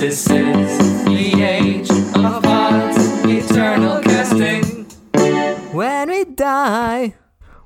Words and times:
This 0.00 0.30
is 0.30 1.04
the 1.04 1.42
age 1.42 1.90
of 1.90 2.42
pods, 2.42 2.96
eternal 3.26 4.00
casting. 4.00 4.86
When 5.74 6.08
we 6.08 6.24
die. 6.24 7.16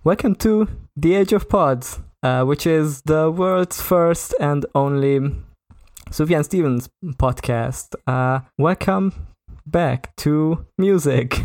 Welcome 0.03 0.35
to 0.43 0.67
The 0.97 1.15
Age 1.15 1.33
of 1.33 1.49
Pods, 1.49 2.01
uh, 2.25 2.43
which 2.43 2.67
is 2.67 3.03
the 3.03 3.31
world's 3.31 3.81
first 3.81 4.35
and 4.41 4.67
only 4.75 5.21
Sufjan 6.11 6.45
Stevens 6.45 6.91
podcast. 7.05 7.95
Uh, 8.05 8.41
welcome 8.59 9.13
back 9.65 10.17
to 10.17 10.67
music 10.77 11.41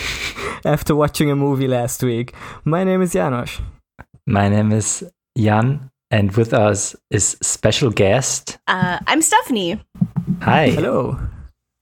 after 0.64 0.94
watching 0.94 1.28
a 1.32 1.34
movie 1.34 1.66
last 1.66 2.04
week. 2.04 2.34
My 2.64 2.84
name 2.84 3.02
is 3.02 3.14
Janos. 3.14 3.60
My 4.28 4.48
name 4.48 4.70
is 4.70 5.02
Jan, 5.36 5.90
and 6.10 6.32
with 6.36 6.52
us 6.52 6.96
is 7.10 7.36
special 7.42 7.90
guest. 7.90 8.58
Uh, 8.66 8.98
I'm 9.06 9.22
Stephanie. 9.22 9.80
Hi. 10.42 10.70
Hello. 10.70 11.18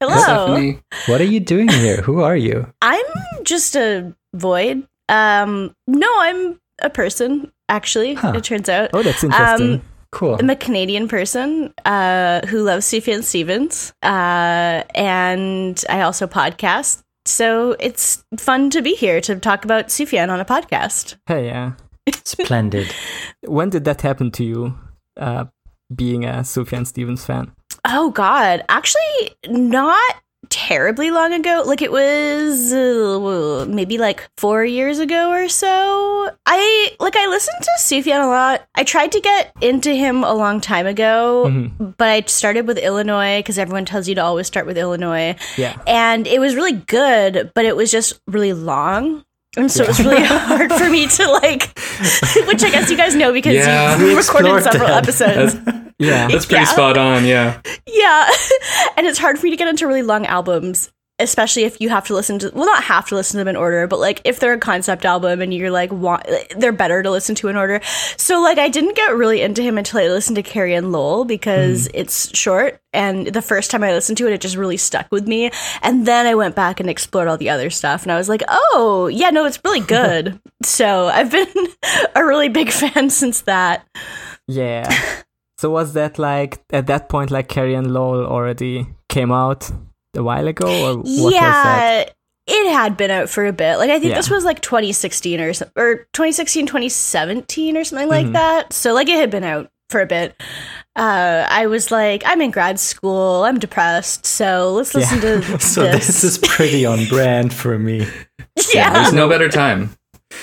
Hello. 0.01 0.17
Stephanie. 0.23 0.81
What 1.07 1.21
are 1.21 1.25
you 1.25 1.41
doing 1.41 1.69
here? 1.69 2.03
Who 2.03 2.21
are 2.23 2.37
you? 2.37 2.73
I'm 2.83 3.05
just 3.45 3.75
a 3.77 4.15
void. 4.35 4.87
Um, 5.09 5.75
no, 5.87 6.09
I'm 6.21 6.61
a 6.83 6.91
person. 6.91 7.51
Actually, 7.71 8.15
Huh. 8.15 8.33
it 8.35 8.45
turns 8.45 8.69
out 8.69 8.91
Oh, 8.95 9.03
that's 9.03 9.23
interesting. 9.25 9.75
Um, 9.75 9.83
Cool. 10.11 10.37
I'm 10.41 10.49
a 10.49 10.57
Canadian 10.57 11.07
person 11.07 11.75
uh, 11.85 12.41
who 12.47 12.63
loves 12.63 12.87
Sufjan 12.87 13.23
Stevens, 13.23 13.93
uh, 14.03 14.83
and 14.95 15.85
I 15.91 16.01
also 16.01 16.27
podcast. 16.27 17.03
So 17.27 17.77
it's 17.79 18.25
fun 18.39 18.71
to 18.71 18.81
be 18.81 18.95
here 18.95 19.21
to 19.21 19.37
talk 19.37 19.65
about 19.67 19.89
Sufjan 19.89 20.31
on 20.31 20.41
a 20.41 20.47
podcast. 20.47 21.17
hey, 21.27 21.45
yeah. 21.45 21.73
Splendid. 22.25 22.93
When 23.47 23.71
did 23.71 23.85
that 23.85 24.03
happen 24.03 24.31
to 24.33 24.45
you, 24.45 24.79
uh, 25.17 25.47
being 25.95 26.25
a 26.25 26.43
Sufjan 26.43 26.87
Stevens 26.87 27.25
fan? 27.25 27.53
Oh 27.87 28.11
God, 28.11 28.65
actually, 28.69 29.31
not 29.49 30.15
terribly 30.51 31.11
long 31.11 31.33
ago. 31.33 31.63
Like 31.67 31.83
it 31.83 31.91
was 31.93 32.73
uh, 32.73 33.67
maybe 33.69 33.99
like 33.99 34.29
four 34.39 34.65
years 34.65 34.99
ago 34.99 35.31
or 35.31 35.49
so. 35.49 36.31
I 36.47 36.97
like 37.01 37.17
I 37.17 37.27
listened 37.27 37.57
to 37.63 37.71
Sufjan 37.81 38.23
a 38.23 38.27
lot. 38.27 38.67
I 38.75 38.85
tried 38.85 39.13
to 39.13 39.21
get 39.21 39.53
into 39.61 39.93
him 39.95 40.25
a 40.25 40.33
long 40.35 40.61
time 40.61 40.87
ago, 40.87 41.47
Mhm. 41.49 41.95
but 41.97 42.09
I 42.09 42.23
started 42.27 42.67
with 42.67 42.79
Illinois 42.79 43.41
because 43.41 43.59
everyone 43.59 43.85
tells 43.85 44.09
you 44.09 44.15
to 44.15 44.23
always 44.23 44.47
start 44.47 44.67
with 44.67 44.79
Illinois, 44.79 45.37
Yeah. 45.57 45.77
and 45.87 46.27
it 46.27 46.41
was 46.41 46.55
really 46.55 46.73
good, 46.73 47.51
but 47.55 47.65
it 47.65 47.77
was 47.77 47.91
just 47.91 48.21
really 48.27 48.53
long. 48.53 49.25
And 49.59 49.71
so 49.71 49.83
it 49.85 49.89
was 49.89 49.99
really 50.01 50.23
hard 50.25 50.73
for 50.73 50.89
me 50.89 51.07
to 51.09 51.31
like, 51.31 51.77
which 52.47 52.63
I 52.63 52.71
guess 52.71 52.91
you 52.91 52.97
guys 52.97 53.15
know 53.15 53.33
because 53.33 53.55
Yeah. 53.55 53.99
We 53.99 54.15
recorded 54.17 54.63
several 54.63 54.89
that. 54.89 55.03
episodes. 55.03 55.55
Yeah. 55.99 56.29
That's 56.29 56.47
pretty 56.47 56.63
Yeah. 56.63 56.65
spot 56.67 56.97
on, 56.97 57.25
yeah. 57.27 57.61
Yeah. 57.87 58.31
and 58.97 59.07
it's 59.07 59.19
hard 59.19 59.39
for 59.39 59.45
me 59.47 59.51
to 59.51 59.57
get 59.57 59.67
into 59.69 59.87
really 59.87 60.03
long 60.03 60.27
albums, 60.27 60.91
especially 61.19 61.65
if 61.65 61.81
you 61.81 61.89
have 61.89 62.07
to 62.07 62.15
listen 62.15 62.39
to 62.39 62.51
well 62.55 62.67
not 62.67 62.83
have 62.85 63.07
to 63.09 63.15
listen 63.15 63.35
to 63.35 63.39
them 63.39 63.49
in 63.49 63.57
order, 63.57 63.87
but 63.87 63.99
like 63.99 64.21
if 64.25 64.41
they're 64.41 64.55
a 64.55 64.59
concept 64.59 65.05
album 65.05 65.43
and 65.43 65.53
you're 65.53 65.71
like 65.71 65.93
want 65.93 66.27
they're 66.57 66.73
better 66.73 67.03
to 67.03 67.11
listen 67.11 67.35
to 67.37 67.49
in 67.49 67.57
order. 67.57 67.81
So 68.17 68.41
like 68.41 68.59
I 68.59 68.69
didn't 68.69 68.97
get 68.97 69.15
really 69.15 69.43
into 69.43 69.63
him 69.63 69.79
until 69.79 70.01
I 70.01 70.09
listened 70.09 70.37
to 70.37 70.43
Carrie 70.43 70.75
and 70.75 70.93
Lowell 70.93 71.25
because 71.25 71.89
mm-hmm. 71.89 71.99
it's 71.99 72.37
short 72.37 72.81
and 72.93 73.27
the 73.27 73.43
first 73.43 73.71
time 73.71 73.85
I 73.85 73.93
listened 73.93 74.19
to 74.19 74.27
it 74.27 74.33
it 74.33 74.41
just 74.41 74.57
really 74.57 74.77
stuck 74.77 75.11
with 75.11 75.27
me. 75.27 75.51
And 75.83 76.07
then 76.07 76.27
I 76.27 76.35
went 76.35 76.55
back 76.55 76.81
and 76.81 76.89
explored 76.89 77.29
all 77.29 77.37
the 77.37 77.51
other 77.51 77.71
stuff 77.71 78.03
and 78.03 78.13
I 78.13 78.17
was 78.17 78.29
like, 78.29 78.43
"Oh, 78.49 79.09
yeah, 79.13 79.31
no, 79.31 79.45
it's 79.45 79.61
really 79.65 79.81
good." 79.81 80.41
so, 80.63 81.09
I've 81.09 81.31
been 81.31 81.49
a 82.15 82.25
really 82.25 82.49
big 82.49 82.71
fan 82.71 83.11
since 83.11 83.43
that. 83.43 83.87
Yeah. 84.47 84.89
So 85.61 85.71
was 85.71 85.93
that 85.95 86.21
like 86.21 86.63
at 86.71 86.87
that 86.87 87.09
point 87.09 87.33
like 87.33 87.49
Carrie 87.49 87.75
and 87.75 87.93
Lowell 87.93 88.25
already 88.25 88.87
came 89.09 89.33
out 89.33 89.69
a 90.19 90.23
while 90.23 90.47
ago 90.47 90.67
or 90.67 90.97
what 90.99 91.05
was 91.07 91.33
yeah, 91.35 92.05
it 92.47 92.73
had 92.73 92.97
been 92.97 93.11
out 93.11 93.29
for 93.29 93.47
a 93.47 93.53
bit. 93.53 93.77
Like 93.79 93.91
I 93.91 93.99
think 93.99 94.11
Yeah. 94.11 94.17
this 94.17 94.31
was 94.31 94.45
like 94.45 94.61
2016 94.61 95.41
or 95.41 95.53
some- 95.55 95.71
or 95.77 96.07
2016, 96.13 96.67
2017 96.67 97.77
or 97.77 97.85
something 97.85 98.09
like 98.09 98.27
Mhm. 98.27 98.33
that. 98.35 98.73
So 98.73 98.93
like 98.95 99.09
it 99.09 99.19
had 99.19 99.31
been 99.31 99.45
out 99.45 99.71
for 99.91 100.01
a 100.03 100.07
bit. 100.07 100.35
Uh, 100.97 101.47
I 101.49 101.67
was 101.67 101.91
like, 101.91 102.23
I'm 102.27 102.41
in 102.43 102.51
grad 102.51 102.79
school. 102.81 103.45
I'm 103.45 103.59
depressed. 103.59 104.27
So 104.27 104.73
let's 104.75 104.95
listen 104.95 105.23
Yeah. 105.23 105.41
to 105.41 105.59
So 105.61 105.83
this. 105.85 106.07
this 106.07 106.25
is 106.25 106.39
pretty 106.39 106.85
on 106.85 107.05
brand 107.09 107.53
for 107.55 107.79
me. 107.79 108.07
yeah. 108.75 108.93
There's 108.93 109.13
no 109.13 109.29
better 109.29 109.49
time 109.49 109.95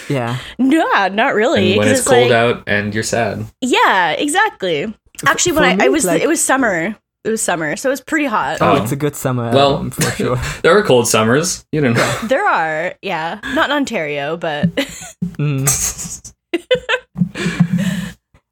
Yeah. 0.07 0.37
No, 0.57 1.07
not 1.09 1.35
really. 1.35 1.69
than 1.69 1.77
when 1.79 1.87
'cause 1.89 1.99
it's 1.99 2.07
cold 2.07 2.29
like, 2.29 2.31
out 2.31 2.63
and 2.67 2.93
you're 2.93 3.03
sad. 3.03 3.45
Yeah, 3.61 4.11
exactly. 4.11 4.93
Actually, 5.27 5.51
when 5.53 5.63
I, 5.63 5.75
me, 5.75 5.85
I 5.85 5.89
was, 5.89 6.05
like- 6.05 6.21
it 6.21 6.27
was 6.27 6.41
summer. 6.43 6.95
It 7.25 7.29
was 7.29 7.41
summer, 7.41 7.75
so 7.75 7.89
it 7.89 7.93
was 7.93 8.01
pretty 8.01 8.27
hot. 8.27 8.57
Oh, 8.61 8.73
Oh. 8.77 8.83
it's 8.83 8.91
a 8.91 8.95
good 8.95 9.15
summer 9.15 9.49
Well- 9.51 9.71
album 9.73 9.89
for 9.91 10.03
sure. 10.11 10.37
There 10.61 10.77
are 10.77 10.83
cold 10.83 11.07
summers. 11.07 11.65
You 11.71 11.81
don't 11.81 11.95
know. 11.95 12.19
There 12.29 12.45
are, 12.47 12.93
yeah, 13.01 13.39
not 13.55 13.69
in 13.71 13.75
Ontario, 13.75 14.37
but 14.37 14.69
Mm. 15.39 15.65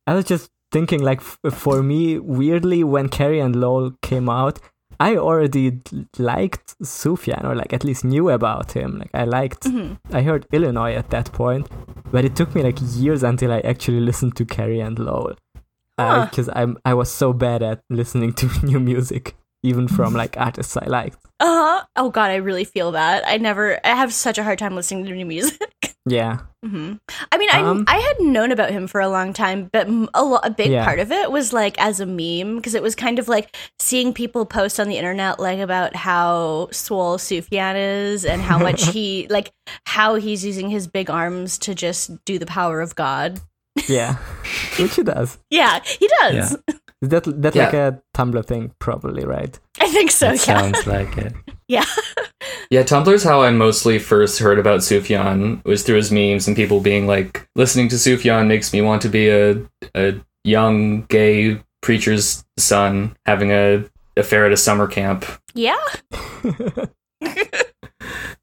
I 0.07 0.13
was 0.15 0.25
just 0.25 0.49
thinking, 0.71 1.01
like, 1.01 1.19
f- 1.21 1.37
for 1.53 1.81
me, 1.83 2.19
weirdly, 2.19 2.83
when 2.83 3.07
Carrie 3.09 3.39
and 3.39 3.55
Lowell 3.55 3.91
came 4.01 4.27
out, 4.29 4.59
I 4.99 5.15
already 5.17 5.79
liked 6.17 6.75
Sufjan, 6.83 7.43
or 7.45 7.55
like 7.55 7.73
at 7.73 7.83
least 7.83 8.03
knew 8.05 8.29
about 8.29 8.71
him. 8.73 8.99
Like, 8.99 9.11
I 9.13 9.23
liked, 9.25 9.63
Mhm. 9.63 9.97
I 10.11 10.21
heard 10.21 10.45
Illinois 10.51 10.93
at 10.95 11.09
that 11.11 11.31
point, 11.31 11.67
but 12.11 12.25
it 12.25 12.35
took 12.35 12.53
me 12.55 12.63
like 12.63 12.77
years 12.95 13.23
until 13.23 13.51
I 13.51 13.59
actually 13.61 13.99
listened 14.01 14.35
to 14.37 14.45
Carrie 14.45 14.79
and 14.81 14.97
Lowell. 14.99 15.35
Huh. 15.99 16.25
Because 16.29 16.49
I'm 16.53 16.77
I 16.85 16.93
was 16.93 17.11
so 17.11 17.33
bad 17.33 17.61
at 17.63 17.81
listening 17.89 18.33
to 18.33 18.49
new 18.65 18.79
music, 18.79 19.35
even 19.63 19.87
from 19.87 20.13
like 20.13 20.35
artists 20.37 20.75
I 20.77 20.85
liked. 20.85 21.17
uh, 21.39 21.45
huh. 21.79 21.85
oh 21.95 22.09
god, 22.09 22.31
I 22.31 22.35
really 22.35 22.63
feel 22.65 22.91
that. 22.93 23.23
I 23.27 23.37
never, 23.37 23.79
I 23.85 23.89
have 23.95 24.13
such 24.13 24.37
a 24.37 24.43
hard 24.43 24.57
time 24.59 24.75
listening 24.75 25.05
to 25.05 25.11
new 25.13 25.25
music. 25.25 25.61
Yeah, 26.05 26.39
hmm 26.61 26.95
I 27.31 27.37
mean, 27.37 27.49
I 27.53 27.61
Um, 27.61 27.85
I 27.87 27.95
had 27.97 28.19
known 28.19 28.51
about 28.51 28.71
him 28.71 28.87
for 28.87 28.99
a 28.99 29.07
long 29.07 29.31
time, 29.31 29.69
but 29.71 29.87
a, 30.13 30.21
lo- 30.21 30.41
a 30.43 30.49
big 30.49 30.69
Yeah. 30.69 30.83
part 30.83 30.99
of 30.99 31.13
it 31.13 31.31
was 31.31 31.53
like 31.53 31.79
as 31.79 32.01
a 32.01 32.05
meme 32.05 32.57
because 32.57 32.75
it 32.75 32.83
was 32.83 32.93
kind 32.93 33.19
of 33.19 33.29
like 33.29 33.55
seeing 33.79 34.13
people 34.13 34.45
post 34.45 34.81
on 34.81 34.89
the 34.89 34.97
internet 34.97 35.39
like 35.39 35.59
about 35.59 35.95
how 35.95 36.67
swole 36.73 37.17
Sufjan 37.17 37.75
is 37.77 38.25
and 38.25 38.41
how 38.41 38.59
much 38.59 38.85
he 38.91 39.27
like 39.29 39.53
how 39.85 40.15
he's 40.15 40.43
using 40.43 40.69
his 40.69 40.87
big 40.87 41.09
arms 41.09 41.57
to 41.59 41.73
just 41.73 42.11
do 42.25 42.37
the 42.37 42.45
power 42.47 42.81
of 42.81 42.95
God. 42.95 43.39
Yeah, 43.87 44.15
which 44.79 44.95
he 44.95 45.03
does. 45.03 45.37
Yeah, 45.49 45.79
he 45.83 46.07
does. 46.21 46.57
Is 47.01 47.09
that 47.09 47.23
that 47.41 47.55
Yeah. 47.55 47.65
like 47.65 47.73
a 47.73 48.01
Tumblr 48.15 48.45
thing, 48.45 48.71
probably, 48.79 49.25
right? 49.25 49.59
I 49.81 49.89
think 49.89 50.11
so. 50.11 50.27
That 50.31 50.47
yeah. 50.47 50.61
sounds 50.61 50.87
like 50.87 51.17
it. 51.17 51.33
Yeah. 51.67 51.85
Yeah, 52.69 52.83
Tumblr's 52.83 53.23
how 53.23 53.41
I 53.41 53.49
mostly 53.51 53.97
first 53.97 54.37
heard 54.39 54.59
about 54.59 54.81
Sufjan 54.81 55.63
was 55.65 55.83
through 55.83 55.95
his 55.95 56.11
memes 56.11 56.45
and 56.47 56.55
people 56.57 56.81
being 56.81 57.07
like, 57.07 57.47
listening 57.55 57.87
to 57.89 57.95
Sufjan 57.95 58.47
makes 58.47 58.73
me 58.73 58.81
want 58.81 59.01
to 59.03 59.09
be 59.09 59.29
a 59.29 59.57
a 59.95 60.15
young 60.43 61.03
gay 61.03 61.61
preacher's 61.81 62.43
son 62.59 63.15
having 63.25 63.51
a 63.51 63.85
affair 64.17 64.45
at 64.45 64.51
a 64.51 64.57
summer 64.57 64.87
camp, 64.87 65.25
Yeah. 65.55 65.77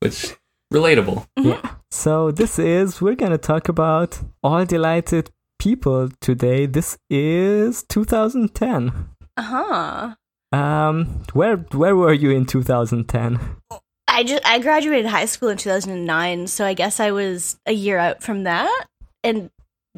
which 0.01 0.35
relatable. 0.73 1.27
Yeah. 1.37 1.61
So 1.91 2.31
this 2.31 2.59
is 2.59 3.01
we're 3.01 3.17
gonna 3.17 3.39
talk 3.39 3.69
about 3.69 4.21
all 4.43 4.65
delighted 4.65 5.31
people 5.59 6.09
today. 6.21 6.67
This 6.67 6.97
is 7.11 7.83
2010. 7.89 8.93
Uh 9.37 9.43
huh. 9.43 10.15
Um, 10.53 11.23
where 11.33 11.57
where 11.73 11.95
were 11.97 12.13
you 12.13 12.31
in 12.31 12.45
2010? 12.47 13.39
I 14.09 14.25
just 14.25 14.45
I 14.47 14.59
graduated 14.59 15.07
high 15.07 15.27
school 15.27 15.49
in 15.49 15.57
2009, 15.57 16.47
so 16.47 16.65
I 16.67 16.75
guess 16.75 17.01
I 17.01 17.11
was 17.11 17.59
a 17.67 17.73
year 17.73 17.99
out 17.99 18.23
from 18.23 18.45
that 18.45 18.87
and 19.25 19.51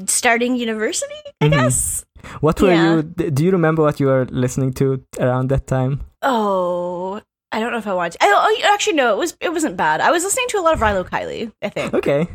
starting 0.06 0.56
university. 0.56 1.14
I 1.40 1.46
Mhm. 1.48 1.50
guess. 1.50 2.04
What 2.40 2.60
were 2.60 2.70
Yeah. 2.70 2.96
you? 2.96 3.02
Do 3.02 3.44
you 3.44 3.50
remember 3.50 3.82
what 3.82 3.98
you 4.00 4.06
were 4.06 4.26
listening 4.30 4.72
to 4.74 5.02
around 5.18 5.48
that 5.50 5.66
time? 5.66 6.00
Oh, 6.22 7.20
I 7.52 7.60
don't 7.60 7.70
know 7.72 7.78
if 7.78 7.86
I 7.86 7.94
want 7.94 8.14
to. 8.14 8.18
I, 8.22 8.26
oh, 8.28 8.72
actually, 8.74 8.94
no. 8.94 9.12
It 9.12 9.18
was 9.18 9.36
it 9.40 9.52
wasn't 9.52 9.76
bad. 9.76 10.00
I 10.00 10.10
was 10.10 10.24
listening 10.24 10.46
to 10.48 10.58
a 10.58 10.62
lot 10.62 10.74
of 10.74 10.80
Rilo 10.80 11.04
Kiley. 11.08 11.52
I 11.62 11.68
think. 11.68 11.94
Okay, 11.94 12.26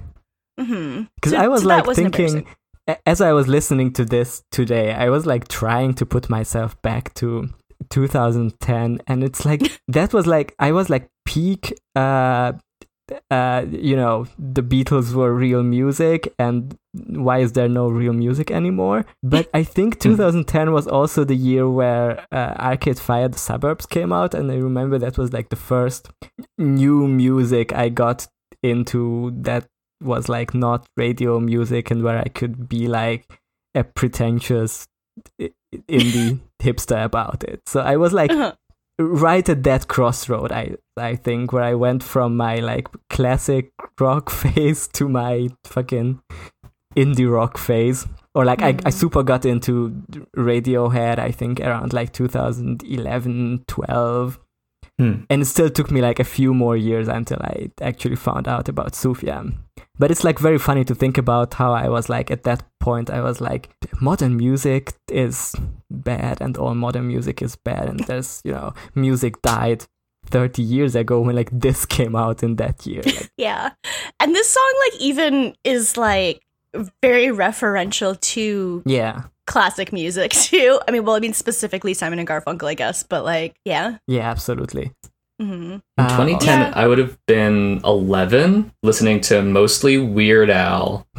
Mm-hmm. 0.60 1.04
because 1.16 1.34
I 1.34 1.48
was 1.48 1.66
like 1.66 1.86
thinking 1.96 2.46
as 3.06 3.20
I 3.22 3.34
was 3.34 3.48
listening 3.48 3.92
to 3.94 4.06
this 4.06 4.44
today, 4.52 4.94
I 4.94 5.10
was 5.10 5.26
like 5.26 5.48
trying 5.48 5.94
to 5.96 6.06
put 6.06 6.30
myself 6.30 6.82
back 6.82 7.14
to 7.16 7.50
2010, 7.90 9.00
and 9.08 9.24
it's 9.24 9.46
like 9.46 9.62
that 9.88 10.14
was 10.14 10.28
like 10.28 10.56
I 10.60 10.72
was 10.72 10.90
like 10.90 11.10
peak. 11.26 11.74
Uh, 11.96 12.54
uh, 13.32 13.66
you 13.70 13.96
know, 13.96 14.28
the 14.38 14.62
Beatles 14.62 15.14
were 15.14 15.34
real 15.34 15.64
music, 15.64 16.34
and 16.38 16.78
why 16.94 17.40
is 17.40 17.54
there 17.54 17.70
no 17.70 17.88
real 17.90 18.14
music 18.14 18.52
anymore? 18.52 19.06
But 19.24 19.50
I 19.54 19.64
think 19.64 20.00
2010 20.02 20.72
was 20.72 20.88
also 20.88 21.24
the 21.24 21.36
year 21.36 21.70
where 21.70 22.26
uh, 22.32 22.56
Arcade 22.60 23.00
Fire 23.00 23.28
The 23.28 23.38
Suburbs 23.38 23.86
came 23.86 24.12
out, 24.12 24.34
and 24.34 24.52
I 24.52 24.56
remember 24.56 24.98
that 25.00 25.18
was 25.18 25.34
like 25.34 25.50
the 25.50 25.56
first 25.56 26.10
new 26.58 27.08
music 27.08 27.74
I 27.74 27.90
got 27.90 28.28
into 28.64 29.32
that 29.42 29.68
was 30.02 30.30
like 30.30 30.54
not 30.54 30.86
radio 30.96 31.40
music 31.40 31.90
and 31.92 32.04
where 32.04 32.18
I 32.20 32.28
could 32.28 32.68
be 32.70 32.88
like 32.88 33.40
a 33.74 33.84
pretentious 33.84 34.88
indie 35.90 36.40
hipster 36.62 37.04
about 37.04 37.44
it. 37.44 37.62
So 37.68 37.82
I 37.82 37.98
was 37.98 38.14
like 38.14 38.32
Uh-huh. 38.32 38.54
Right 39.00 39.48
at 39.48 39.64
that 39.64 39.88
crossroad. 39.88 40.52
I 40.52 40.76
I 40.96 41.16
think 41.16 41.54
where 41.54 41.64
I 41.64 41.76
went 41.76 42.04
from 42.04 42.38
my 42.38 42.56
like 42.56 42.88
classic 43.10 43.72
rock 44.00 44.30
phase 44.42 44.88
to 44.90 45.08
my 45.08 45.50
fucking 45.64 46.20
indie 46.96 47.32
rock 47.32 47.58
phase. 47.58 48.08
Or 48.36 48.46
like 48.46 48.62
I, 48.62 48.70
I 48.70 48.74
mm-hmm. 48.74 48.90
super 48.90 49.24
got 49.24 49.46
into 49.46 49.90
Radiohead. 50.36 51.18
I 51.18 51.32
think 51.32 51.60
around 51.60 51.94
like 51.94 52.14
2011, 52.14 53.64
12 53.68 54.40
Hmm. 55.00 55.26
and 55.30 55.44
it 55.44 55.46
still 55.46 55.70
took 55.70 55.92
me 55.92 56.02
like 56.02 56.20
a 56.20 56.24
few 56.24 56.56
more 56.56 56.76
years 56.76 57.08
until 57.08 57.38
I 57.42 57.70
actually 57.82 58.16
found 58.16 58.48
out 58.48 58.68
about 58.68 58.94
Sufjan. 58.94 59.54
But 60.00 60.10
it's 60.10 60.24
like 60.24 60.40
very 60.40 60.58
funny 60.58 60.84
to 60.86 60.96
think 60.96 61.20
about 61.20 61.54
how 61.54 61.72
I 61.72 61.88
was 61.88 62.10
like 62.10 62.32
at 62.32 62.44
that 62.44 62.64
point 62.80 63.12
I 63.12 63.22
was 63.22 63.40
like 63.40 63.70
modern 64.02 64.38
music 64.38 64.94
is 65.12 65.56
bad 65.92 66.42
and 66.42 66.58
all 66.58 66.74
modern 66.74 67.08
music 67.08 67.44
is 67.44 67.56
bad 67.56 67.90
and 67.90 68.00
there's 68.08 68.42
you 68.44 68.54
know 68.54 68.74
music 68.96 69.42
died 69.44 69.86
30 70.30 70.62
years 70.62 70.96
ago 70.96 71.22
when 71.22 71.36
like 71.36 71.50
this 71.52 71.86
came 71.86 72.16
out 72.16 72.42
in 72.44 72.56
that 72.56 72.86
year. 72.86 73.04
Like, 73.06 73.30
Yeah. 73.38 73.72
And 74.20 74.34
this 74.34 74.50
song 74.50 74.74
like 74.92 75.02
even 75.02 75.56
is 75.64 75.96
like 75.96 76.42
very 77.02 77.28
referential 77.28 78.20
to 78.20 78.82
yeah. 78.86 79.24
Classic 79.48 79.92
music 79.92 80.32
too. 80.48 80.80
I 80.88 80.92
mean, 80.92 81.04
well, 81.06 81.16
I 81.16 81.20
mean 81.20 81.34
specifically 81.34 81.94
Simon 81.96 82.20
and 82.20 82.28
Garfunkel, 82.28 82.68
I 82.68 82.74
guess, 82.76 83.02
but 83.04 83.24
like, 83.26 83.56
yeah. 83.66 83.98
Yeah, 84.08 84.30
absolutely. 84.30 84.92
hmm 85.40 85.74
In 85.74 85.82
Uh, 85.98 86.10
2010, 86.10 86.60
Yeah. 86.60 86.74
I 86.76 86.86
would 86.88 86.98
have 87.00 87.18
been 87.26 87.82
11, 87.84 88.72
listening 88.84 89.22
to 89.22 89.42
mostly 89.42 89.98
Weird 89.98 90.50
Al. 90.52 91.08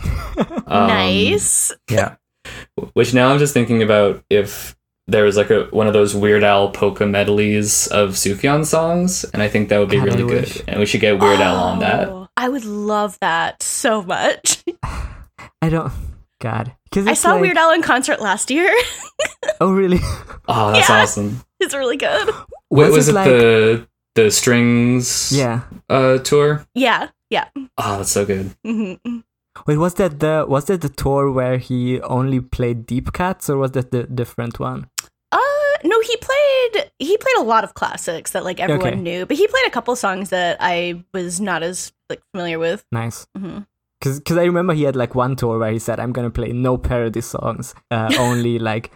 Um, 0.70 0.86
nice. 0.88 1.72
Yeah. 1.90 2.16
Which 2.92 3.14
now 3.14 3.30
I'm 3.32 3.38
just 3.38 3.54
thinking 3.54 3.82
about 3.82 4.22
if 4.28 4.76
there 5.06 5.24
was 5.24 5.34
like 5.38 5.48
a 5.48 5.64
one 5.70 5.86
of 5.86 5.94
those 5.94 6.14
Weird 6.14 6.44
Al 6.44 6.70
polka 6.72 7.06
medleys 7.06 7.86
of 7.86 8.10
Sufjan 8.10 8.66
songs, 8.66 9.24
and 9.32 9.40
I 9.42 9.48
think 9.48 9.70
that 9.70 9.78
would 9.78 9.88
be 9.88 9.96
God, 9.96 10.10
I 10.10 10.12
really 10.12 10.28
good. 10.28 10.42
wish. 10.44 10.62
And 10.68 10.78
we 10.78 10.84
should 10.84 11.00
get 11.00 11.18
Weird 11.18 11.40
Al 11.40 11.56
on 11.56 11.78
that. 11.78 12.08
Oh, 12.10 12.28
I 12.36 12.50
would 12.50 12.66
love 12.66 13.16
that 13.22 13.62
so 13.62 14.02
much. 14.02 14.62
I 15.62 15.70
don't 15.70 15.90
God. 16.38 16.74
Cuz 16.92 17.06
I 17.06 17.14
saw 17.14 17.38
Weird 17.38 17.56
Al 17.56 17.72
in 17.72 17.82
concert 17.82 18.20
last 18.20 18.50
year. 18.50 18.72
Oh 19.60 19.72
really? 19.72 19.98
Oh, 20.46 20.70
that's 20.72 20.88
Yeah. 20.88 21.02
awesome. 21.02 21.42
it's 21.58 21.74
really 21.74 21.96
good. 21.96 22.28
Wait, 22.70 22.90
was, 22.92 23.08
it 23.08 23.14
like 23.14 23.26
the 23.26 23.88
the 24.14 24.30
strings 24.30 25.32
Yeah. 25.32 25.62
uh 25.90 26.18
tour? 26.18 26.64
Yeah. 26.74 27.08
Yeah. 27.30 27.46
Oh, 27.76 27.98
that's 27.98 28.12
so 28.12 28.24
good. 28.24 28.54
mm-hmm. 28.64 29.18
Wait, 29.66 29.76
was 29.78 29.94
that 29.94 30.20
the 30.20 30.44
was 30.48 30.66
that 30.66 30.80
the 30.82 30.88
tour 30.88 31.30
where 31.32 31.58
he 31.58 32.00
only 32.02 32.40
played 32.40 32.86
deep 32.86 33.12
cuts, 33.12 33.50
or 33.50 33.56
was 33.58 33.72
that 33.72 33.90
the 33.90 34.04
different 34.04 34.60
one? 34.60 34.88
Uh, 35.32 35.38
no, 35.82 36.00
he 36.00 36.16
played 36.18 36.90
he 37.00 37.16
played 37.18 37.36
a 37.38 37.42
lot 37.42 37.64
of 37.64 37.74
classics 37.74 38.30
that 38.32 38.44
like 38.44 38.60
everyone 38.60 38.86
Okay. 38.86 39.00
knew, 39.00 39.26
but 39.26 39.36
he 39.36 39.46
played 39.48 39.66
a 39.66 39.70
couple 39.70 39.96
songs 39.96 40.30
that 40.30 40.56
I 40.60 41.02
was 41.12 41.40
not 41.40 41.62
as 41.64 41.92
like 42.08 42.22
familiar 42.32 42.58
with. 42.60 42.84
Nice, 42.92 43.26
hmm 43.36 43.60
because 44.00 44.18
because 44.20 44.36
I 44.38 44.44
remember 44.44 44.74
he 44.74 44.84
had 44.84 44.96
like 44.96 45.14
one 45.14 45.36
tour 45.36 45.58
where 45.58 45.72
he 45.72 45.78
said, 45.78 45.98
"I'm 46.00 46.12
gonna 46.12 46.30
play 46.30 46.52
no 46.52 46.76
parody 46.78 47.20
songs, 47.20 47.74
uh, 47.90 48.12
only 48.18 48.58
like 48.70 48.92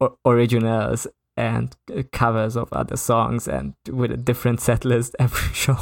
o- 0.00 0.16
originals 0.26 1.06
and 1.36 1.74
uh, 1.96 2.02
covers 2.12 2.56
of 2.56 2.72
other 2.72 2.96
songs, 2.96 3.46
and 3.48 3.74
with 3.90 4.10
a 4.12 4.16
different 4.16 4.60
set 4.60 4.84
list 4.84 5.14
every 5.20 5.52
show." 5.54 5.76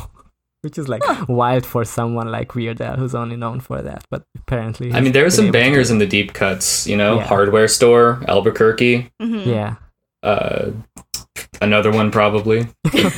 Which 0.62 0.78
is 0.78 0.88
like 0.88 1.02
wild 1.28 1.64
for 1.64 1.84
someone 1.84 2.32
like 2.32 2.56
Weird 2.56 2.80
Al, 2.80 2.96
who's 2.96 3.14
only 3.14 3.36
known 3.36 3.60
for 3.60 3.82
that. 3.82 4.04
But 4.10 4.24
apparently, 4.36 4.92
I 4.92 5.00
mean, 5.00 5.12
there 5.12 5.22
were 5.22 5.26
been 5.28 5.36
some 5.36 5.44
able 5.44 5.52
to 5.52 5.58
bangers 5.60 5.90
in 5.90 5.98
the 5.98 6.06
deep 6.06 6.32
cuts. 6.32 6.88
You 6.88 6.96
know, 6.96 7.16
Yeah. 7.18 7.26
Hardware 7.26 7.68
Store, 7.68 8.20
Albuquerque. 8.26 9.12
hmm 9.22 9.38
Yeah, 9.48 9.76
Uh, 10.24 10.70
another 11.62 11.92
one 11.92 12.10
probably 12.10 12.66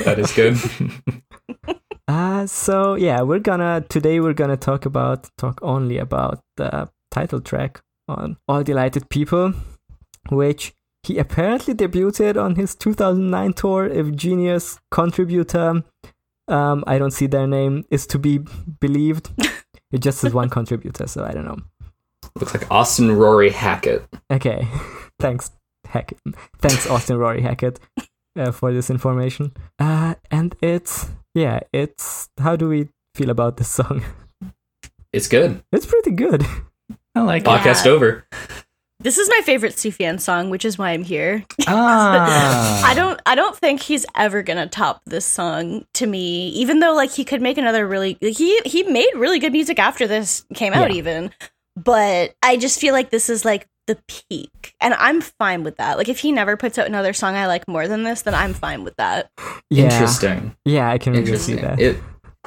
that 0.04 0.18
is 0.18 0.30
good. 0.32 0.58
Uh, 2.08 2.46
so 2.46 2.94
yeah, 2.94 3.20
we're 3.20 3.38
gonna 3.38 3.84
today 3.90 4.19
we're 4.19 4.32
gonna 4.32 4.56
talk 4.56 4.87
about 4.87 5.28
talk 5.37 5.60
only 5.62 5.99
about 5.99 6.40
the 6.56 6.88
title 7.10 7.38
track 7.40 7.82
on 8.08 8.38
All 8.49 8.62
Delighted 8.62 9.10
People, 9.10 9.52
which 10.31 10.72
he 11.02 11.19
apparently 11.19 11.75
debuted 11.75 12.43
on 12.43 12.56
his 12.56 12.75
2009 12.75 13.52
tour. 13.52 13.87
If 13.87 14.16
Genius 14.16 14.81
contributor, 14.90 15.84
um, 16.49 16.82
I 16.87 16.96
don't 16.96 17.10
see 17.10 17.26
their 17.26 17.46
name 17.46 17.84
is 17.90 18.06
to 18.08 18.19
be 18.19 18.40
believed. 18.81 19.31
It 19.90 20.00
just 20.00 20.19
says 20.19 20.34
one 20.34 20.50
contributor, 20.50 21.06
so 21.06 21.25
I 21.25 21.32
don't 21.32 21.46
know. 21.46 21.56
Looks 22.38 22.52
like 22.52 22.70
Austin 22.70 23.10
Rory 23.12 23.49
Hackett. 23.49 24.05
Okay, 24.31 24.69
thanks 25.19 25.50
Hackett. 25.87 26.19
Thanks 26.58 26.87
Austin 26.87 27.16
Rory 27.16 27.40
Hackett 27.40 27.81
uh, 28.37 28.52
for 28.52 28.70
this 28.70 28.90
information. 28.90 29.52
Uh, 29.78 30.16
and 30.31 30.55
it's 30.60 31.08
yeah, 31.38 31.61
it's 31.73 32.29
how 32.38 32.56
do 32.56 32.69
we 32.69 32.88
feel 33.14 33.31
about 33.31 33.56
this 33.56 33.69
song? 33.70 34.02
It's 35.12 35.29
good. 35.29 35.62
It's 35.73 35.87
pretty 35.87 36.11
good. 36.11 36.44
I 37.14 37.20
like 37.23 37.43
it. 37.43 37.46
Podcast 37.49 37.85
Yeah. 37.87 37.93
over. 37.93 38.26
This 39.00 39.17
is 39.17 39.29
my 39.29 39.40
favorite 39.44 39.75
Sufjan 39.75 40.20
song, 40.20 40.50
which 40.50 40.64
is 40.64 40.76
why 40.76 40.90
I'm 40.90 41.05
here. 41.05 41.44
Ah. 41.69 42.82
I 42.90 42.94
don't 42.94 43.20
I 43.26 43.35
don't 43.37 43.56
think 43.56 43.81
he's 43.81 44.05
ever 44.17 44.43
gonna 44.43 44.67
top 44.67 45.00
this 45.06 45.25
song 45.25 45.87
to 45.94 46.06
me, 46.06 46.49
even 46.50 46.81
though 46.81 46.94
like 46.94 47.11
he 47.12 47.25
could 47.25 47.41
make 47.41 47.58
another 47.58 47.87
really 47.87 48.19
he 48.20 48.61
he 48.67 48.82
made 48.82 49.11
really 49.14 49.38
good 49.38 49.52
music 49.52 49.79
after 49.79 50.06
this 50.08 50.44
came 50.55 50.73
out 50.75 50.91
Yeah. 50.91 50.96
even. 50.96 51.31
But 51.76 52.34
I 52.43 52.56
just 52.56 52.81
feel 52.81 52.93
like 52.93 53.11
this 53.11 53.31
is 53.31 53.44
like 53.44 53.67
the 53.88 53.99
peak. 54.06 54.75
And 54.81 54.94
I'm 54.94 55.20
fine 55.20 55.64
with 55.64 55.76
that. 55.79 55.99
Like 55.99 56.08
if 56.08 56.20
he 56.20 56.31
never 56.31 56.56
puts 56.56 56.79
out 56.79 56.87
another 56.87 57.12
song 57.12 57.35
I 57.35 57.46
like 57.49 57.67
more 57.67 57.88
than 57.88 58.05
this, 58.05 58.23
then 58.23 58.35
I'm 58.35 58.55
fine 58.55 58.85
with 58.85 58.94
that. 58.96 59.31
Yeah. 59.70 59.85
Interesting. 59.85 60.55
Yeah, 60.64 60.88
I 60.88 60.99
can 60.99 61.12
really 61.14 61.37
see 61.37 61.56
that. 61.56 61.81
It. 61.81 61.96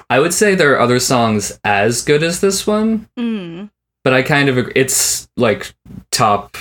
I 0.09 0.19
would 0.19 0.33
say 0.33 0.55
there 0.55 0.73
are 0.73 0.79
other 0.79 0.99
songs 0.99 1.59
as 1.63 2.01
good 2.01 2.23
as 2.23 2.39
this 2.39 2.65
one, 2.65 3.07
Mm. 3.19 3.69
but 4.03 4.13
I 4.13 4.21
kind 4.21 4.47
of 4.49 4.57
agree. 4.57 4.73
It's 4.75 5.27
like 5.35 5.73
top 6.11 6.57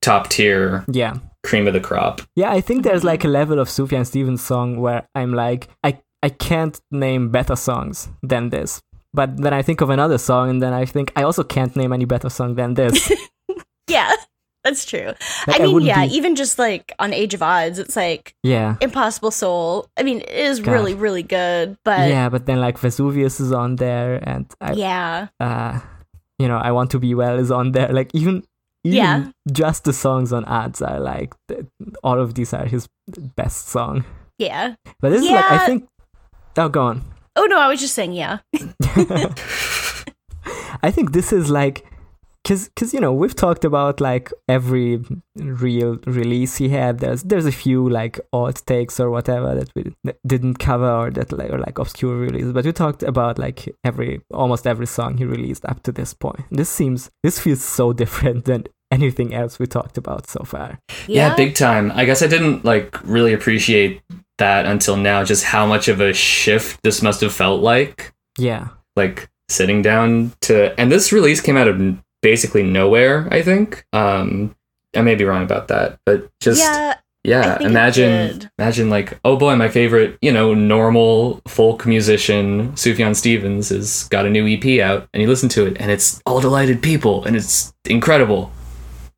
top 0.00 0.28
tier 0.28 0.84
yeah. 0.90 1.14
cream 1.44 1.66
of 1.66 1.74
the 1.74 1.80
crop. 1.80 2.22
Yeah, 2.34 2.50
I 2.50 2.60
think 2.60 2.82
there's 2.84 3.04
like 3.04 3.24
a 3.24 3.28
level 3.28 3.58
of 3.60 3.68
Sufjan 3.68 4.06
Stevens 4.06 4.42
song 4.42 4.80
where 4.80 5.06
I'm 5.14 5.32
like, 5.34 5.68
I, 5.84 5.98
I 6.22 6.30
can't 6.30 6.80
name 6.90 7.30
better 7.30 7.54
songs 7.56 8.08
than 8.22 8.50
this. 8.50 8.80
But 9.14 9.36
then 9.36 9.52
I 9.52 9.62
think 9.62 9.80
of 9.82 9.90
another 9.90 10.18
song 10.18 10.48
and 10.50 10.62
then 10.62 10.72
I 10.72 10.86
think 10.86 11.12
I 11.14 11.22
also 11.22 11.44
can't 11.44 11.76
name 11.76 11.92
any 11.92 12.06
better 12.06 12.30
song 12.30 12.54
than 12.56 12.74
this. 12.74 13.12
Yeah, 13.88 14.12
that's 14.64 14.84
true. 14.84 15.12
Like, 15.46 15.60
I 15.60 15.64
mean, 15.64 15.74
wouldn't 15.74 15.88
yeah, 15.88 16.06
be- 16.06 16.14
even 16.14 16.34
just 16.36 16.58
like 16.58 16.92
on 16.98 17.12
Age 17.12 17.34
of 17.34 17.40
Adz, 17.40 17.78
it's 17.78 17.96
like 17.96 18.34
yeah. 18.42 18.76
Impossible 18.80 19.30
Soul. 19.30 19.88
I 19.96 20.02
mean, 20.02 20.20
it 20.20 20.30
is 20.30 20.60
God. 20.60 20.72
really, 20.72 20.94
really 20.94 21.22
good, 21.22 21.76
but 21.84 22.08
yeah, 22.08 22.28
but 22.28 22.46
then 22.46 22.60
like 22.60 22.78
Vesuvius 22.78 23.40
is 23.40 23.52
on 23.52 23.76
there 23.76 24.20
and 24.28 24.46
I 24.60 24.72
yeah. 24.72 25.28
uh 25.40 25.80
you 26.38 26.48
know, 26.48 26.58
I 26.58 26.72
want 26.72 26.90
to 26.92 26.98
be 26.98 27.14
well 27.14 27.38
is 27.38 27.50
on 27.50 27.72
there. 27.72 27.88
Like 27.92 28.10
even 28.14 28.44
even 28.84 28.96
Yeah. 28.98 29.30
just 29.52 29.84
the 29.84 29.92
songs 29.92 30.32
on 30.32 30.44
Adz 30.46 30.82
are 30.82 30.98
like 30.98 31.34
all 32.02 32.18
of 32.20 32.34
these 32.34 32.52
are 32.52 32.66
his 32.66 32.88
best 33.36 33.68
song. 33.68 34.04
Yeah. 34.38 34.74
But 35.00 35.10
this 35.10 35.22
is 35.22 35.30
like 35.30 35.50
I 35.50 35.66
think 35.66 35.88
Oh 36.56 36.68
go 36.68 36.82
on. 36.82 37.02
Oh 37.36 37.44
no, 37.44 37.58
I 37.58 37.68
was 37.68 37.80
just 37.80 37.94
saying 37.94 38.12
yeah. 38.12 38.38
I 40.82 40.90
think 40.90 41.12
this 41.12 41.32
is 41.32 41.48
like 41.50 41.86
cuz 42.46 42.70
cuz 42.76 42.92
you 42.94 43.00
know, 43.00 43.12
we've 43.12 43.34
talked 43.34 43.64
about 43.64 44.00
like 44.00 44.32
every 44.48 45.00
real 45.36 45.98
release 46.06 46.56
he 46.56 46.68
had. 46.68 46.98
There's 46.98 47.22
there's 47.22 47.46
a 47.46 47.52
few 47.52 47.88
like 47.88 48.20
alt 48.32 48.62
takes 48.66 48.98
or 49.00 49.10
whatever 49.10 49.54
that 49.54 49.70
we 49.74 49.94
that 50.04 50.18
didn't 50.26 50.58
cover 50.58 50.90
or 50.90 51.10
that 51.10 51.32
like 51.32 51.50
or 51.50 51.58
like 51.58 51.78
obscure 51.78 52.16
releases, 52.16 52.52
but 52.52 52.64
we 52.64 52.72
talked 52.72 53.02
about 53.02 53.38
like 53.38 53.68
every 53.84 54.20
almost 54.32 54.66
every 54.66 54.86
song 54.86 55.16
he 55.18 55.24
released 55.24 55.64
up 55.66 55.82
to 55.84 55.92
this 55.92 56.14
point. 56.14 56.44
This 56.50 56.68
seems 56.68 57.10
this 57.22 57.38
feels 57.38 57.62
so 57.64 57.92
different 57.92 58.44
than 58.50 58.64
anything 58.92 59.34
else 59.34 59.58
we 59.58 59.66
talked 59.66 59.96
about 59.96 60.28
so 60.28 60.44
far. 60.44 60.78
Yeah. 61.08 61.34
big 61.34 61.54
time. 61.54 61.90
I 61.94 62.04
guess 62.04 62.22
I 62.22 62.26
didn't 62.26 62.64
like 62.64 63.02
really 63.04 63.32
appreciate 63.32 64.02
that 64.38 64.66
until 64.66 64.96
now. 64.96 65.24
Just 65.24 65.44
how 65.44 65.66
much 65.66 65.88
of 65.88 66.00
a 66.00 66.12
shift 66.12 66.82
this 66.82 67.02
must 67.02 67.22
have 67.22 67.32
felt 67.32 67.62
like. 67.62 68.12
Yeah. 68.38 68.68
Like 68.94 69.28
sitting 69.48 69.82
down 69.82 70.32
to, 70.42 70.78
and 70.78 70.92
this 70.92 71.12
release 71.12 71.40
came 71.40 71.56
out 71.56 71.68
of 71.68 71.80
basically 72.22 72.62
nowhere. 72.62 73.28
I 73.30 73.42
think. 73.42 73.84
Um, 73.92 74.54
I 74.94 75.00
may 75.00 75.14
be 75.14 75.24
wrong 75.24 75.42
about 75.42 75.68
that, 75.68 75.98
but 76.04 76.30
just 76.40 76.60
yeah. 76.60 76.96
Yeah, 77.24 77.40
I 77.40 77.58
think 77.58 77.60
it 77.60 77.66
imagine 77.66 78.38
did. 78.38 78.50
imagine 78.58 78.90
like, 78.90 79.20
oh 79.24 79.36
boy, 79.36 79.54
my 79.54 79.68
favorite, 79.68 80.18
you 80.20 80.32
know, 80.32 80.54
normal 80.54 81.40
folk 81.46 81.86
musician, 81.86 82.72
Sufjan 82.72 83.14
Stevens, 83.14 83.68
has 83.68 84.08
got 84.08 84.26
a 84.26 84.30
new 84.30 84.44
EP 84.44 84.80
out, 84.80 85.08
and 85.14 85.22
you 85.22 85.28
listen 85.28 85.48
to 85.50 85.64
it, 85.64 85.76
and 85.78 85.92
it's 85.92 86.20
all 86.26 86.40
delighted 86.40 86.82
people, 86.82 87.24
and 87.24 87.36
it's 87.36 87.72
incredible. 87.84 88.50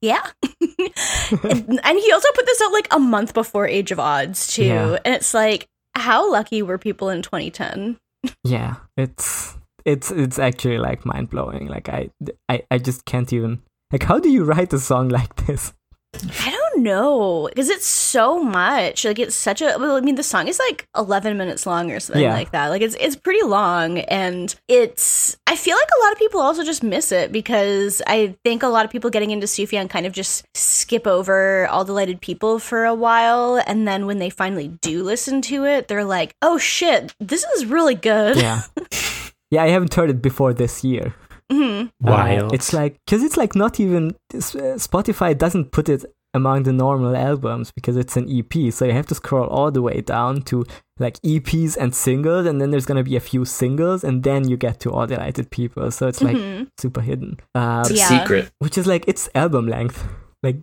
Yeah. 0.02 0.22
and, 0.42 1.80
and 1.82 1.98
he 1.98 2.12
also 2.12 2.28
put 2.34 2.44
this 2.44 2.60
out 2.60 2.72
like 2.72 2.88
a 2.90 2.98
month 2.98 3.32
before 3.32 3.66
Age 3.66 3.90
of 3.90 3.98
Adz 3.98 4.52
too. 4.52 4.64
Yeah. 4.64 4.98
And 5.02 5.14
it's 5.14 5.32
like 5.32 5.66
how 5.94 6.30
lucky 6.30 6.60
were 6.60 6.76
people 6.76 7.08
in 7.08 7.22
2010? 7.22 7.96
Yeah. 8.42 8.76
It's 8.98 9.56
it's 9.84 10.10
it's 10.10 10.38
actually 10.38 10.78
like 10.78 11.04
mind 11.04 11.30
blowing. 11.30 11.68
Like 11.68 11.88
I, 11.88 12.10
I 12.48 12.62
I 12.70 12.78
just 12.78 13.04
can't 13.04 13.32
even 13.32 13.62
like 13.92 14.02
how 14.04 14.18
do 14.18 14.30
you 14.30 14.44
write 14.44 14.72
a 14.72 14.78
song 14.78 15.08
like 15.08 15.46
this? 15.46 15.72
I 16.46 16.50
don't 16.52 16.84
know 16.84 17.48
because 17.48 17.68
it's 17.68 17.86
so 17.86 18.40
much. 18.40 19.04
Like 19.04 19.18
it's 19.18 19.34
such 19.34 19.60
a. 19.60 19.74
Well, 19.80 19.96
I 19.96 20.00
mean, 20.00 20.14
the 20.14 20.22
song 20.22 20.46
is 20.46 20.60
like 20.60 20.86
eleven 20.96 21.36
minutes 21.36 21.66
long 21.66 21.90
or 21.90 21.98
something 21.98 22.22
Yeah. 22.22 22.32
like 22.34 22.52
that. 22.52 22.68
Like 22.68 22.82
it's 22.82 22.94
it's 23.00 23.16
pretty 23.16 23.42
long, 23.44 23.98
and 23.98 24.54
it's. 24.68 25.36
I 25.48 25.56
feel 25.56 25.76
like 25.76 25.88
a 25.98 26.02
lot 26.04 26.12
of 26.12 26.18
people 26.18 26.40
also 26.40 26.62
just 26.62 26.84
miss 26.84 27.10
it 27.10 27.32
because 27.32 28.00
I 28.06 28.36
think 28.44 28.62
a 28.62 28.68
lot 28.68 28.84
of 28.84 28.92
people 28.92 29.10
getting 29.10 29.32
into 29.32 29.48
Sufjan 29.48 29.90
kind 29.90 30.06
of 30.06 30.12
just 30.12 30.44
skip 30.54 31.04
over 31.08 31.66
all 31.66 31.84
delighted 31.84 32.20
people 32.20 32.60
for 32.60 32.84
a 32.84 32.94
while, 32.94 33.60
and 33.66 33.86
then 33.88 34.06
when 34.06 34.20
they 34.20 34.30
finally 34.30 34.68
do 34.68 35.02
listen 35.02 35.42
to 35.42 35.64
it, 35.64 35.88
they're 35.88 36.04
like, 36.04 36.32
"Oh 36.42 36.58
shit, 36.58 37.12
this 37.18 37.42
is 37.56 37.66
really 37.66 37.96
good." 37.96 38.36
Yeah. 38.36 38.62
yeah, 39.54 39.62
I 39.68 39.68
haven't 39.76 39.94
heard 39.94 40.10
it 40.10 40.20
before 40.30 40.52
this 40.62 40.74
year. 40.84 41.14
Mhm. 41.52 41.90
Uh, 42.04 42.48
it's 42.56 42.72
like 42.72 42.92
because 43.04 43.22
it's 43.26 43.36
like 43.42 43.54
not 43.54 43.78
even 43.84 44.02
uh, 44.34 44.76
Spotify 44.88 45.36
doesn't 45.44 45.66
put 45.76 45.88
it 45.88 46.02
among 46.32 46.64
the 46.64 46.72
normal 46.72 47.14
albums 47.30 47.70
because 47.78 47.96
it's 48.02 48.16
an 48.16 48.26
EP, 48.38 48.54
so 48.72 48.84
you 48.86 48.92
have 48.92 49.06
to 49.06 49.14
scroll 49.14 49.46
all 49.56 49.70
the 49.70 49.82
way 49.88 50.00
down 50.00 50.42
to 50.50 50.64
like 50.98 51.16
EPs 51.22 51.76
and 51.76 51.94
singles, 51.94 52.46
and 52.48 52.60
then 52.60 52.70
there's 52.70 52.86
gonna 52.86 53.04
be 53.04 53.16
a 53.16 53.20
few 53.30 53.44
singles, 53.44 54.02
and 54.02 54.22
then 54.24 54.48
you 54.50 54.56
get 54.56 54.80
to 54.80 54.90
All 54.90 55.06
Delighted 55.06 55.46
People. 55.50 55.90
So 55.90 56.08
it's 56.08 56.22
like 56.22 56.36
Mhm. 56.36 56.68
super 56.80 57.02
hidden, 57.02 57.36
uh, 57.54 57.82
It's 57.86 57.90
a 57.90 57.94
Yeah. 58.02 58.08
secret. 58.20 58.50
which 58.58 58.76
is 58.78 58.86
like 58.86 59.04
it's 59.06 59.28
album 59.34 59.68
length. 59.68 59.98
Like 60.42 60.58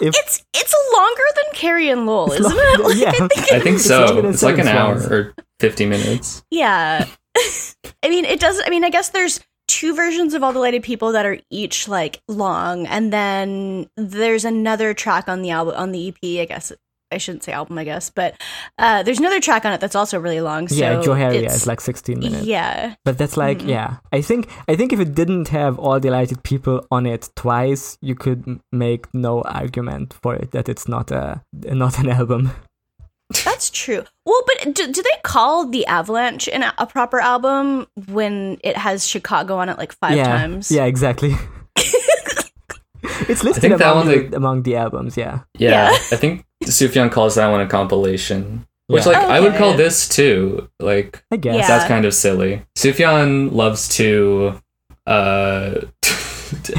If- 0.00 0.14
it's 0.22 0.42
it's 0.60 0.74
longer 0.98 1.26
than 1.38 1.48
Carrie 1.60 1.90
and 1.90 2.06
Lowell, 2.06 2.32
isn't 2.32 2.42
long- 2.44 2.74
it? 2.74 2.80
Like, 2.88 2.96
yeah. 3.04 3.12
I 3.56 3.60
think 3.64 3.76
It's 3.76 3.90
longer 3.90 4.08
so. 4.08 4.14
than 4.22 4.26
It's 4.32 4.42
like 4.42 4.58
an 4.58 4.68
hour 4.68 4.94
or 5.14 5.34
50 5.60 5.86
minutes. 5.86 6.42
Yeah. 6.50 7.04
I 8.02 8.08
mean, 8.08 8.24
it 8.24 8.40
does. 8.40 8.60
I 8.64 8.70
mean, 8.70 8.84
I 8.84 8.90
guess 8.90 9.10
there's 9.10 9.40
two 9.68 9.94
versions 9.94 10.32
of 10.34 10.42
All 10.42 10.52
Delighted 10.52 10.82
People 10.82 11.12
that 11.12 11.26
are 11.26 11.38
each 11.50 11.88
like 11.88 12.20
long, 12.28 12.86
and 12.86 13.12
then 13.12 13.88
there's 13.96 14.44
another 14.44 14.94
track 14.94 15.28
on 15.28 15.42
the 15.42 15.50
album 15.50 15.74
on 15.76 15.92
the 15.92 16.08
EP. 16.08 16.40
I 16.42 16.44
guess 16.46 16.72
I 17.12 17.18
shouldn't 17.18 17.44
say 17.44 17.52
album. 17.52 17.78
I 17.78 17.84
guess, 17.84 18.10
but 18.10 18.34
uh, 18.78 19.02
there's 19.02 19.18
another 19.18 19.40
track 19.40 19.64
on 19.64 19.72
it 19.72 19.80
that's 19.80 19.94
also 19.94 20.18
really 20.18 20.40
long. 20.40 20.68
So 20.68 20.74
yeah, 20.76 21.00
it's- 21.32 21.56
is 21.56 21.66
like 21.66 21.80
16 21.80 22.18
minutes. 22.18 22.44
Yeah, 22.46 22.94
But 23.04 23.16
that's 23.18 23.36
like, 23.36 23.58
Mhm. 23.60 23.68
yeah. 23.68 23.96
I 24.12 24.20
think 24.22 24.48
I 24.68 24.76
think 24.76 24.92
if 24.92 25.00
it 25.00 25.14
didn't 25.14 25.48
have 25.48 25.78
All 25.78 26.00
Delighted 26.00 26.42
People 26.42 26.84
on 26.90 27.06
it 27.06 27.28
twice, 27.36 27.96
you 28.00 28.14
could 28.14 28.60
make 28.72 29.06
no 29.14 29.42
argument 29.42 30.14
for 30.22 30.34
it 30.34 30.50
that 30.52 30.68
it's 30.68 30.88
not 30.88 31.10
a 31.10 31.42
not 31.54 31.98
an 31.98 32.08
album. 32.20 32.50
That's 33.44 33.70
true. 33.70 34.04
Well, 34.24 34.42
but 34.46 34.74
do, 34.74 34.92
do 34.92 35.02
they 35.02 35.18
call 35.24 35.66
the 35.68 35.84
Avalanche 35.86 36.48
an, 36.48 36.64
a 36.78 36.86
proper 36.86 37.18
album 37.20 37.86
when 38.08 38.58
it 38.62 38.76
has 38.76 39.06
Chicago 39.06 39.56
on 39.58 39.68
it 39.68 39.78
like 39.78 39.92
five 39.92 40.16
yeah, 40.16 40.24
times? 40.24 40.70
yeah, 40.70 40.84
exactly. 40.84 41.34
it's 43.28 43.42
listed 43.44 43.60
think 43.62 43.78
that 43.78 43.90
among, 43.92 44.06
one 44.06 44.08
the, 44.08 44.28
they- 44.28 44.36
among 44.36 44.62
the 44.62 44.76
albums. 44.76 45.16
Yeah, 45.16 45.40
Yeah, 45.58 45.90
Yeah. 45.90 45.98
I 46.12 46.16
think 46.16 46.44
Sufjan 46.64 47.10
calls 47.10 47.34
that 47.36 47.48
one 47.48 47.60
a 47.60 47.66
compilation. 47.66 48.66
Which, 48.88 49.04
Yeah. 49.04 49.12
like, 49.12 49.24
I 49.28 49.40
would 49.40 49.56
call 49.56 49.74
this 49.74 50.08
too. 50.08 50.68
Like, 50.78 51.24
I 51.32 51.36
guess. 51.36 51.56
Yeah. 51.56 51.66
that's 51.66 51.86
kind 51.88 52.04
of 52.04 52.14
silly. 52.14 52.62
Sufjan 52.76 53.50
loves 53.52 53.88
to 53.96 54.60
uh, 55.08 55.80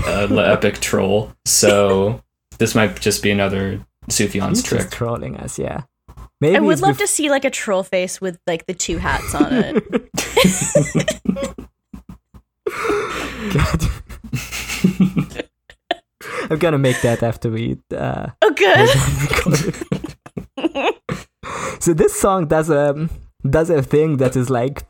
uh 0.06 0.28
epic 0.36 0.80
troll, 0.80 1.34
so 1.46 2.22
this 2.60 2.76
might 2.76 3.00
just 3.02 3.22
be 3.22 3.32
another 3.32 3.86
Sufjan's 4.10 4.60
He's 4.60 4.64
just 4.64 4.66
trick. 4.70 4.92
trolling 4.92 5.36
us. 5.38 5.60
Yeah, 5.60 5.82
maybe 6.42 6.58
I 6.58 6.60
would 6.60 6.80
love 6.80 6.96
bef- 6.98 7.02
to 7.02 7.08
see 7.08 7.30
like 7.30 7.46
a 7.46 7.50
troll 7.50 7.84
face 7.84 8.20
with 8.22 8.40
like 8.48 8.66
the 8.66 8.74
two 8.74 8.98
hats 8.98 9.34
on 9.36 9.54
it. 9.54 9.84
God. 13.54 13.88
I'm 16.50 16.60
gonna 16.60 16.78
make 16.78 17.02
that 17.02 17.24
after 17.24 17.50
we 17.50 17.78
uh, 17.96 18.28
oh, 18.42 18.54
good. 18.54 18.90
so 21.80 21.94
this 21.94 22.20
song 22.20 22.48
does 22.48 22.70
a 22.70 23.10
does 23.50 23.70
a 23.70 23.82
thing 23.82 24.18
that 24.18 24.36
is 24.36 24.50
like 24.50 24.86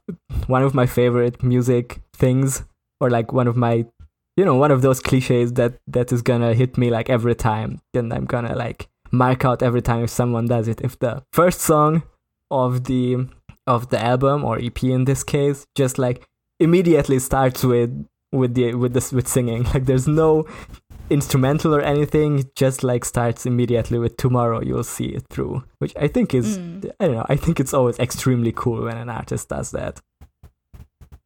one 0.47 0.63
of 0.63 0.73
my 0.73 0.85
favorite 0.85 1.43
music 1.43 2.01
things 2.13 2.63
or 2.99 3.09
like 3.09 3.33
one 3.33 3.47
of 3.47 3.55
my 3.55 3.85
you 4.35 4.45
know 4.45 4.55
one 4.55 4.71
of 4.71 4.81
those 4.81 4.99
cliches 4.99 5.53
that 5.53 5.79
that 5.87 6.11
is 6.11 6.21
gonna 6.21 6.53
hit 6.53 6.77
me 6.77 6.89
like 6.89 7.09
every 7.09 7.35
time 7.35 7.81
and 7.93 8.13
i'm 8.13 8.25
gonna 8.25 8.55
like 8.55 8.87
mark 9.11 9.45
out 9.45 9.63
every 9.63 9.81
time 9.81 10.03
if 10.03 10.09
someone 10.09 10.45
does 10.47 10.67
it 10.67 10.81
if 10.81 10.97
the 10.99 11.23
first 11.33 11.59
song 11.61 12.03
of 12.51 12.85
the 12.85 13.27
of 13.65 13.89
the 13.89 13.99
album 14.03 14.43
or 14.43 14.57
ep 14.59 14.83
in 14.83 15.05
this 15.05 15.23
case 15.23 15.65
just 15.75 15.97
like 15.97 16.25
immediately 16.59 17.19
starts 17.19 17.63
with 17.63 18.05
with 18.31 18.53
the 18.55 18.73
with 18.75 18.93
this 18.93 19.11
with 19.11 19.27
singing 19.27 19.63
like 19.73 19.85
there's 19.85 20.07
no 20.07 20.45
instrumental 21.09 21.73
or 21.73 21.81
anything 21.81 22.39
it 22.39 22.55
just 22.55 22.83
like 22.83 23.05
starts 23.05 23.45
immediately 23.45 23.97
with 23.97 24.17
tomorrow 24.17 24.61
you'll 24.61 24.83
see 24.83 25.05
it 25.05 25.23
through 25.29 25.63
which 25.79 25.93
i 25.97 26.07
think 26.07 26.33
is 26.33 26.57
Mm. 26.57 26.91
i 26.99 27.05
don't 27.07 27.15
know 27.15 27.25
i 27.29 27.35
think 27.37 27.59
it's 27.61 27.73
always 27.73 27.97
extremely 27.99 28.51
cool 28.53 28.83
when 28.83 28.97
an 28.97 29.09
artist 29.09 29.47
does 29.49 29.71
that 29.71 30.01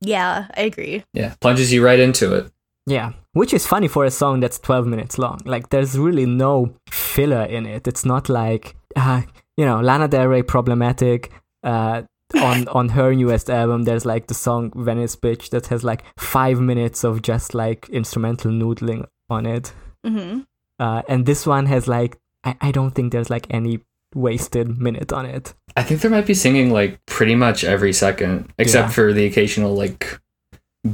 Yeah, 0.01 0.47
I 0.57 0.61
agree. 0.61 1.03
yeah, 1.13 1.35
plunges 1.41 1.71
you 1.71 1.85
right 1.85 1.99
into 1.99 2.33
it. 2.33 2.51
Yeah 2.85 3.13
which 3.33 3.53
is 3.53 3.65
funny 3.67 3.87
for 3.87 4.05
a 4.05 4.11
song 4.11 4.39
that's 4.41 4.59
12 4.59 4.87
minutes 4.87 5.17
long. 5.17 5.39
Like 5.45 5.69
there's 5.69 5.97
really 5.97 6.25
no 6.25 6.73
filler 6.89 7.43
in 7.43 7.65
it. 7.65 7.87
It's 7.87 8.03
not 8.05 8.27
like 8.29 8.75
uh, 8.95 9.21
you 9.57 9.65
know 9.65 9.79
lana 9.79 10.07
del 10.07 10.27
rey 10.27 10.41
problematic 10.43 11.31
uh 11.63 12.01
on 12.35 12.67
on 12.79 12.89
her 12.89 13.13
newest 13.13 13.49
album. 13.49 13.83
There's 13.83 14.05
like 14.05 14.27
the 14.27 14.33
song 14.33 14.71
venice 14.75 15.15
bitch 15.15 15.49
that 15.51 15.67
has 15.67 15.83
like 15.83 16.03
five 16.17 16.59
minutes 16.59 17.03
of 17.05 17.21
just 17.21 17.53
like 17.53 17.87
instrumental 17.89 18.51
noodling 18.51 19.05
on 19.29 19.45
it. 19.45 19.73
Hmm 20.05 20.39
uh, 20.79 21.03
and 21.07 21.25
this 21.27 21.45
one 21.45 21.67
has 21.67 21.87
like 21.87 22.17
I, 22.43 22.55
I 22.59 22.71
don't 22.71 22.91
think 22.91 23.11
there's 23.11 23.29
like 23.29 23.45
any 23.51 23.79
wasted 24.15 24.77
minute 24.79 25.13
on 25.13 25.25
it. 25.25 25.53
I 25.77 25.83
think 25.83 26.01
there 26.01 26.11
might 26.11 26.25
be 26.25 26.33
singing 26.33 26.73
like 26.73 26.99
pretty 27.05 27.35
much 27.35 27.63
every 27.63 27.93
second, 27.93 28.51
except 28.57 28.87
Yeah. 28.89 28.93
for 28.93 29.13
the 29.13 29.25
occasional 29.25 29.73
like 29.75 30.19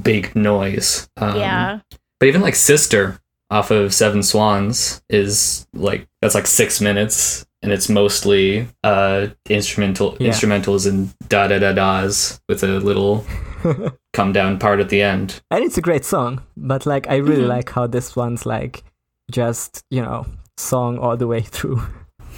big 0.04 0.36
noise. 0.36 1.10
Um, 1.18 1.38
yeah. 1.38 1.80
But 2.20 2.28
even 2.28 2.42
like 2.42 2.56
Sister 2.56 3.20
off 3.50 3.72
of 3.72 3.94
Seven 3.94 4.24
Swans 4.24 5.02
is 5.10 5.68
like 5.74 6.08
that's 6.22 6.36
like 6.36 6.48
six 6.48 6.82
minutes, 6.82 7.46
and 7.62 7.72
it's 7.72 7.90
mostly 7.90 8.68
uh 8.84 9.28
instrumental 9.50 10.18
Yeah. 10.20 10.30
instrumentals 10.32 10.88
and 10.88 11.14
da 11.30 11.48
da 11.48 11.60
da 11.60 11.74
das 11.74 12.42
with 12.50 12.64
a 12.64 12.80
little 12.80 13.26
come 14.14 14.34
down 14.34 14.58
part 14.60 14.80
at 14.80 14.90
the 14.90 15.02
end. 15.02 15.42
and 15.52 15.64
it's 15.64 15.78
a 15.78 15.82
great 15.82 16.06
song 16.06 16.42
but 16.56 16.86
like 16.86 17.08
i 17.10 17.16
really 17.18 17.44
Mhm. 17.44 17.48
like 17.58 17.70
how 17.72 17.88
this 17.88 18.16
one's 18.16 18.46
like 18.46 18.84
just 19.32 19.84
you 19.90 20.02
know 20.02 20.26
song 20.58 20.98
all 21.00 21.18
the 21.18 21.28
way 21.28 21.42
through 21.42 21.82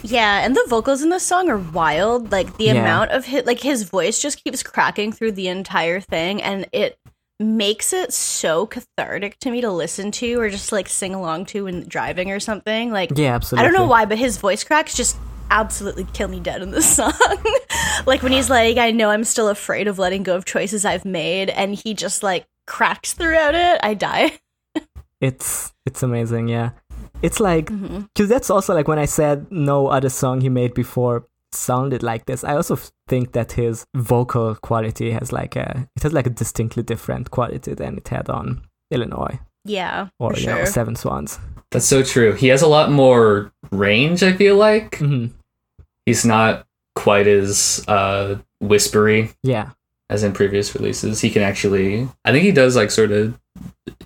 Yeah, 0.02 0.42
and 0.44 0.56
the 0.56 0.64
vocals 0.68 1.02
in 1.02 1.10
this 1.10 1.26
song 1.26 1.50
are 1.50 1.58
wild. 1.58 2.32
Like 2.32 2.56
the 2.56 2.64
Yeah. 2.64 2.80
amount 2.80 3.10
of 3.10 3.26
hit, 3.26 3.44
like 3.46 3.60
his 3.60 3.82
voice 3.82 4.18
just 4.18 4.42
keeps 4.42 4.62
cracking 4.62 5.12
through 5.12 5.32
the 5.32 5.48
entire 5.48 6.00
thing, 6.00 6.40
and 6.42 6.66
it 6.72 6.96
makes 7.40 7.92
it 7.92 8.12
so 8.12 8.66
cathartic 8.66 9.38
to 9.40 9.50
me 9.50 9.60
to 9.62 9.70
listen 9.70 10.10
to 10.12 10.34
or 10.34 10.50
just 10.50 10.72
like 10.72 10.88
sing 10.88 11.14
along 11.14 11.46
to 11.46 11.64
when 11.64 11.88
driving 11.88 12.30
or 12.30 12.38
something. 12.38 12.92
Like 12.92 13.10
yeah 13.16 13.34
absolutely. 13.34 13.66
I 13.66 13.70
don't 13.70 13.80
know 13.80 13.88
why, 13.88 14.04
but 14.04 14.18
his 14.18 14.36
voice 14.36 14.62
cracks 14.62 14.94
just 14.94 15.16
absolutely 15.50 16.04
kill 16.12 16.28
me 16.28 16.38
dead 16.38 16.62
in 16.62 16.70
this 16.70 16.88
song. 16.96 17.12
like 18.06 18.22
when 18.22 18.32
he's 18.32 18.50
like, 18.50 18.76
I 18.76 18.90
know 18.90 19.10
I'm 19.10 19.24
still 19.24 19.48
afraid 19.48 19.88
of 19.88 19.98
letting 19.98 20.22
go 20.22 20.36
of 20.36 20.44
choices 20.44 20.84
I've 20.84 21.04
made, 21.04 21.50
and 21.50 21.74
he 21.74 21.94
just 21.94 22.22
like 22.22 22.46
cracks 22.66 23.14
throughout 23.14 23.54
it, 23.54 23.80
I 23.82 23.94
die. 23.94 24.38
it's 25.20 25.72
it's 25.84 26.02
amazing 26.02 26.48
yeah 26.48 26.70
it's 27.22 27.40
like 27.40 27.66
mm-hmm. 27.66 28.00
because 28.00 28.28
that's 28.28 28.48
also 28.48 28.74
like 28.74 28.88
when 28.88 28.98
i 28.98 29.04
said 29.04 29.46
no 29.50 29.88
other 29.88 30.08
song 30.08 30.40
he 30.40 30.48
made 30.48 30.72
before 30.72 31.26
sounded 31.52 32.02
like 32.02 32.24
this 32.24 32.42
i 32.42 32.54
also 32.54 32.74
f- 32.74 32.90
think 33.10 33.32
that 33.32 33.50
his 33.62 33.76
vocal 34.12 34.54
quality 34.68 35.08
has 35.18 35.28
like 35.40 35.54
a 35.66 35.68
it 35.96 36.02
has 36.04 36.12
like 36.18 36.28
a 36.32 36.36
distinctly 36.42 36.82
different 36.92 37.24
quality 37.36 37.72
than 37.80 37.92
it 38.00 38.08
had 38.08 38.26
on 38.38 38.44
illinois 38.94 39.36
Yeah, 39.64 40.08
or 40.22 40.32
for 40.32 40.40
you 40.40 40.46
know 40.46 40.64
seven 40.64 40.94
swans 40.96 41.38
That's 41.72 41.86
so 41.94 42.02
true. 42.02 42.32
He 42.42 42.48
has 42.54 42.62
a 42.62 42.70
lot 42.76 42.90
more 43.02 43.52
range. 43.70 44.22
I 44.30 44.32
feel 44.40 44.56
like 44.68 44.96
hmm 45.02 45.26
he's 46.06 46.24
not 46.24 46.52
quite 47.04 47.26
as 47.40 47.84
uh 47.96 48.36
whispery 48.70 49.30
yeah 49.42 49.68
as 50.10 50.24
in 50.26 50.32
previous 50.32 50.74
releases. 50.74 51.20
He 51.20 51.30
can 51.30 51.42
actually. 51.42 52.08
I 52.26 52.32
think 52.32 52.42
he 52.44 52.50
does 52.62 52.74
like 52.74 52.90
sort 52.90 53.12
of. 53.12 53.38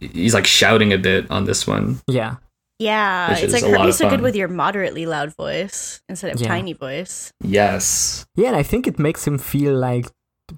He's 0.00 0.34
like 0.34 0.44
shouting 0.46 0.92
a 0.92 0.98
bit 0.98 1.30
on 1.30 1.46
this 1.48 1.66
one. 1.66 2.00
yeah 2.06 2.36
Yeah, 2.78 3.30
Which 3.30 3.42
it's 3.44 3.52
like 3.52 3.62
a 3.62 3.68
lot 3.68 3.86
hurt 3.86 3.94
so 3.94 4.10
good 4.10 4.20
with 4.20 4.34
your 4.34 4.48
moderately 4.48 5.06
loud 5.06 5.34
voice 5.36 6.00
instead 6.08 6.34
of 6.34 6.40
Yeah. 6.40 6.48
tiny 6.48 6.72
voice. 6.72 7.32
Yes. 7.42 8.26
Yeah, 8.34 8.48
and 8.48 8.56
I 8.56 8.62
think 8.64 8.86
it 8.86 8.98
makes 8.98 9.26
him 9.26 9.38
feel 9.38 9.74
like 9.76 10.06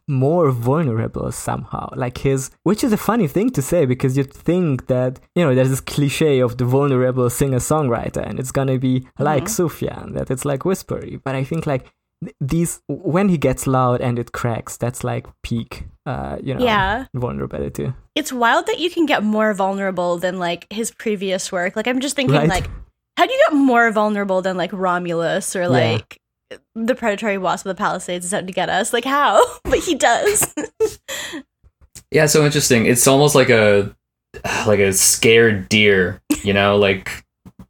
more 0.08 0.50
vulnerable 0.50 1.30
somehow. 1.30 1.88
Like 1.94 2.18
his, 2.18 2.50
which 2.64 2.82
is 2.82 2.92
a 2.92 2.96
funny 2.96 3.28
thing 3.28 3.50
to 3.50 3.62
say 3.62 3.84
because 3.86 4.16
you'd 4.16 4.32
think 4.32 4.88
that, 4.88 5.20
you 5.36 5.44
know, 5.44 5.54
there's 5.54 5.70
this 5.70 5.80
cliche 5.80 6.40
of 6.40 6.56
the 6.56 6.64
vulnerable 6.64 7.30
singer 7.30 7.58
songwriter 7.58 8.26
and 8.28 8.40
it's 8.40 8.50
gonna 8.50 8.78
be 8.78 9.06
like 9.18 9.44
Mhm. 9.44 9.54
Sufjan, 9.56 10.14
that 10.14 10.30
it's 10.30 10.44
like 10.44 10.64
whispery. 10.64 11.20
But 11.24 11.34
I 11.36 11.44
think 11.44 11.66
like 11.66 11.82
th- 11.82 11.92
these, 12.40 12.80
when 12.88 13.28
he 13.28 13.38
gets 13.38 13.66
loud 13.66 14.00
and 14.00 14.18
it 14.18 14.32
cracks, 14.32 14.76
that's 14.76 15.04
like 15.04 15.26
peak, 15.42 15.84
uh, 16.06 16.38
you 16.42 16.54
know, 16.54 16.64
Yeah. 16.64 17.06
vulnerability. 17.14 17.92
It's 18.14 18.32
wild 18.32 18.66
that 18.66 18.78
you 18.78 18.90
can 18.90 19.06
get 19.06 19.22
more 19.22 19.52
vulnerable 19.54 20.16
than 20.18 20.38
like 20.38 20.66
his 20.70 20.90
previous 20.90 21.52
work. 21.52 21.76
Like 21.76 21.86
I'm 21.86 22.00
just 22.00 22.16
thinking 22.16 22.36
Right. 22.36 22.48
like 22.48 22.68
How 23.18 23.26
do 23.26 23.32
you 23.32 23.42
get 23.48 23.56
more 23.56 23.90
vulnerable 23.92 24.42
than 24.42 24.56
like 24.58 24.70
Romulus 24.72 25.56
or 25.56 25.62
Yeah. 25.62 25.68
like 25.68 26.20
the 26.74 26.94
predatory 26.94 27.38
wasp 27.38 27.64
of 27.66 27.74
the 27.76 27.80
Palisades 27.80 28.24
is 28.26 28.34
out 28.34 28.46
to 28.46 28.52
get 28.52 28.68
us? 28.68 28.92
Like 28.92 29.04
how? 29.04 29.42
but 29.64 29.78
he 29.80 29.94
does. 29.94 30.54
Yeah, 32.10 32.26
so 32.26 32.44
interesting. 32.44 32.86
It's 32.86 33.06
almost 33.06 33.34
like 33.34 33.50
a 33.50 33.94
like 34.66 34.78
a 34.78 34.92
scared 34.92 35.68
deer, 35.68 36.20
you 36.44 36.52
know, 36.52 36.76
like 36.76 37.24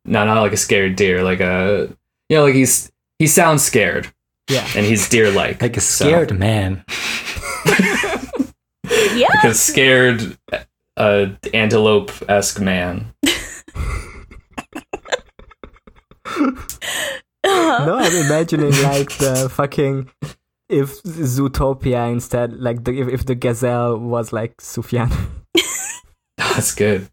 no, 0.05 0.25
not 0.25 0.41
like 0.43 0.53
a 0.53 0.57
scared 0.59 0.95
deer, 0.97 1.23
like 1.25 1.41
a 1.41 1.89
you 2.29 2.37
know, 2.37 2.45
like 2.45 2.55
he's 2.55 2.93
he 3.19 3.27
sounds 3.27 3.63
scared 3.65 4.13
Yeah. 4.49 4.67
and 4.77 4.87
he's 4.87 5.09
deer 5.09 5.31
like. 5.31 5.61
Like 5.63 5.77
a 5.77 5.81
scared 5.81 6.39
man. 6.39 6.85
yeah. 9.15 9.27
like 9.35 9.45
a 9.45 9.55
scared 9.55 10.39
uh 10.97 11.27
antelope 11.53 12.13
esque 12.29 12.61
man. 12.61 13.13
No, 17.47 17.97
I'm 17.97 18.27
imagining 18.27 18.73
like 18.83 19.17
the 19.19 19.51
fucking 19.53 20.11
if 20.69 21.03
Zootopia 21.05 22.11
instead, 22.11 22.55
like 22.55 22.85
the 22.85 23.01
if, 23.01 23.09
if 23.09 23.27
the 23.27 23.35
gazelle 23.35 23.99
was 23.99 24.33
like 24.33 24.57
Sufjan. 24.57 25.13
That's 26.37 26.75
good. 26.75 27.09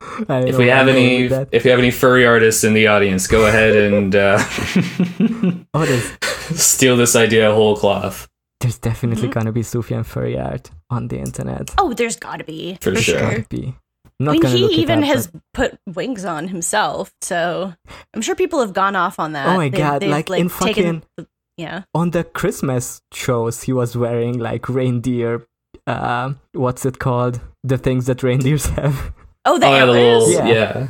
I 0.00 0.24
don't 0.40 0.48
If 0.48 0.58
we 0.58 0.68
have 0.68 0.88
any 0.88 1.24
if 1.52 1.64
we 1.64 1.70
have 1.70 1.78
any 1.78 1.90
furry 1.90 2.24
artists 2.26 2.62
in 2.64 2.72
the 2.74 2.86
audience, 2.86 3.26
go 3.26 3.46
ahead 3.46 3.74
and 3.76 4.14
uh, 4.14 4.38
oh, 5.74 5.84
steal 6.54 6.96
this 6.96 7.16
idea 7.16 7.52
whole 7.52 7.76
cloth. 7.76 8.28
there's 8.60 8.78
definitely 8.78 9.28
Mhm. 9.28 9.32
gonna 9.34 9.52
be 9.52 9.62
Sufjan 9.62 10.04
furry 10.04 10.38
art 10.38 10.70
on 10.90 11.08
the 11.08 11.18
internet. 11.18 11.70
Oh, 11.78 11.92
there's 11.94 12.16
gotta 12.16 12.44
be. 12.44 12.76
For 12.80 12.90
There's 12.90 13.04
sure. 13.04 13.20
gotta 13.20 13.46
be. 13.48 13.74
I'm 14.20 14.28
I 14.28 14.32
mean, 14.32 14.42
he 14.46 14.64
even 14.82 14.98
up, 14.98 15.04
has 15.04 15.28
but- 15.28 15.42
put 15.54 15.78
wings 15.96 16.24
on 16.24 16.48
himself, 16.48 17.12
so 17.22 17.72
I'm 18.14 18.20
sure 18.22 18.34
people 18.34 18.58
have 18.60 18.72
gone 18.72 18.96
off 18.96 19.18
on 19.20 19.32
that. 19.34 19.46
Oh 19.48 19.56
my 19.56 19.68
God, 19.68 20.02
like, 20.02 20.28
in 20.30 20.48
taken- 20.48 21.02
yeah. 21.56 21.82
on 21.94 22.10
the 22.10 22.24
Christmas 22.24 23.00
shows 23.12 23.62
he 23.62 23.72
was 23.72 23.96
wearing 23.96 24.38
like 24.38 24.68
reindeer. 24.68 25.46
Uh, 25.86 26.32
what's 26.52 26.84
it 26.84 26.98
called? 26.98 27.40
The 27.62 27.78
things 27.78 28.06
that 28.06 28.22
reindeers 28.24 28.66
have. 28.78 29.12
Oh, 29.44 29.58
the 29.58 29.66
oh, 29.66 29.74
yeah, 29.74 29.86
the 29.86 29.92
little, 29.92 30.30
Yeah. 30.30 30.46
yeah. 30.46 30.88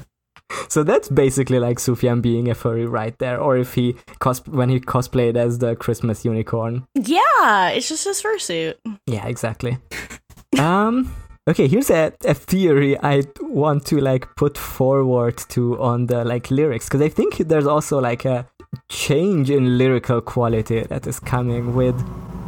So 0.68 0.82
that's 0.82 1.08
basically 1.08 1.58
like 1.58 1.78
Sufjan 1.78 2.22
being 2.22 2.48
a 2.48 2.54
furry 2.54 2.86
right 2.86 3.16
there, 3.18 3.38
or 3.38 3.58
if 3.58 3.74
he 3.74 3.96
cos 4.18 4.40
when 4.46 4.70
he 4.70 4.80
cosplayed 4.80 5.36
as 5.36 5.58
the 5.58 5.76
Christmas 5.76 6.24
unicorn. 6.24 6.86
Yeah, 6.94 7.68
it's 7.68 7.88
just 7.88 8.04
his 8.04 8.22
fursuit. 8.22 8.74
Yeah, 9.06 9.26
exactly. 9.26 9.78
um. 10.58 11.12
Okay, 11.48 11.66
here's 11.66 11.88
a, 11.90 12.12
a 12.26 12.34
theory 12.34 12.98
I 13.02 13.22
want 13.40 13.86
to 13.86 14.00
like 14.00 14.26
put 14.36 14.58
forward 14.58 15.38
to 15.50 15.80
on 15.80 16.06
the 16.06 16.22
like 16.22 16.50
lyrics 16.50 16.86
because 16.86 17.00
I 17.00 17.08
think 17.08 17.38
there's 17.38 17.66
also 17.66 17.98
like 18.00 18.26
a 18.26 18.46
change 18.90 19.48
in 19.50 19.78
lyrical 19.78 20.20
quality 20.20 20.82
that 20.84 21.06
is 21.06 21.18
coming 21.20 21.74
with 21.74 21.96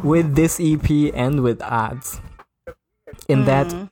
with 0.03 0.35
this 0.35 0.59
EP 0.59 1.11
and 1.15 1.41
with 1.41 1.59
Adz. 1.61 2.19
In 3.27 3.45
that 3.45 3.67
Mm. 3.67 3.89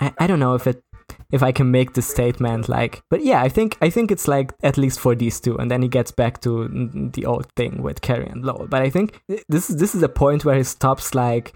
I, 0.00 0.12
I 0.18 0.26
don't 0.26 0.38
know 0.40 0.54
if 0.54 0.66
it 0.66 0.82
if 1.30 1.42
I 1.42 1.52
can 1.52 1.70
make 1.70 1.92
the 1.92 2.02
statement 2.02 2.68
like 2.68 3.02
but 3.10 3.24
yeah 3.24 3.42
I 3.42 3.48
think 3.48 3.76
I 3.82 3.90
think 3.90 4.10
it's 4.10 4.28
like 4.28 4.52
at 4.62 4.78
least 4.78 4.98
for 5.00 5.14
these 5.14 5.40
two 5.40 5.56
and 5.58 5.70
then 5.70 5.82
he 5.82 5.88
gets 5.88 6.10
back 6.10 6.40
to 6.42 6.68
the 7.12 7.26
old 7.26 7.46
thing 7.56 7.82
with 7.82 8.00
Carrie 8.00 8.28
and 8.28 8.44
Lowell. 8.44 8.66
But 8.66 8.82
I 8.82 8.90
think 8.90 9.20
this 9.48 9.70
is 9.70 9.76
this 9.76 9.94
is 9.94 10.02
a 10.02 10.08
point 10.08 10.44
where 10.44 10.56
he 10.56 10.64
stops 10.64 11.14
like 11.14 11.54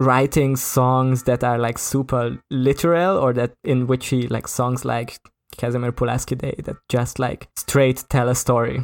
writing 0.00 0.56
songs 0.56 1.24
that 1.24 1.44
are 1.44 1.58
like 1.58 1.78
super 1.78 2.38
literal 2.50 3.18
or 3.18 3.32
that 3.34 3.52
in 3.64 3.86
which 3.86 4.08
he 4.08 4.26
like 4.28 4.48
songs 4.48 4.84
like 4.84 5.18
Casimir 5.56 5.92
Pulaski 5.92 6.34
Day 6.34 6.54
that 6.64 6.76
just 6.88 7.18
like 7.18 7.48
straight 7.56 8.04
tell 8.08 8.28
a 8.28 8.34
story. 8.34 8.82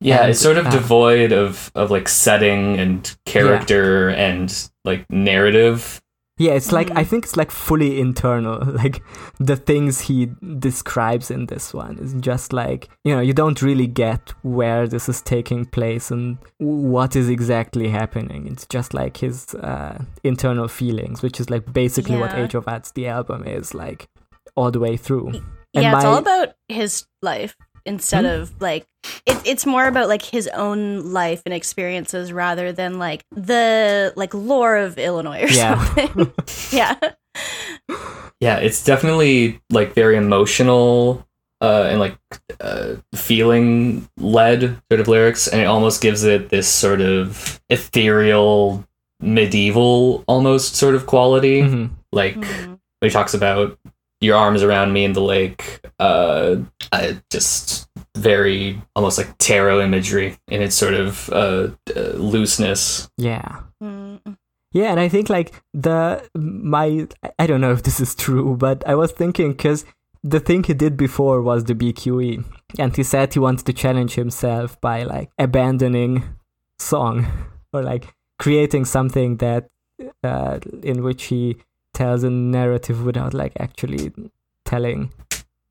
Yeah, 0.00 0.22
And, 0.22 0.30
it's 0.30 0.40
sort 0.40 0.58
of 0.58 0.66
uh, 0.66 0.70
devoid 0.70 1.32
of 1.32 1.70
of 1.74 1.90
like 1.90 2.08
setting 2.08 2.78
and 2.78 3.16
character 3.24 4.10
and 4.10 4.70
like 4.84 5.06
narrative. 5.10 6.00
Yeah, 6.36 6.54
it's 6.54 6.72
like 6.72 6.90
I 6.90 7.04
Mhm. 7.04 7.06
think 7.06 7.24
it's 7.24 7.36
like 7.36 7.50
fully 7.52 8.00
internal. 8.00 8.58
Like 8.82 9.02
the 9.38 9.56
things 9.56 10.00
he 10.00 10.30
describes 10.58 11.30
in 11.30 11.46
this 11.46 11.72
one 11.72 11.98
is 11.98 12.12
just 12.14 12.52
like 12.52 12.88
you 13.04 13.14
know 13.14 13.20
you 13.20 13.32
don't 13.32 13.62
really 13.62 13.86
get 13.86 14.32
where 14.42 14.88
this 14.88 15.08
is 15.08 15.22
taking 15.22 15.64
place 15.64 16.10
and 16.10 16.38
what 16.58 17.14
is 17.14 17.28
exactly 17.28 17.88
happening. 17.88 18.48
It's 18.48 18.66
just 18.66 18.94
like 18.94 19.18
his 19.18 19.54
uh, 19.54 20.02
internal 20.24 20.68
feelings, 20.68 21.22
which 21.22 21.38
is 21.40 21.50
like 21.50 21.72
basically 21.72 22.16
what 22.16 22.34
Age 22.34 22.54
of 22.56 22.64
Adz 22.66 22.92
the 22.94 23.06
album 23.06 23.44
is 23.46 23.72
like 23.74 24.08
all 24.56 24.70
the 24.72 24.80
way 24.80 24.96
through. 24.96 25.28
And 25.76 25.82
yeah, 25.82 25.96
it's 25.96 26.04
all 26.04 26.18
about 26.18 26.48
his 26.68 27.06
life 27.22 27.56
instead 27.86 28.24
Hmm? 28.24 28.42
of 28.42 28.60
like 28.60 28.86
it, 29.26 29.36
it's 29.44 29.66
more 29.66 29.86
about 29.86 30.08
like 30.08 30.22
his 30.22 30.48
own 30.48 31.12
life 31.12 31.42
and 31.44 31.54
experiences 31.54 32.32
rather 32.32 32.72
than 32.72 32.98
like 32.98 33.22
the 33.34 34.12
like 34.16 34.32
lore 34.34 34.76
of 34.76 34.98
Illinois 34.98 35.42
or 35.44 35.48
Yeah. 35.48 35.84
something. 35.84 36.32
yeah. 36.72 36.96
Yeah, 38.40 38.56
it's 38.58 38.84
definitely 38.84 39.60
like 39.70 39.94
very 39.94 40.16
emotional 40.16 41.26
uh, 41.60 41.86
and 41.88 41.98
like 42.00 42.16
uh, 42.60 42.96
feeling 43.14 44.08
led 44.18 44.80
sort 44.90 45.00
of 45.00 45.08
lyrics, 45.08 45.46
and 45.48 45.60
it 45.62 45.64
almost 45.64 46.02
gives 46.02 46.24
it 46.24 46.50
this 46.50 46.68
sort 46.68 47.00
of 47.00 47.60
ethereal, 47.70 48.84
medieval 49.20 50.24
almost 50.26 50.74
sort 50.76 50.94
of 50.94 51.06
quality. 51.06 51.62
Mhm. 51.62 51.90
Like 52.12 52.34
Mhm. 52.36 52.66
when 53.00 53.08
he 53.08 53.10
talks 53.10 53.32
about 53.34 53.78
your 54.20 54.36
arms 54.36 54.62
around 54.62 54.92
me 54.92 55.04
in 55.04 55.12
the 55.12 55.20
lake, 55.20 55.80
uh, 55.98 56.56
uh, 56.92 57.12
just 57.30 57.88
very 58.16 58.80
almost 58.94 59.18
like 59.18 59.36
tarot 59.38 59.80
imagery 59.80 60.36
in 60.48 60.62
its 60.62 60.74
sort 60.74 60.94
of 60.94 61.28
uh, 61.30 61.68
uh, 61.94 62.00
looseness. 62.14 63.08
Yeah. 63.16 63.60
Mm. 63.82 64.20
Yeah, 64.72 64.90
and 64.90 64.98
I 64.98 65.08
think 65.08 65.30
like 65.30 65.52
the 65.72 66.28
my 66.34 67.06
I 67.38 67.46
don't 67.46 67.60
know 67.60 67.72
if 67.72 67.84
this 67.84 68.00
is 68.00 68.14
true, 68.14 68.56
but 68.56 68.86
I 68.88 68.96
was 68.96 69.12
thinking 69.12 69.52
because 69.52 69.84
the 70.24 70.40
thing 70.40 70.64
he 70.64 70.74
did 70.74 70.96
before 70.96 71.42
was 71.42 71.64
the 71.64 71.74
BQE, 71.74 72.44
and 72.78 72.96
he 72.96 73.02
said 73.04 73.32
he 73.32 73.38
wanted 73.38 73.66
to 73.66 73.72
challenge 73.72 74.14
himself 74.14 74.80
by 74.80 75.04
like 75.04 75.30
abandoning 75.38 76.24
song 76.80 77.26
or 77.72 77.82
like 77.82 78.14
creating 78.40 78.84
something 78.84 79.36
that 79.36 79.68
uh, 80.24 80.58
in 80.82 81.02
which 81.02 81.24
he 81.24 81.56
tells 81.94 82.22
a 82.24 82.30
narrative 82.30 83.04
without 83.04 83.32
like 83.32 83.52
actually 83.58 84.12
telling 84.64 85.10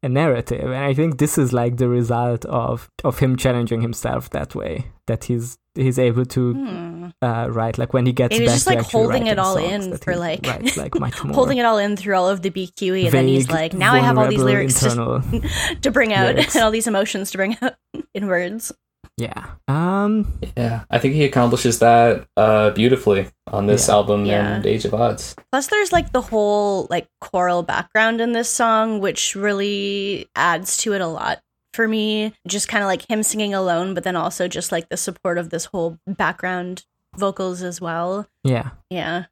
a 0.01 0.09
narrative 0.09 0.65
and 0.65 0.83
i 0.83 0.93
think 0.93 1.17
this 1.17 1.37
is 1.37 1.53
like 1.53 1.77
the 1.77 1.87
result 1.87 2.43
of 2.45 2.89
of 3.03 3.19
him 3.19 3.35
challenging 3.37 3.81
himself 3.81 4.29
that 4.31 4.53
way 4.55 4.85
that 5.07 5.25
he's 5.25 5.57
he's 5.75 5.97
able 5.97 6.25
to 6.25 6.53
Hmm. 6.53 7.07
uh, 7.21 7.47
right? 7.49 7.77
Like 7.77 7.93
when 7.93 8.05
he 8.05 8.13
gets 8.13 8.33
Maybe 8.33 8.45
back 8.45 8.53
just 8.55 8.67
like 8.67 8.79
holding 8.79 9.27
it 9.27 9.39
all 9.39 9.57
in 9.57 9.97
for 9.97 10.15
like 10.15 10.45
writes 10.45 10.77
like 10.77 10.93
holding 11.39 11.57
it 11.57 11.65
all 11.65 11.77
in 11.77 11.97
through 11.97 12.15
all 12.15 12.29
of 12.29 12.41
the 12.41 12.51
BQE, 12.51 13.05
and 13.05 13.11
then 13.11 13.27
he's 13.27 13.49
like, 13.49 13.73
now 13.73 13.93
I 13.93 13.99
have 13.99 14.17
all 14.17 14.27
these 14.29 14.39
lyrics 14.39 14.79
to, 14.81 15.51
to 15.81 15.91
bring 15.91 16.13
out 16.13 16.35
lyrics. 16.35 16.55
and 16.55 16.63
all 16.63 16.71
these 16.71 16.87
emotions 16.87 17.31
to 17.31 17.37
bring 17.37 17.57
out 17.61 17.73
in 18.13 18.27
words. 18.27 18.71
Yeah. 19.17 19.45
Um. 19.67 20.39
Yeah, 20.57 20.85
I 20.89 20.97
think 20.97 21.13
he 21.13 21.23
accomplishes 21.23 21.79
that 21.79 22.25
uh, 22.35 22.71
beautifully 22.71 23.27
on 23.47 23.67
this 23.67 23.87
Yeah. 23.87 23.93
album 23.93 24.25
Yeah. 24.25 24.55
and 24.55 24.65
Age 24.65 24.85
of 24.85 24.91
Adz. 24.93 25.35
Plus, 25.51 25.67
there's 25.67 25.91
like 25.91 26.11
the 26.11 26.21
whole 26.21 26.87
like 26.89 27.07
choral 27.21 27.61
background 27.63 28.21
in 28.21 28.31
this 28.33 28.49
song, 28.49 28.99
which 28.99 29.35
really 29.35 30.27
adds 30.35 30.77
to 30.77 30.93
it 30.93 31.01
a 31.01 31.07
lot 31.07 31.39
for 31.73 31.87
me. 31.87 32.33
Just 32.47 32.67
kind 32.67 32.83
of 32.83 32.87
like 32.87 33.07
him 33.09 33.21
singing 33.23 33.53
alone, 33.53 33.93
but 33.93 34.03
then 34.03 34.15
also 34.15 34.47
just 34.47 34.71
like 34.71 34.89
the 34.89 34.97
support 34.97 35.37
of 35.37 35.51
this 35.51 35.65
whole 35.65 35.97
background 36.07 36.83
vocals 37.15 37.61
as 37.61 37.79
well. 37.79 38.25
Yeah. 38.43 38.71
Yeah. 38.89 39.25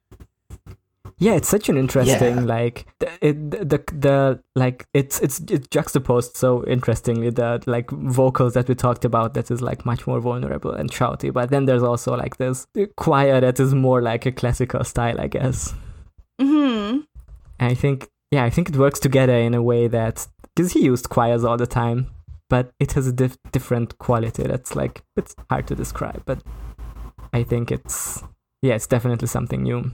Yeah, 1.18 1.34
it's 1.34 1.48
such 1.48 1.68
an 1.68 1.76
interesting 1.76 2.38
Yeah. 2.38 2.44
like 2.44 2.86
the, 2.98 3.08
it, 3.20 3.50
the 3.50 3.82
the 3.92 4.42
like 4.54 4.86
it's 4.92 5.20
it's 5.20 5.40
it's 5.50 5.68
juxtaposed 5.68 6.36
so 6.36 6.64
interestingly 6.66 7.30
the 7.30 7.62
like 7.66 7.90
vocals 7.90 8.54
that 8.54 8.68
we 8.68 8.74
talked 8.74 9.04
about 9.04 9.34
that 9.34 9.50
is 9.50 9.60
like 9.62 9.86
much 9.86 10.06
more 10.06 10.20
vulnerable 10.20 10.72
and 10.72 10.90
shouty, 10.90 11.32
but 11.32 11.50
then 11.50 11.64
there's 11.66 11.82
also 11.82 12.16
like 12.16 12.36
this 12.38 12.66
choir 12.96 13.40
that 13.40 13.60
is 13.60 13.74
more 13.74 14.02
like 14.02 14.26
a 14.26 14.32
classical 14.32 14.84
style, 14.84 15.20
I 15.20 15.28
guess. 15.28 15.74
Hmm. 16.40 17.00
I 17.60 17.74
think, 17.74 18.08
yeah, 18.32 18.44
I 18.44 18.50
think 18.50 18.68
it 18.68 18.76
works 18.76 18.98
together 18.98 19.36
in 19.36 19.54
a 19.54 19.62
way 19.62 19.86
that 19.88 20.26
because 20.54 20.72
he 20.72 20.82
used 20.82 21.08
choirs 21.08 21.44
all 21.44 21.56
the 21.56 21.66
time, 21.66 22.08
but 22.50 22.70
it 22.80 22.92
has 22.92 23.06
a 23.06 23.12
dif- 23.12 23.38
different 23.52 23.96
quality 23.98 24.42
that's 24.42 24.74
like 24.74 25.02
it's 25.16 25.34
hard 25.48 25.66
to 25.68 25.74
describe. 25.74 26.22
But 26.24 26.42
I 27.32 27.44
think 27.44 27.70
it's 27.70 28.22
yeah, 28.62 28.74
it's 28.74 28.86
definitely 28.86 29.28
something 29.28 29.62
new. 29.62 29.90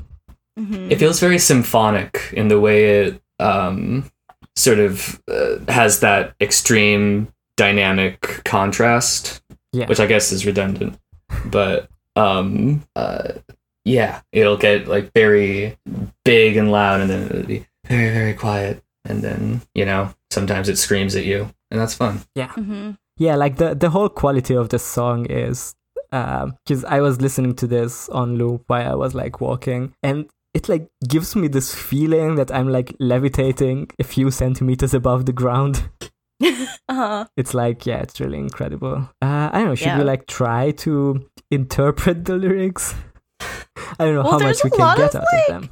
Hmm 0.58 0.90
It 0.90 0.98
feels 0.98 1.20
very 1.20 1.38
symphonic 1.38 2.32
in 2.32 2.48
the 2.48 2.58
way 2.60 3.06
it 3.06 3.22
um, 3.38 4.10
sort 4.56 4.78
of 4.80 5.22
uh, 5.30 5.58
has 5.72 6.00
that 6.00 6.34
extreme 6.40 7.28
dynamic 7.56 8.42
contrast, 8.44 9.42
Yeah, 9.72 9.86
which 9.86 10.00
I 10.00 10.06
guess 10.06 10.32
is 10.32 10.44
redundant. 10.46 10.98
But 11.46 11.88
um, 12.16 12.82
uh, 12.96 13.32
yeah, 13.84 14.20
it'll 14.32 14.56
get 14.56 14.88
like 14.88 15.12
very 15.14 15.76
big 16.24 16.56
and 16.56 16.70
loud, 16.72 17.00
and 17.00 17.08
then 17.10 17.22
it'll 17.30 17.42
be 17.46 17.66
very, 17.86 18.10
very 18.12 18.34
quiet. 18.34 18.82
And 19.04 19.22
then, 19.22 19.62
you 19.74 19.86
know, 19.86 20.12
sometimes 20.30 20.68
it 20.68 20.76
screams 20.76 21.14
at 21.16 21.24
you. 21.24 21.48
and 21.70 21.80
that's 21.80 21.94
fun. 21.94 22.20
hmm 22.36 22.90
yeah 23.20 23.34
like 23.36 23.56
the 23.56 23.74
the 23.74 23.90
whole 23.90 24.08
quality 24.08 24.54
of 24.54 24.68
the 24.68 24.78
song 24.78 25.26
is 25.26 25.74
because 26.10 26.84
i 26.86 27.00
was 27.00 27.20
listening 27.20 27.52
to 27.54 27.66
this 27.66 28.08
on 28.10 28.36
loop 28.38 28.62
while 28.68 28.88
i 28.92 28.94
was 28.94 29.12
like 29.14 29.40
walking 29.40 29.92
and 30.04 30.30
it 30.54 30.68
like 30.68 30.88
gives 31.06 31.36
me 31.36 31.48
this 31.48 31.74
feeling 31.74 32.34
that 32.36 32.50
i'm 32.50 32.68
like 32.68 32.94
levitating 32.98 33.88
a 33.98 34.04
few 34.04 34.30
centimeters 34.30 34.94
above 34.94 35.26
the 35.26 35.32
ground 35.32 35.88
uh-huh. 36.42 37.26
it's 37.36 37.54
like 37.54 37.84
yeah 37.86 37.98
it's 37.98 38.20
really 38.20 38.38
incredible 38.38 38.96
uh, 39.22 39.50
i 39.52 39.58
don't 39.58 39.66
know 39.66 39.74
should 39.74 39.86
Yeah. 39.88 39.98
we 39.98 40.04
like 40.04 40.26
try 40.26 40.70
to 40.72 41.26
interpret 41.50 42.24
the 42.24 42.36
lyrics 42.36 42.94
i 43.40 44.04
don't 44.04 44.14
know 44.14 44.22
Well, 44.22 44.32
how 44.32 44.46
much 44.46 44.62
we 44.64 44.70
can 44.70 44.96
get 44.96 45.14
of, 45.14 45.20
out 45.22 45.26
like- 45.32 45.48
of 45.48 45.62
them 45.62 45.70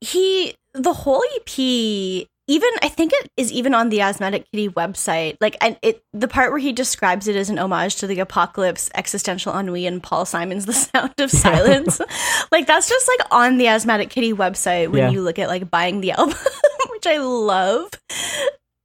he 0.00 0.54
the 0.74 0.92
whole 0.92 1.22
ep 1.36 2.28
even 2.50 2.68
i 2.82 2.88
think 2.88 3.12
it 3.14 3.30
is 3.36 3.52
even 3.52 3.74
on 3.74 3.88
the 3.90 4.00
asthmatic 4.00 4.44
kitty 4.50 4.68
website. 4.68 5.36
Like 5.40 5.56
and 5.60 5.78
it 5.82 6.02
the 6.12 6.28
part 6.28 6.50
where 6.50 6.58
he 6.58 6.72
describes 6.72 7.28
it 7.28 7.36
as 7.36 7.48
an 7.50 7.58
homage 7.58 7.96
to 7.96 8.06
the 8.06 8.18
apocalypse 8.20 8.90
existential 8.94 9.52
ennui 9.58 9.86
and 9.86 10.02
paul 10.02 10.24
simon's 10.26 10.66
the 10.66 10.72
sound 10.72 11.14
of 11.18 11.30
silence. 11.46 12.00
Like 12.52 12.66
that's 12.66 12.88
just 12.88 13.08
like 13.08 13.26
on 13.30 13.58
the 13.58 13.68
asthmatic 13.68 14.10
kitty 14.10 14.32
website 14.32 14.88
when 14.90 15.02
Yeah. 15.02 15.10
you 15.10 15.22
look 15.22 15.38
at 15.38 15.48
like 15.48 15.70
buying 15.70 16.00
the 16.00 16.10
album 16.12 16.36
which 16.90 17.06
i 17.06 17.18
love. 17.18 17.88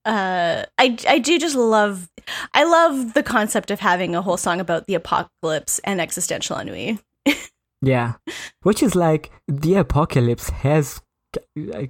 Uh 0.05 0.65
i 0.77 0.95
i 1.09 1.17
do 1.17 1.39
just 1.39 1.55
love 1.55 2.07
i 2.53 2.63
love 2.63 3.13
the 3.15 3.23
concept 3.23 3.71
of 3.71 3.79
having 3.79 4.15
a 4.15 4.21
whole 4.21 4.37
song 4.37 4.59
about 4.59 4.85
the 4.85 4.93
apocalypse 4.93 5.79
and 5.83 5.99
existential 5.99 6.57
ennui. 6.59 6.99
Yeah, 7.81 8.13
which 8.63 8.81
is 8.81 8.95
like 8.95 9.31
the 9.47 9.75
apocalypse 9.75 10.49
has 10.49 11.01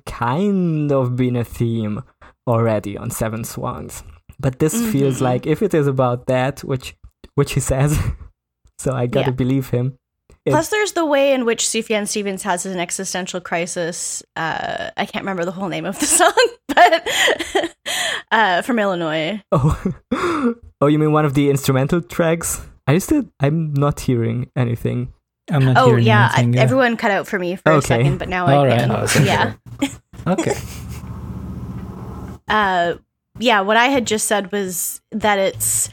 kind 0.05 0.91
of 0.91 1.15
been 1.15 1.35
a 1.35 1.43
theme 1.43 2.03
already 2.47 2.97
on 2.97 3.09
Seven 3.11 3.43
Swans, 3.43 4.03
but 4.39 4.59
this 4.59 4.73
feels 4.91 5.17
Mhm. 5.17 5.21
like 5.21 5.45
if 5.47 5.61
it 5.61 5.73
is 5.73 5.87
about 5.87 6.27
that, 6.27 6.63
which 6.63 6.95
which 7.35 7.53
he 7.53 7.59
says, 7.59 7.97
so 8.79 8.93
I 8.93 9.07
gotta 9.07 9.31
Yeah. 9.31 9.35
believe 9.35 9.69
him. 9.69 9.97
It- 10.45 10.51
Plus, 10.51 10.69
there's 10.69 10.91
the 10.93 11.05
way 11.05 11.33
in 11.33 11.43
which 11.43 11.63
Sufjan 11.65 12.07
Stevens 12.07 12.43
has 12.43 12.65
an 12.67 12.79
existential 12.79 13.41
crisis. 13.41 14.21
Uh, 14.35 14.91
I 14.95 15.05
can't 15.07 15.23
remember 15.25 15.43
the 15.43 15.51
whole 15.51 15.69
name 15.69 15.85
of 15.85 15.97
the 15.99 16.05
song, 16.19 16.33
but 16.67 17.71
uh, 18.31 18.61
from 18.61 18.77
Illinois. 18.79 19.41
Oh, 19.51 19.93
oh, 20.81 20.87
you 20.87 20.99
mean 20.99 21.11
one 21.13 21.25
of 21.25 21.33
the 21.33 21.49
instrumental 21.49 21.99
tracks? 22.01 22.61
I 22.87 22.99
still 22.99 23.25
I'm 23.39 23.73
not 23.73 24.01
hearing 24.01 24.51
anything. 24.55 25.13
I'm 25.51 25.63
not 25.65 25.77
Oh 25.77 25.95
yeah, 25.95 26.31
I, 26.33 26.41
yeah. 26.41 26.61
everyone 26.61 26.97
cut 26.97 27.11
out 27.11 27.27
for 27.27 27.37
me 27.39 27.55
for 27.55 27.71
a 27.71 27.81
second, 27.81 28.17
but 28.17 28.29
now 28.29 28.47
All 28.47 28.63
I 28.63 28.67
right. 28.67 28.79
can. 28.79 28.91
Oh, 28.91 29.05
that's 29.05 29.19
yeah, 29.19 29.53
Okay. 30.27 30.53
uh, 32.47 32.95
yeah. 33.39 33.61
What 33.61 33.77
I 33.77 33.85
had 33.87 34.05
just 34.07 34.27
said 34.27 34.51
was 34.51 35.01
that 35.11 35.37
it's. 35.39 35.89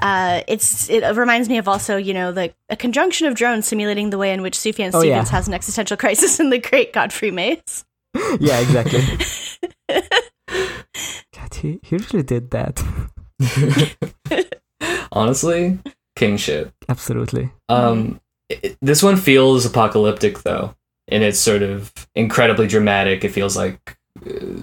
Uh, 0.00 0.42
it's 0.48 0.90
it 0.90 1.04
reminds 1.16 1.48
me 1.48 1.58
of 1.58 1.68
also 1.68 1.96
you 1.96 2.12
know 2.12 2.32
the 2.32 2.52
a 2.68 2.74
conjunction 2.74 3.28
of 3.28 3.36
drones 3.36 3.68
simulating 3.68 4.10
the 4.10 4.18
way 4.18 4.32
in 4.32 4.42
which 4.42 4.58
Sufjan 4.58 4.90
Oh, 4.92 4.98
Stevens 4.98 5.28
yeah. 5.30 5.36
has 5.36 5.46
an 5.46 5.54
existential 5.54 5.96
crisis 5.96 6.40
in 6.40 6.50
the 6.50 6.58
Great 6.58 6.92
Godfrey 6.92 7.30
Maze. 7.30 7.84
Yeah, 8.40 8.58
exactly. 8.58 9.00
God, 11.32 11.54
he, 11.54 11.78
he 11.82 11.96
really 11.96 12.22
did 12.24 12.50
that. 12.50 12.82
Honestly, 15.12 15.78
king 16.16 16.36
shit. 16.36 16.72
Absolutely. 16.88 17.52
Um, 17.68 18.20
it- 18.48 18.76
this 18.82 19.02
one 19.02 19.16
feels 19.16 19.64
apocalyptic 19.66 20.42
though, 20.42 20.74
and 21.08 21.22
it's 21.22 21.38
sort 21.38 21.62
of 21.62 21.92
incredibly 22.14 22.66
dramatic. 22.66 23.24
It 23.24 23.30
feels 23.32 23.56
like, 23.56 23.96
uh, 24.26 24.60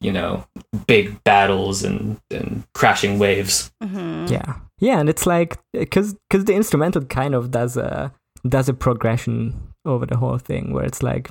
you 0.00 0.12
know, 0.12 0.44
big 0.86 1.22
battles 1.24 1.84
and 1.84 2.18
and 2.30 2.64
crashing 2.74 3.18
waves. 3.18 3.70
Mhm. 3.82 4.30
Yeah, 4.30 4.54
yeah, 4.80 4.98
and 5.00 5.08
it's 5.08 5.26
like 5.26 5.58
because 5.72 6.14
because 6.28 6.44
the 6.44 6.54
instrumental 6.54 7.02
kind 7.04 7.34
of 7.34 7.50
does 7.50 7.76
a 7.76 8.12
does 8.48 8.68
a 8.68 8.74
progression 8.74 9.54
over 9.84 10.06
the 10.06 10.16
whole 10.16 10.38
thing 10.38 10.72
where 10.72 10.84
it's 10.84 11.02
like 11.02 11.30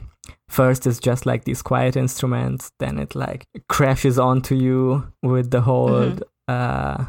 first 0.50 0.86
it's 0.88 1.00
just 1.00 1.26
like 1.26 1.44
these 1.46 1.62
quiet 1.62 1.96
instruments, 1.96 2.72
then 2.80 3.00
it 3.00 3.16
like 3.16 3.44
crashes 3.70 4.20
onto 4.20 4.56
you 4.56 5.04
with 5.24 5.52
the 5.52 5.62
whole 5.62 5.90
Mhm. 6.12 6.22
uh, 6.48 7.06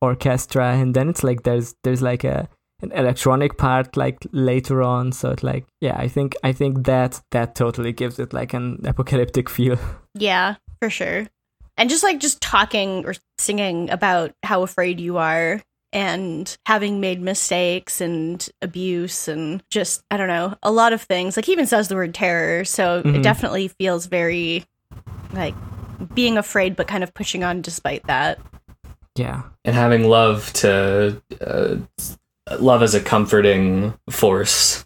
orchestra, 0.00 0.72
and 0.74 0.94
then 0.94 1.08
it's 1.08 1.22
like 1.24 1.42
there's 1.42 1.74
there's 1.84 2.02
like 2.02 2.24
a 2.24 2.48
an 2.82 2.92
electronic 2.92 3.56
part 3.56 3.96
like 3.96 4.18
later 4.32 4.82
on. 4.82 5.12
So 5.12 5.30
it's 5.30 5.42
like 5.42 5.66
yeah, 5.80 5.96
I 5.96 6.08
think 6.08 6.34
I 6.44 6.52
think 6.52 6.84
that 6.86 7.20
that 7.30 7.54
totally 7.54 7.92
gives 7.92 8.18
it 8.18 8.32
like 8.32 8.52
an 8.54 8.80
apocalyptic 8.84 9.48
feel. 9.48 9.78
Yeah, 10.18 10.54
for 10.80 10.88
sure. 10.88 11.26
And 11.76 11.90
just 11.90 12.02
like 12.02 12.20
just 12.20 12.40
talking 12.40 13.04
or 13.04 13.14
singing 13.38 13.90
about 13.90 14.32
how 14.42 14.62
afraid 14.62 14.98
you 14.98 15.18
are 15.18 15.60
and 15.92 16.56
having 16.64 17.00
made 17.00 17.20
mistakes 17.20 18.00
and 18.00 18.46
abuse 18.62 19.28
and 19.28 19.62
just 19.70 20.02
I 20.10 20.16
don't 20.16 20.28
know, 20.28 20.56
a 20.62 20.70
lot 20.72 20.92
of 20.94 21.02
things. 21.02 21.36
Like 21.36 21.44
he 21.44 21.52
even 21.52 21.66
says 21.66 21.88
the 21.88 21.94
word 21.96 22.14
terror, 22.14 22.64
so 22.64 23.02
Mhm. 23.02 23.16
it 23.16 23.22
definitely 23.22 23.68
feels 23.68 24.06
very 24.06 24.64
like 25.32 25.54
being 26.14 26.36
afraid 26.38 26.76
but 26.76 26.88
kind 26.88 27.02
of 27.04 27.12
pushing 27.14 27.44
on 27.44 27.60
despite 27.62 28.06
that. 28.06 28.38
Yeah, 29.16 29.42
and 29.64 29.74
having 29.74 30.08
love 30.08 30.52
to 30.54 31.22
uh, 31.40 31.76
love 32.60 32.82
as 32.82 32.94
a 32.94 33.00
comforting 33.00 33.94
force. 34.10 34.84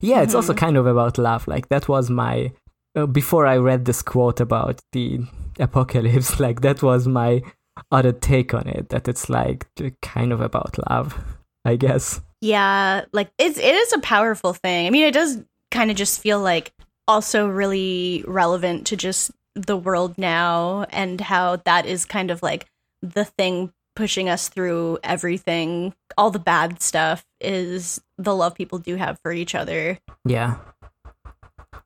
Yeah, 0.00 0.22
it's 0.22 0.34
also 0.34 0.52
Mhm. 0.52 0.58
kind 0.58 0.76
of 0.76 0.86
about 0.86 1.18
love. 1.18 1.46
Like 1.48 1.68
that 1.68 1.88
was 1.88 2.10
my 2.10 2.52
uh, 2.96 3.06
before 3.06 3.46
I 3.46 3.56
read 3.56 3.84
this 3.84 4.02
quote 4.02 4.40
about 4.40 4.80
the 4.92 5.20
apocalypse. 5.58 6.38
Like 6.46 6.60
that 6.60 6.82
was 6.82 7.06
my 7.08 7.42
other 7.90 8.12
take 8.12 8.54
on 8.54 8.68
it. 8.68 8.88
That 8.90 9.08
it's 9.08 9.28
like 9.28 9.66
kind 10.02 10.32
of 10.32 10.40
about 10.40 10.76
love, 10.90 11.18
I 11.64 11.76
guess. 11.76 12.20
Yeah, 12.40 13.04
like 13.12 13.30
it's 13.38 13.58
it 13.58 13.74
is 13.74 13.92
a 13.92 13.98
powerful 14.00 14.52
thing. 14.54 14.86
I 14.86 14.90
mean, 14.90 15.04
it 15.04 15.14
does 15.14 15.42
kind 15.70 15.90
of 15.90 15.96
just 15.96 16.20
feel 16.20 16.40
like 16.40 16.72
also 17.08 17.48
really 17.48 18.24
relevant 18.26 18.86
to 18.86 18.96
just 18.96 19.30
the 19.56 19.76
world 19.76 20.16
now 20.18 20.84
and 20.90 21.20
how 21.20 21.56
that 21.64 21.86
is 21.86 22.04
kind 22.04 22.30
of 22.30 22.42
like 22.42 22.66
the 23.02 23.24
thing 23.24 23.72
pushing 23.96 24.28
us 24.28 24.48
through 24.48 24.98
everything. 25.04 25.94
All 26.18 26.30
the 26.30 26.38
bad 26.38 26.82
stuff 26.82 27.24
is 27.40 28.00
the 28.18 28.34
love 28.34 28.54
people 28.54 28.78
do 28.78 28.96
have 28.96 29.18
for 29.22 29.32
each 29.32 29.54
other. 29.54 29.98
Yeah. 30.24 30.56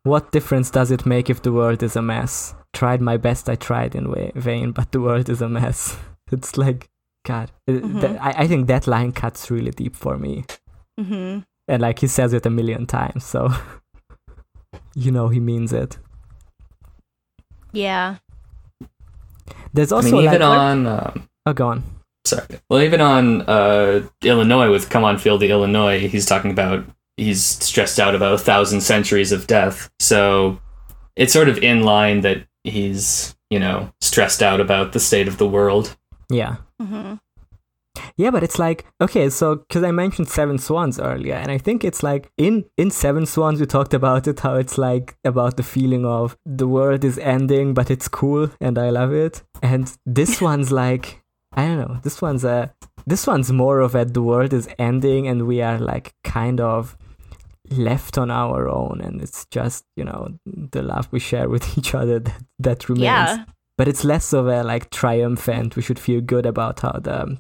What 0.05 0.33
difference 0.33 0.71
does 0.71 0.91
it 0.91 1.05
make 1.07 1.29
if 1.29 1.43
the 1.43 1.53
world 1.53 1.83
is 1.83 1.97
a 1.97 2.03
mess? 2.03 2.55
Tried 2.73 3.01
my 3.01 3.17
best, 3.17 3.49
I 3.49 3.57
tried 3.57 3.95
in 3.95 4.11
wa- 4.11 4.31
vain, 4.35 4.73
but 4.73 4.93
the 4.93 5.01
world 5.01 5.29
is 5.29 5.43
a 5.43 5.49
mess. 5.49 5.97
It's 6.31 6.59
like, 6.59 6.91
God, 7.25 7.51
uh, 7.67 7.73
Mhm. 7.73 8.01
that- 8.03 8.21
I, 8.23 8.43
I 8.45 8.47
think 8.47 8.67
that 8.69 8.87
line 8.87 9.13
cuts 9.13 9.51
really 9.51 9.71
deep 9.71 9.97
for 9.97 10.19
me. 10.19 10.45
hmm 10.99 11.39
And 11.67 11.83
like 11.83 11.99
he 12.01 12.07
says 12.07 12.33
it 12.35 12.47
a 12.47 12.51
million 12.51 12.87
times, 12.87 13.25
so 13.25 13.49
you 14.95 15.11
know 15.11 15.29
he 15.29 15.41
means 15.41 15.73
it. 15.73 15.99
Yeah. 17.73 18.17
There's 19.73 19.93
I 19.93 19.97
also 19.97 20.11
mean, 20.17 20.25
like, 20.25 20.35
even 20.35 20.43
on 20.43 20.87
um, 20.87 21.29
oh, 21.47 21.53
go 21.53 21.69
on. 21.69 21.83
Sorry, 22.29 22.47
well, 22.69 22.81
even 22.83 23.01
on 23.01 23.43
uh, 23.43 24.07
Illinois 24.23 24.71
with 24.71 24.91
"Come 24.91 25.05
on, 25.05 25.19
Feel 25.19 25.39
the 25.39 25.51
Illinois," 25.51 26.09
he's 26.09 26.27
talking 26.27 26.51
about 26.51 26.85
he's 27.17 27.45
stressed 27.45 27.99
out 27.99 28.15
about 28.15 28.35
a 28.35 28.39
thousand 28.39 28.81
centuries 28.83 29.33
of 29.33 29.47
death. 29.47 29.91
So 30.01 30.59
it's 31.17 31.33
sort 31.33 31.49
of 31.49 31.59
in 31.59 31.83
line 31.83 32.21
that 32.23 32.47
he's 32.65 33.37
you 33.51 33.59
know 33.59 33.93
stressed 34.01 34.43
out 34.43 34.61
about 34.61 34.93
the 34.93 35.01
state 35.01 35.29
of 35.29 35.39
the 35.39 35.49
world. 35.49 35.97
Yeah. 36.31 36.57
hmm 36.81 37.15
Yeah, 38.17 38.31
but 38.31 38.43
it's 38.43 38.59
like 38.59 38.85
okay, 39.01 39.31
so 39.31 39.57
because 39.57 39.83
I 39.83 39.91
mentioned 39.91 40.29
Seven 40.29 40.59
Swans 40.59 41.01
earlier, 41.01 41.35
and 41.35 41.51
I 41.51 41.59
think 41.59 41.85
it's 41.85 42.03
like 42.03 42.31
in 42.37 42.65
in 42.77 42.91
Seven 42.91 43.27
Swans 43.27 43.61
we 43.61 43.67
talked 43.67 43.95
about 43.95 44.27
it, 44.29 44.41
how 44.41 44.55
it's 44.55 44.79
like 44.79 45.17
about 45.25 45.57
the 45.57 45.63
feeling 45.63 46.05
of 46.05 46.37
the 46.45 46.69
world 46.69 47.05
is 47.05 47.19
ending, 47.19 47.75
but 47.75 47.91
it's 47.91 48.09
cool 48.09 48.51
and 48.61 48.79
I 48.79 48.91
love 48.91 49.13
it. 49.13 49.43
And 49.63 49.93
this 50.07 50.41
one's 50.51 50.71
like 50.71 51.18
I 51.53 51.67
don't 51.67 51.79
know, 51.79 51.99
this 52.03 52.21
one's 52.21 52.45
a 52.45 52.75
this 53.07 53.27
one's 53.27 53.51
more 53.51 53.81
of 53.81 53.95
a 53.95 54.05
the 54.05 54.23
world 54.23 54.53
is 54.53 54.69
ending 54.79 55.27
and 55.29 55.47
we 55.47 55.63
are 55.63 55.79
like 55.79 56.15
kind 56.25 56.61
of 56.61 56.97
left 57.71 58.17
on 58.19 58.31
our 58.31 58.69
own, 58.69 59.01
and 59.03 59.21
it's 59.23 59.47
just 59.51 59.85
you 59.97 60.05
know 60.05 60.29
the 60.47 60.83
love 60.83 61.09
we 61.11 61.19
share 61.21 61.49
with 61.49 61.79
each 61.79 61.95
other 61.95 62.19
that 62.19 62.35
that 62.59 62.89
remains. 62.89 63.05
Yeah. 63.05 63.45
but 63.77 63.89
it's 63.89 64.05
less 64.05 64.33
of 64.33 64.47
a 64.47 64.63
like 64.63 64.91
triumphant 64.91 65.77
we 65.77 65.83
should 65.83 65.99
feel 65.99 66.21
good 66.21 66.47
about 66.47 66.81
how 66.81 66.93
the 66.93 67.39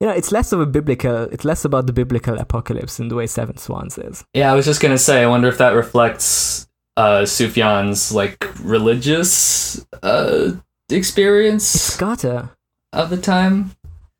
you 0.00 0.06
know 0.06 0.12
it's 0.12 0.32
less 0.32 0.52
of 0.52 0.60
a 0.60 0.66
biblical 0.66 1.24
it's 1.24 1.44
less 1.44 1.64
about 1.64 1.86
the 1.86 1.92
biblical 1.92 2.38
apocalypse 2.38 2.98
in 3.00 3.08
the 3.08 3.14
way 3.14 3.26
seven 3.26 3.56
swans 3.56 3.98
is. 3.98 4.24
Yeah, 4.34 4.52
I 4.52 4.54
was 4.54 4.64
just 4.66 4.80
gonna 4.80 4.98
say, 4.98 5.22
I 5.22 5.26
wonder 5.26 5.48
if 5.48 5.58
that 5.58 5.74
reflects 5.74 6.68
uh, 6.96 7.22
Sufjan's 7.22 8.12
like 8.12 8.46
religious 8.62 9.84
uh, 10.02 10.52
it's 10.88 10.96
experience 10.96 11.96
gotta 11.96 12.50
of 12.92 13.10
the 13.10 13.16
time. 13.16 13.72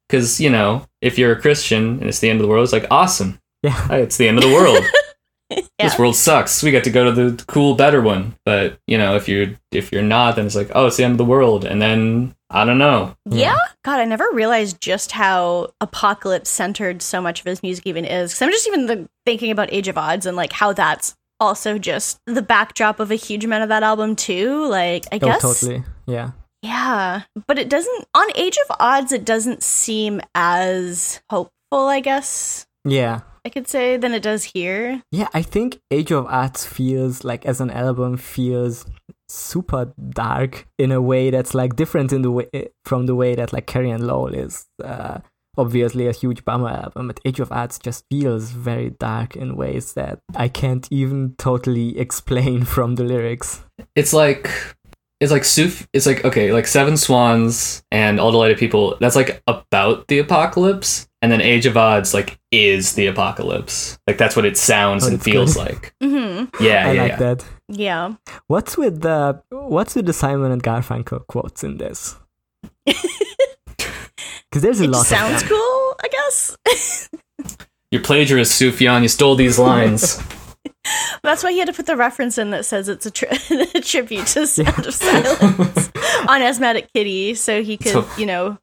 Because 0.09 0.41
you 0.41 0.51
know, 0.51 0.87
if 1.01 1.19
you're 1.19 1.33
a 1.33 1.41
Christian 1.41 1.99
and 2.01 2.05
it's 2.05 2.19
the 2.21 2.29
end 2.31 2.41
of 2.41 2.43
the 2.43 2.49
world, 2.49 2.65
it's 2.65 2.73
like 2.73 2.87
awesome. 2.91 3.39
yeah 3.63 3.93
It's 3.93 4.17
the 4.17 4.29
end 4.29 4.39
of 4.39 4.45
the 4.45 4.53
world. 4.53 4.85
this 5.79 5.99
world 5.99 6.17
sucks. 6.17 6.63
We 6.63 6.71
got 6.71 6.85
to 6.85 6.91
go 6.91 7.05
to 7.05 7.13
the 7.13 7.45
cool, 7.47 7.75
better 7.75 8.01
one. 8.01 8.37
But 8.45 8.79
you 8.87 8.99
know, 8.99 9.17
if 9.17 9.29
you're 9.29 9.55
if 9.71 9.93
you're 9.93 10.03
not, 10.03 10.37
then 10.37 10.47
it's 10.47 10.57
like, 10.57 10.71
oh, 10.75 10.87
it's 10.87 10.97
the 10.97 11.05
end 11.05 11.13
of 11.13 11.19
the 11.19 11.25
world. 11.25 11.65
And 11.65 11.81
then 11.81 12.35
I 12.51 12.65
don't 12.65 12.79
know. 12.79 13.17
Yeah. 13.29 13.57
God, 13.85 13.99
I 14.01 14.05
never 14.05 14.29
realized 14.33 14.81
just 14.81 15.13
how 15.13 15.73
apocalypse 15.81 16.51
centered 16.51 17.01
so 17.03 17.21
much 17.21 17.41
of 17.41 17.47
his 17.47 17.63
music 17.63 17.87
even 17.87 18.05
is. 18.05 18.33
Because 18.33 18.43
I'm 18.43 18.51
just 18.51 18.69
even 18.69 18.87
the, 18.87 19.09
thinking 19.25 19.51
about 19.51 19.73
Age 19.73 19.89
of 19.89 19.97
Adz 19.97 20.27
and 20.27 20.37
like 20.37 20.53
how 20.53 20.73
that's 20.73 21.15
also 21.41 21.79
just 21.79 22.21
the 22.27 22.43
backdrop 22.43 23.01
of 23.01 23.11
a 23.11 23.15
huge 23.17 23.45
amount 23.45 23.63
of 23.63 23.69
that 23.71 23.83
album 23.83 24.15
too. 24.15 24.67
Like 24.69 25.07
I 25.11 25.17
Oh, 25.17 25.19
guess 25.27 25.43
totally. 25.43 25.83
Yeah. 26.07 26.33
Yeah, 26.63 27.23
but 27.47 27.59
it 27.59 27.69
doesn't 27.69 28.05
on 28.15 28.29
Age 28.37 28.57
of 28.69 28.77
Adz. 28.79 29.13
It 29.13 29.25
doesn't 29.25 29.63
seem 29.63 30.21
as 30.35 31.21
hopeful, 31.29 31.53
I 31.89 32.01
guess 32.01 32.67
Yeah. 32.85 33.21
I 33.45 33.49
could 33.49 33.67
say, 33.67 33.97
than 33.97 34.15
it 34.15 34.23
does 34.23 34.45
here. 34.45 35.03
Yeah, 35.11 35.29
I 35.35 35.43
think 35.43 35.81
Age 35.91 36.13
of 36.13 36.27
Adz 36.27 36.65
feels 36.65 37.25
like 37.25 37.45
as 37.45 37.61
an 37.61 37.71
album 37.71 38.17
feels 38.17 38.87
super 39.29 39.93
dark 40.11 40.69
in 40.79 40.93
a 40.93 41.01
way 41.03 41.31
that's 41.31 41.53
like 41.55 41.75
different 41.75 42.13
in 42.13 42.23
the 42.23 42.31
way 42.31 42.47
from 42.85 43.07
the 43.07 43.17
way 43.17 43.35
that 43.35 43.53
like 43.53 43.67
Carrie 43.67 43.91
and 43.91 44.07
Lowell 44.07 44.33
is 44.33 44.67
uh, 44.85 45.19
obviously 45.59 46.07
a 46.07 46.13
huge 46.13 46.45
bummer 46.45 46.69
album, 46.69 47.09
but 47.09 47.19
Age 47.25 47.41
of 47.41 47.49
Adz 47.51 47.81
just 47.81 48.05
feels 48.11 48.51
very 48.51 48.91
dark 48.91 49.35
in 49.35 49.57
ways 49.57 49.95
that 49.95 50.21
I 50.37 50.47
can't 50.49 50.87
even 50.93 51.35
totally 51.37 51.99
explain 52.05 52.63
from 52.65 52.95
the 52.95 53.03
lyrics. 53.05 53.65
It's 53.97 54.13
like 54.13 54.49
it's 55.23 55.33
like 55.33 55.45
Suf. 55.45 55.87
It's 55.95 56.05
like 56.07 56.25
okay, 56.25 56.53
like 56.53 56.67
Seven 56.67 56.97
Swans 56.99 57.83
and 57.91 58.21
All 58.21 58.31
Delighted 58.33 58.59
People. 58.59 58.97
That's 59.01 59.17
like 59.17 59.43
about 59.47 60.09
the 60.09 60.19
apocalypse, 60.19 61.09
and 61.23 61.31
then 61.33 61.41
Age 61.41 61.65
of 61.65 61.75
Adz 61.75 62.13
like 62.13 62.39
is 62.51 62.95
the 62.95 63.07
apocalypse. 63.07 63.99
Like 64.07 64.19
that's 64.19 64.37
what 64.37 64.45
it 64.45 64.57
sounds 64.59 65.05
Oh, 65.05 65.09
and 65.09 65.23
feels 65.23 65.55
feels 65.55 65.55
good. 65.55 65.73
like. 65.73 65.95
Mm-hmm. 66.03 66.65
Yeah, 66.65 66.89
I 66.89 66.93
yeah, 66.93 67.03
like 67.03 67.11
yeah. 67.13 67.17
that. 67.17 67.45
Yeah. 67.69 68.15
What's 68.49 68.77
with 68.77 69.01
the 69.01 69.43
what's 69.51 69.95
with 69.95 70.05
the 70.07 70.13
Simon 70.13 70.53
and 70.53 70.63
Garfunkel 70.63 71.27
quotes 71.29 71.65
in 71.65 71.79
this? 71.79 72.17
Because 74.51 74.63
there's 74.65 74.81
a 74.83 74.85
It 74.85 74.91
lot 74.91 75.07
sounds 75.07 75.43
of 75.43 75.49
them. 75.49 75.57
cool, 75.59 75.95
I 76.03 76.09
guess. 76.11 76.57
You 77.91 78.01
plagiarist, 78.01 78.53
Sufjan. 78.59 79.03
You 79.03 79.09
stole 79.09 79.35
these 79.35 79.59
lines. 79.59 80.19
That's 81.23 81.45
why 81.45 81.53
he 81.53 81.59
had 81.59 81.67
to 81.69 81.73
put 81.73 81.87
the 81.87 81.97
reference 81.97 82.39
in 82.39 82.51
that 82.51 82.65
says 82.65 82.89
it's 82.89 83.07
a, 83.07 83.11
tri- 83.11 83.29
a 83.75 83.81
tribute 83.81 84.27
to 84.29 84.47
Sound 84.47 84.87
of 84.87 84.95
Silence 84.95 85.91
on 86.29 86.43
Asthmatic 86.43 86.93
Kitty, 86.93 87.35
so 87.35 87.63
he 87.63 87.77
could, 87.77 87.93
So- 87.93 88.07
you 88.19 88.27
know. 88.27 88.59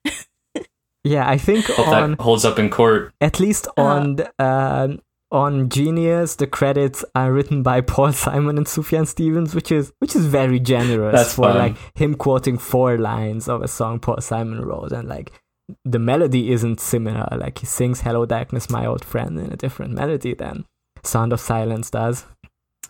Yeah, 1.06 1.28
I 1.30 1.38
think 1.38 1.66
Hope 1.68 1.88
on 1.88 2.12
that 2.12 2.22
holds 2.22 2.44
up 2.44 2.60
in 2.60 2.70
court. 2.70 3.14
at 3.22 3.40
least 3.40 3.68
Uh, 3.78 3.82
on 3.84 4.16
the, 4.18 4.32
um 4.44 5.00
on 5.32 5.70
Genius, 5.70 6.36
the 6.36 6.48
credits 6.48 7.06
are 7.16 7.32
written 7.32 7.62
by 7.64 7.82
Paul 7.82 8.12
Simon 8.12 8.58
and 8.58 8.66
Sufjan 8.68 9.08
Stevens, 9.08 9.56
which 9.56 9.72
is 9.72 9.94
which 10.00 10.16
is 10.16 10.26
very 10.26 10.60
generous 10.60 11.16
That's 11.16 11.36
for 11.36 11.46
fun. 11.46 11.58
like 11.58 11.76
him 11.96 12.16
quoting 12.16 12.58
four 12.58 12.98
lines 12.98 13.48
of 13.48 13.62
a 13.62 13.68
song 13.68 14.00
Paul 14.00 14.20
Simon 14.22 14.60
wrote, 14.62 14.92
and 14.92 15.08
like 15.08 15.32
the 15.86 16.00
melody 16.00 16.52
isn't 16.52 16.80
similar. 16.82 17.28
Like 17.32 17.60
he 17.60 17.66
sings 17.66 18.02
"Hello 18.02 18.26
Darkness, 18.26 18.70
My 18.70 18.86
Old 18.86 19.06
Friend" 19.06 19.40
in 19.40 19.54
a 19.54 19.56
different 19.56 19.94
melody 19.94 20.34
than 20.34 20.66
Sound 21.04 21.34
of 21.34 21.40
Silence 21.40 21.90
does. 21.90 22.26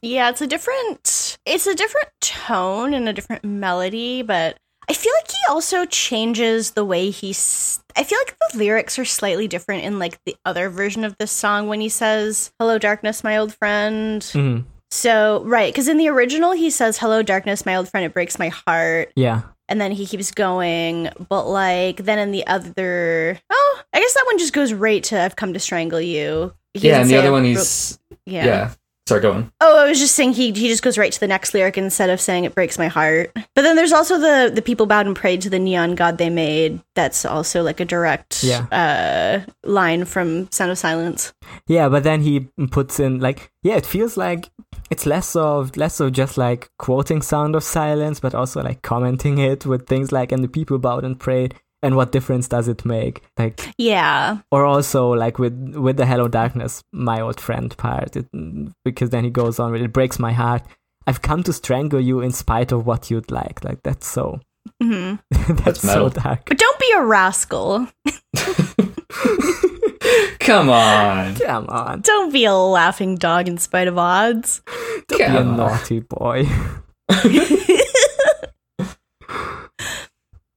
Yeah, 0.02 0.30
it's 0.30 0.41
a 0.41 0.48
different 0.48 1.38
it's 1.45 1.67
a 1.67 1.76
different 1.76 2.10
tone 2.22 2.93
and 2.93 3.10
a 3.10 3.13
different 3.13 3.43
melody, 3.43 4.22
but 4.22 4.58
I 4.89 4.93
feel 4.93 5.12
like 5.22 5.30
he 5.30 5.38
also 5.50 5.86
changes 5.86 6.72
the 6.72 6.86
way 6.86 7.10
he 7.12 7.32
s- 7.32 7.80
I 7.95 8.04
feel 8.04 8.17
like 8.19 8.36
the 8.52 8.58
lyrics 8.58 8.98
are 8.98 9.06
slightly 9.06 9.48
different 9.48 9.84
in 9.84 10.00
like 10.00 10.17
the 10.26 10.36
other 10.45 10.69
version 10.69 11.04
of 11.04 11.15
this 11.19 11.32
song 11.32 11.67
when 11.67 11.82
he 11.82 11.89
says, 11.89 12.52
"Hello 12.60 12.78
darkness, 12.78 13.24
my 13.24 13.38
old 13.38 13.54
friend." 13.54 14.22
Mhm. 14.22 14.65
So, 14.89 15.43
right, 15.45 15.76
cuz 15.76 15.88
in 15.88 15.98
the 15.98 16.08
original 16.10 16.54
he 16.54 16.69
says, 16.72 16.98
"Hello 16.98 17.22
darkness, 17.22 17.65
my 17.65 17.76
old 17.76 17.89
friend, 17.89 18.06
it 18.06 18.13
breaks 18.13 18.39
my 18.39 18.50
heart." 18.50 19.12
Yeah, 19.15 19.41
And 19.67 19.80
then 19.80 19.91
he 19.91 20.08
keeps 20.08 20.32
going, 20.32 21.10
but 21.30 21.43
like 21.48 21.98
then 22.06 22.17
in 22.17 22.32
the 22.32 22.48
other 22.48 23.38
Oh, 23.52 23.80
I 23.93 24.00
guess 24.00 24.13
that 24.15 24.26
one 24.26 24.39
just 24.39 24.54
goes 24.54 24.74
right 24.74 25.04
to 25.04 25.22
I've 25.22 25.36
come 25.36 25.54
to 25.54 25.60
strangle 25.60 26.02
you. 26.02 26.54
He 26.74 26.88
yeah, 26.88 27.02
and 27.02 27.10
the 27.10 27.17
other 27.17 27.32
one 27.32 27.43
he's 27.43 27.98
yeah. 28.32 28.72
Sorry, 29.08 29.22
go 29.22 29.32
on. 29.32 29.52
Oh, 29.60 29.80
I 29.84 29.88
was 29.89 29.98
just 29.98 30.13
saying 30.13 30.34
he 30.34 30.52
he 30.52 30.68
just 30.68 30.84
goes 30.84 30.96
right 30.96 31.12
to 31.12 31.20
the 31.20 31.26
next 31.28 31.56
lyric 31.56 31.80
instead 31.80 32.12
of 32.12 32.22
saying 32.22 32.44
it 32.44 32.54
breaks 32.54 32.78
my 32.78 32.88
heart. 32.89 33.32
But 33.56 33.63
then 33.63 33.76
there's 33.76 33.92
also 33.92 34.20
the 34.20 34.52
the 34.54 34.62
people 34.62 34.86
bowed 34.86 35.08
and 35.08 35.15
prayed 35.15 35.42
to 35.42 35.50
the 35.50 35.58
neon 35.58 35.96
god 35.96 36.20
they 36.20 36.30
made. 36.30 36.80
That's 36.94 37.26
also 37.26 37.63
like 37.63 37.80
a 37.80 37.86
direct 37.86 38.44
Yeah. 38.44 38.65
uh 38.72 39.52
line 39.63 40.06
from 40.06 40.48
Sound 40.52 40.70
of 40.70 40.78
Silence. 40.78 41.34
yeah, 41.65 41.89
but 41.89 42.04
then 42.04 42.22
he 42.22 42.50
puts 42.70 43.00
in 43.00 43.20
like 43.20 43.50
yeah, 43.63 43.78
it 43.78 43.86
feels 43.88 44.15
like 44.15 44.52
it's 44.92 45.08
less 45.08 45.36
of 45.36 45.76
less 45.76 46.00
of 46.00 46.12
just 46.12 46.38
like 46.38 46.70
quoting 46.78 47.24
Sound 47.24 47.56
of 47.56 47.63
Silence, 47.63 48.20
but 48.20 48.36
also 48.36 48.62
like 48.62 48.84
commenting 48.84 49.39
it 49.39 49.65
with 49.65 49.88
things 49.88 50.12
like 50.12 50.32
"and 50.32 50.44
the 50.44 50.48
people 50.48 50.78
bowed 50.78 51.04
and 51.04 51.20
prayed." 51.20 51.56
And 51.82 51.96
what 51.96 52.12
difference 52.12 52.48
does 52.50 52.68
it 52.68 52.84
make? 52.86 53.22
Like 53.38 53.74
Yeah. 53.78 54.39
or 54.52 54.65
also 54.65 55.10
like 55.12 55.39
with 55.39 55.76
with 55.76 55.98
the 55.98 56.06
hello 56.06 56.28
darkness 56.28 56.84
my 56.92 57.22
old 57.22 57.39
friend 57.39 57.76
part 57.78 58.15
it, 58.18 58.28
because 58.84 59.10
then 59.12 59.24
he 59.24 59.30
goes 59.30 59.60
on 59.60 59.72
with 59.72 59.82
it 59.82 59.94
breaks 59.94 60.20
my 60.20 60.34
heart 60.34 60.62
i've 61.08 61.22
come 61.22 61.42
to 61.44 61.54
strangle 61.54 62.00
you 62.02 62.20
in 62.20 62.32
spite 62.32 62.72
of 62.74 62.86
what 62.86 63.10
you'd 63.10 63.32
like 63.32 63.63
like 63.63 63.82
that's 63.84 64.06
so 64.08 64.39
hmm 64.84 65.15
that's, 65.63 65.82
so 65.82 66.10
dark 66.10 66.42
But 66.48 66.58
don't 66.58 66.80
be 66.80 66.92
a 66.98 67.04
rascal. 67.04 67.88
Come 70.39 70.70
on. 70.70 71.36
come 71.36 71.68
on 71.70 72.02
Don't 72.02 72.34
be 72.34 72.46
a 72.46 72.54
laughing 72.54 73.15
dog 73.15 73.48
in 73.48 73.58
spite 73.58 73.88
of 73.88 73.98
odds. 73.98 74.62
Don't 75.08 75.18
be 75.20 75.24
a 75.24 75.39
on. 75.42 75.56
naughty 75.58 76.00
boy 76.00 76.48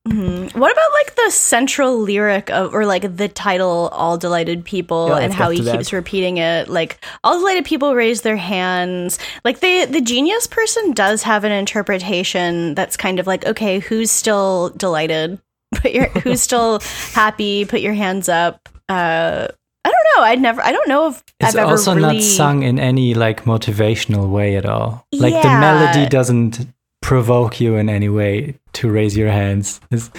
Mhm. 0.08 0.52
What 0.56 0.72
about 0.72 0.92
like 1.00 1.14
the 1.14 1.30
central 1.30 1.96
lyric 1.96 2.50
of, 2.50 2.74
or 2.74 2.84
like 2.86 3.16
the 3.16 3.28
title, 3.28 3.88
"All 3.92 4.18
Delighted 4.18 4.64
People," 4.64 5.08
Yeah, 5.10 5.18
and 5.18 5.32
how 5.32 5.50
he 5.50 5.58
to 5.58 5.62
that. 5.64 5.76
keeps 5.76 5.92
repeating 5.92 6.38
it? 6.38 6.68
Like, 6.68 6.98
all 7.22 7.38
delighted 7.38 7.64
people 7.64 7.94
raise 7.94 8.22
their 8.22 8.36
hands. 8.36 9.20
Like 9.44 9.60
the 9.60 9.84
the 9.84 10.00
genius 10.00 10.48
person 10.48 10.90
does 10.92 11.22
have 11.22 11.44
an 11.44 11.52
interpretation 11.52 12.74
that's 12.74 12.96
kind 12.96 13.20
of 13.20 13.28
like, 13.28 13.46
okay, 13.46 13.78
who's 13.78 14.10
still 14.10 14.70
delighted? 14.70 15.38
Put 15.76 15.92
your 15.92 16.08
who's 16.08 16.42
still 16.48 16.80
happy? 17.12 17.64
Put 17.64 17.80
your 17.80 17.94
hands 17.94 18.28
up. 18.28 18.68
Uh, 18.88 19.46
I 19.84 19.90
don't 19.90 20.06
know. 20.16 20.24
I'd 20.24 20.40
never. 20.40 20.60
I 20.62 20.72
don't 20.72 20.88
know 20.88 21.08
if 21.10 21.22
It's 21.38 21.50
I've 21.54 21.62
ever 21.62 21.70
also 21.70 21.94
really. 21.94 22.14
not 22.16 22.22
sung 22.24 22.64
in 22.64 22.80
any 22.80 23.14
like 23.14 23.44
motivational 23.44 24.28
way 24.28 24.56
at 24.56 24.66
all. 24.66 25.06
Like 25.12 25.40
the 25.42 25.48
melody 25.48 26.08
doesn't 26.08 26.66
provoke 27.02 27.60
you 27.60 27.76
in 27.76 27.90
any 27.90 28.08
way 28.08 28.58
to 28.72 28.90
raise 28.90 29.14
your 29.16 29.30
hands. 29.30 29.80
It's, 29.90 30.10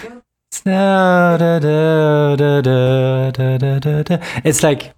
it's 4.46 4.64
like 4.64 4.94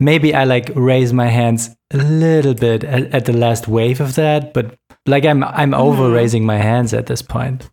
maybe 0.00 0.34
I 0.34 0.44
like 0.44 0.70
raise 0.74 1.12
my 1.12 1.26
hands 1.26 1.76
a 1.92 1.98
little 1.98 2.54
bit 2.54 2.84
at, 2.84 3.14
at, 3.14 3.26
the 3.26 3.34
last 3.34 3.68
wave 3.68 4.00
of 4.00 4.14
that, 4.14 4.54
but 4.54 4.78
like 5.06 5.26
I'm 5.26 5.44
I'm 5.44 5.72
mm-hmm. 5.72 5.80
over 5.80 6.10
raising 6.10 6.46
my 6.46 6.56
hands 6.56 6.94
at 6.94 7.06
this 7.06 7.20
point 7.20 7.68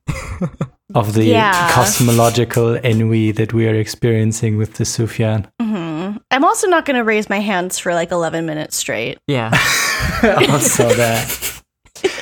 of 0.96 1.14
the 1.14 1.24
yeah. 1.24 1.72
cosmological 1.72 2.76
ennui 2.76 3.32
that 3.32 3.54
we 3.54 3.70
are 3.70 3.76
experiencing 3.76 4.58
with 4.58 4.74
the 4.74 4.84
Sufjan. 4.84 5.50
Mm-hmm. 5.62 6.18
I'm 6.32 6.44
also 6.44 6.68
not 6.68 6.86
going 6.86 6.98
to 6.98 7.04
raise 7.04 7.30
my 7.30 7.40
hands 7.40 7.80
for 7.80 7.94
like 7.94 8.12
11 8.12 8.46
minutes 8.46 8.76
straight. 8.76 9.20
Yeah, 9.28 9.52
also 10.50 10.94
that. 10.94 11.62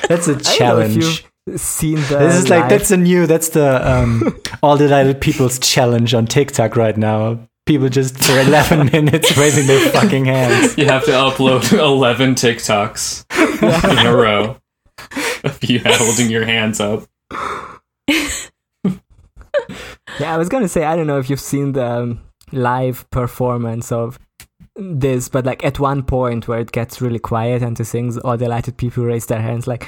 That's 0.08 0.28
a 0.28 0.36
challenge 0.38 1.24
you've 1.52 1.62
seen 1.62 1.96
the 1.96 2.18
This 2.20 2.36
is 2.36 2.50
like 2.50 2.62
live- 2.62 2.70
that's 2.70 2.92
a 2.92 2.98
new 2.98 3.28
that's 3.28 3.50
the 3.50 3.90
um 3.90 4.40
all 4.64 4.78
the 4.78 4.88
delighted 4.88 5.22
people's 5.22 5.60
challenge 5.60 6.14
on 6.14 6.26
TikTok 6.28 6.76
right 6.76 6.98
now. 6.98 7.40
People 7.66 7.90
just 7.90 8.18
for 8.18 8.40
eleven 8.40 8.88
minutes 8.94 9.38
raising 9.38 9.68
their 9.68 9.90
fucking 9.92 10.26
hands. 10.26 10.78
You 10.78 10.86
have 10.86 11.06
to 11.06 11.12
upload 11.12 11.72
11 11.78 12.36
TikToks 12.36 14.00
in 14.00 14.06
a 14.08 14.16
row 14.16 14.58
of 15.44 15.64
you 15.64 15.80
holding 15.86 16.30
your 16.32 16.46
hands 16.46 16.80
up. 16.80 17.04
yeah 20.20 20.34
i 20.34 20.38
was 20.38 20.50
gonna 20.50 20.68
say 20.68 20.84
i 20.84 20.96
don't 20.96 21.08
know 21.08 21.20
if 21.20 21.30
you've 21.30 21.40
seen 21.40 21.72
the 21.74 21.86
um, 21.86 22.20
live 22.52 23.10
performance 23.12 23.92
of 23.92 24.20
this 24.76 25.30
but 25.30 25.46
like 25.46 25.64
at 25.64 25.80
one 25.80 26.04
point 26.04 26.48
where 26.48 26.60
it 26.60 26.72
gets 26.72 27.02
really 27.02 27.20
quiet 27.20 27.62
and 27.62 27.78
he 27.78 27.84
sings 27.84 28.18
all 28.18 28.36
delighted 28.38 28.76
people 28.78 29.04
raise 29.04 29.28
their 29.28 29.42
hands 29.42 29.68
like 29.68 29.88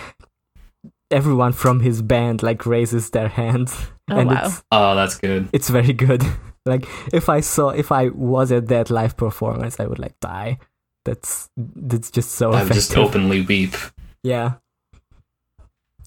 everyone 1.12 1.52
from 1.54 1.80
his 1.82 2.02
band 2.02 2.42
like 2.44 2.66
raises 2.66 3.10
their 3.12 3.28
hands 3.30 3.76
Oh, 4.10 4.18
and 4.20 4.30
wow. 4.30 4.42
it's 4.46 4.64
Oh, 4.72 4.96
that's 4.96 5.18
good. 5.18 5.50
it's 5.54 5.70
very 5.70 5.94
good 5.94 6.24
like 6.66 6.86
if 7.14 7.30
i 7.30 7.40
saw 7.40 7.70
if 7.70 7.92
i 7.92 8.10
was 8.10 8.52
at 8.52 8.68
that 8.68 8.90
live 8.90 9.16
performance 9.18 9.80
i 9.80 9.86
would 9.86 10.00
like 10.00 10.20
die 10.22 10.58
that's 11.06 11.50
that's 11.58 12.12
just 12.12 12.32
so 12.34 12.52
I 12.52 12.64
would 12.64 12.74
just 12.74 12.92
effective. 12.92 13.10
openly 13.10 13.42
weep. 13.42 13.74
yeah 14.24 14.54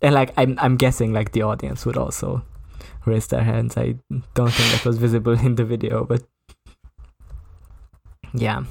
and 0.02 0.14
like 0.14 0.32
i'm 0.36 0.58
i'm 0.60 0.76
guessing 0.76 1.12
like 1.12 1.32
the 1.32 1.42
audience 1.42 1.84
would 1.86 1.96
also 1.96 2.44
raise 3.06 3.26
their 3.28 3.42
hands 3.42 3.76
i 3.76 3.94
don't 4.34 4.52
think 4.52 4.72
that 4.72 4.84
was 4.84 4.98
visible 4.98 5.32
in 5.32 5.54
the 5.56 5.64
video 5.64 6.04
but 6.04 6.22
yeah 8.32 8.64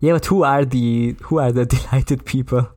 Yeah, 0.00 0.14
but 0.14 0.26
who 0.26 0.42
are 0.42 0.64
the 0.64 1.14
who 1.22 1.38
are 1.38 1.52
the 1.52 1.64
delighted 1.74 2.24
people? 2.24 2.68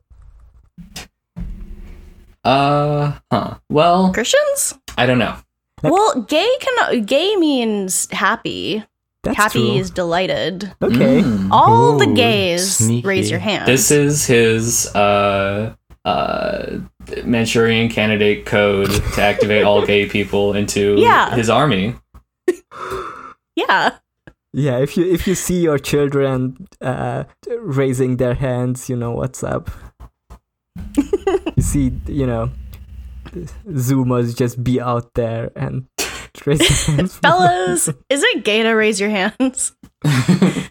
Uh, 2.46 3.18
huh. 3.32 3.58
Well, 3.68 4.12
Christians? 4.12 4.78
I 4.96 5.04
don't 5.06 5.18
know. 5.18 5.36
Well, 5.82 6.22
gay 6.22 6.48
can 6.60 7.04
gay 7.04 7.36
means 7.36 8.08
happy. 8.12 8.84
That's 9.24 9.36
happy 9.36 9.58
true. 9.70 9.76
is 9.78 9.90
delighted. 9.90 10.72
okay. 10.80 11.22
Mm. 11.22 11.48
All 11.50 11.98
the 11.98 12.06
gays 12.06 12.76
sneaky. 12.76 13.06
raise 13.06 13.28
your 13.30 13.40
hand. 13.40 13.66
This 13.66 13.90
is 13.90 14.24
his 14.26 14.86
uh 14.94 15.74
uh 16.04 16.78
Manchurian 17.24 17.88
candidate 17.88 18.46
code 18.46 18.90
to 19.14 19.20
activate 19.22 19.64
all 19.64 19.84
gay 19.84 20.06
people 20.16 20.54
into 20.54 20.94
Yeah. 20.98 21.34
his 21.34 21.50
army. 21.50 21.96
yeah. 23.56 23.98
Yeah, 24.52 24.78
if 24.78 24.96
you 24.96 25.04
if 25.12 25.26
you 25.26 25.34
see 25.34 25.60
your 25.60 25.78
children 25.78 26.66
uh, 26.80 27.24
raising 27.60 28.16
their 28.16 28.34
hands, 28.34 28.88
you 28.88 28.96
know 28.96 29.10
what's 29.10 29.42
up. 29.44 29.68
you 31.74 31.90
see, 31.90 32.12
you 32.12 32.26
know, 32.26 32.50
Zoomers 33.68 34.36
just 34.36 34.62
be 34.62 34.80
out 34.80 35.12
there 35.14 35.50
and 35.56 35.86
raise 36.46 36.86
their 36.86 36.96
hands. 36.96 37.16
Fellas, 37.16 37.88
is 38.08 38.22
it 38.22 38.44
gay 38.44 38.62
to 38.62 38.70
raise 38.72 39.00
your 39.00 39.10
hands? 39.10 39.72
I 40.04 40.68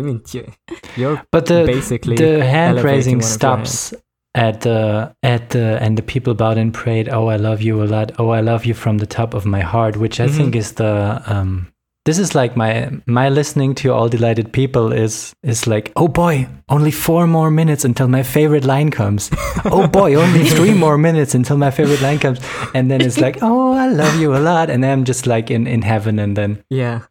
mean, 0.00 0.22
you- 0.32 0.52
you're 0.96 1.22
But 1.32 1.46
the 1.46 1.64
basically 1.66 2.16
the 2.16 2.44
hand 2.44 2.78
elevating 2.78 2.96
raising 2.96 3.16
one 3.18 3.24
of 3.24 3.28
your 3.28 3.30
stops 3.30 3.94
at 4.34 4.60
the 4.60 5.14
at 5.22 5.50
the 5.50 5.78
and 5.80 5.96
the 5.96 6.02
people 6.02 6.34
bowed 6.34 6.58
and 6.58 6.72
prayed. 6.72 7.08
Oh, 7.08 7.28
I 7.28 7.36
love 7.36 7.62
you 7.62 7.82
a 7.82 7.86
lot. 7.86 8.12
Oh, 8.18 8.30
I 8.30 8.40
love 8.40 8.64
you 8.64 8.74
from 8.74 8.98
the 8.98 9.06
top 9.06 9.34
of 9.34 9.44
my 9.46 9.60
heart. 9.60 9.96
Which 9.96 10.20
I 10.20 10.26
Mhm. 10.26 10.36
think 10.36 10.56
is 10.56 10.72
the 10.72 11.22
um. 11.26 11.72
This 12.08 12.18
is 12.18 12.34
like 12.34 12.56
my 12.56 12.90
my 13.04 13.28
listening 13.28 13.74
to 13.74 13.92
all 13.92 14.08
delighted 14.08 14.50
people 14.50 14.94
is 14.94 15.34
is 15.42 15.66
like 15.66 15.92
oh 15.94 16.08
boy 16.08 16.48
only 16.70 16.90
four 16.90 17.26
more 17.26 17.50
minutes 17.50 17.84
until 17.84 18.08
my 18.08 18.22
favorite 18.22 18.64
line 18.64 18.90
comes 18.90 19.28
oh 19.66 19.86
boy 19.86 20.14
only 20.14 20.48
three 20.48 20.72
more 20.72 20.96
minutes 20.96 21.34
until 21.34 21.58
my 21.58 21.70
favorite 21.70 22.00
line 22.00 22.18
comes 22.18 22.40
and 22.74 22.90
then 22.90 23.02
it's 23.02 23.20
like 23.20 23.42
oh 23.42 23.72
I 23.74 23.88
love 23.88 24.18
you 24.18 24.34
a 24.34 24.40
lot 24.40 24.70
and 24.70 24.82
then 24.82 24.90
I'm 24.90 25.04
just 25.04 25.26
like 25.26 25.50
in 25.50 25.66
in 25.66 25.82
heaven 25.82 26.18
and 26.18 26.34
then 26.34 26.64
yeah. 26.70 27.02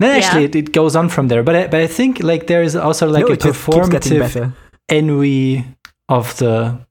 then 0.00 0.10
Yeah. 0.10 0.26
actually 0.26 0.44
it, 0.46 0.56
it 0.56 0.72
goes 0.72 0.96
on 0.96 1.08
from 1.08 1.28
there 1.28 1.44
but 1.44 1.54
I, 1.54 1.66
but 1.68 1.80
I 1.80 1.86
think 1.86 2.20
like 2.20 2.48
there 2.48 2.64
is 2.64 2.74
also 2.74 3.06
like 3.06 3.26
no, 3.26 3.28
a 3.28 3.34
it 3.34 3.42
just 3.42 3.64
keeps 3.64 3.88
getting 3.90 4.18
performative 4.18 4.34
better. 4.34 4.52
envy 4.88 5.64
of 6.08 6.36
the 6.38 6.84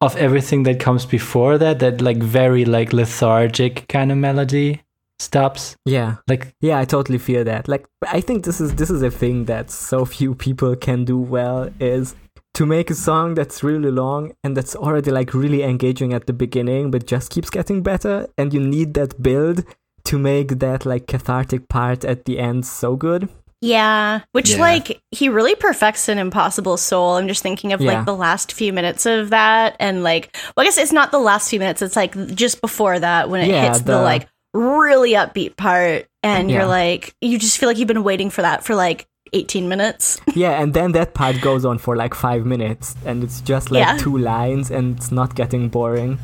of 0.00 0.16
everything 0.16 0.62
that 0.62 0.78
comes 0.78 1.06
before 1.06 1.58
that 1.58 1.80
that 1.80 2.00
like 2.00 2.18
very 2.22 2.64
like 2.64 2.92
lethargic 2.92 3.88
kind 3.88 4.12
of 4.12 4.18
melody 4.18 4.83
stops 5.18 5.76
Yeah, 5.86 6.16
like 6.28 6.54
yeah, 6.60 6.78
I 6.78 6.84
totally 6.84 7.18
feel 7.18 7.44
that. 7.44 7.68
Like, 7.68 7.86
I 8.10 8.20
think 8.20 8.44
this 8.44 8.60
is 8.60 8.74
this 8.74 8.90
is 8.90 9.02
a 9.02 9.10
thing 9.10 9.44
that 9.46 9.70
so 9.70 10.04
few 10.04 10.34
people 10.34 10.74
can 10.76 11.04
do 11.04 11.18
well 11.18 11.70
is 11.80 12.14
to 12.54 12.66
make 12.66 12.90
a 12.90 12.94
song 12.94 13.34
that's 13.34 13.62
really 13.64 13.90
long 13.90 14.32
and 14.44 14.56
that's 14.56 14.76
already 14.76 15.10
like 15.10 15.34
really 15.34 15.62
engaging 15.62 16.12
at 16.14 16.26
the 16.26 16.32
beginning, 16.32 16.90
but 16.90 17.06
just 17.06 17.30
keeps 17.30 17.50
getting 17.50 17.82
better. 17.82 18.28
And 18.38 18.52
you 18.54 18.60
need 18.60 18.94
that 18.94 19.20
build 19.22 19.64
to 20.04 20.18
make 20.18 20.58
that 20.60 20.84
like 20.86 21.06
cathartic 21.06 21.68
part 21.68 22.04
at 22.04 22.26
the 22.26 22.38
end 22.38 22.64
so 22.66 22.94
good. 22.96 23.28
Yeah, 23.60 24.20
which 24.32 24.50
Yeah. 24.50 24.60
like 24.60 25.00
he 25.10 25.28
really 25.30 25.54
perfects 25.54 26.08
an 26.08 26.18
impossible 26.18 26.76
soul. 26.76 27.16
I'm 27.16 27.28
just 27.28 27.42
thinking 27.42 27.72
of 27.72 27.80
Yeah. 27.80 27.94
like 27.94 28.04
the 28.06 28.14
last 28.14 28.52
few 28.52 28.72
minutes 28.74 29.06
of 29.06 29.30
that, 29.30 29.74
and 29.80 30.02
like, 30.02 30.36
well, 30.54 30.62
I 30.62 30.64
guess 30.64 30.76
it's 30.76 30.92
not 30.92 31.10
the 31.12 31.18
last 31.18 31.48
few 31.48 31.58
minutes. 31.58 31.80
It's 31.80 31.96
like 31.96 32.14
just 32.34 32.60
before 32.60 33.00
that 33.00 33.30
when 33.30 33.40
it 33.40 33.48
Yeah, 33.48 33.66
hits 33.68 33.78
the, 33.80 33.92
the- 33.96 34.02
like 34.02 34.28
really 34.54 35.12
upbeat 35.12 35.56
part, 35.56 36.06
and 36.22 36.50
Yeah. 36.50 36.60
you're 36.60 36.68
like, 36.68 37.14
you 37.20 37.38
just 37.38 37.58
feel 37.58 37.68
like 37.68 37.76
you've 37.78 37.88
been 37.88 38.04
waiting 38.04 38.30
for 38.30 38.42
that 38.42 38.64
for 38.64 38.74
like 38.74 39.06
18 39.32 39.68
minutes. 39.68 40.20
Yeah, 40.34 40.60
and 40.62 40.72
then 40.74 40.92
that 40.92 41.12
part 41.14 41.40
goes 41.40 41.64
on 41.64 41.78
for 41.78 41.96
like 41.96 42.14
five 42.14 42.46
minutes, 42.46 42.94
and 43.04 43.22
it's 43.22 43.40
just 43.40 43.70
like 43.70 43.80
Yeah. 43.86 43.96
two 43.98 44.16
lines, 44.16 44.70
and 44.70 44.96
it's 44.96 45.10
not 45.12 45.34
getting 45.34 45.68
boring. 45.68 46.18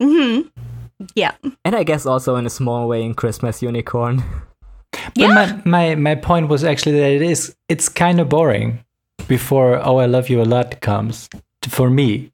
hmm 0.00 0.40
Yeah, 1.16 1.32
And 1.64 1.74
I 1.74 1.82
guess 1.84 2.04
also 2.06 2.36
in 2.36 2.46
a 2.46 2.50
small 2.50 2.86
way 2.88 3.02
in 3.02 3.14
Christmas 3.14 3.62
Unicorn. 3.62 4.22
but 4.92 5.10
Yeah. 5.16 5.28
my, 5.34 5.62
my 5.64 5.94
my 5.94 6.14
point 6.14 6.48
was 6.48 6.62
actually 6.64 6.98
that 7.00 7.10
it 7.10 7.22
is 7.22 7.54
it's 7.68 7.88
kind 7.88 8.20
of 8.20 8.28
boring 8.28 8.84
before 9.28 9.80
oh 9.86 9.98
i 9.98 10.06
love 10.06 10.28
you 10.28 10.42
a 10.42 10.48
lot 10.56 10.80
comes 10.80 11.28
for 11.68 11.88
me 11.90 12.30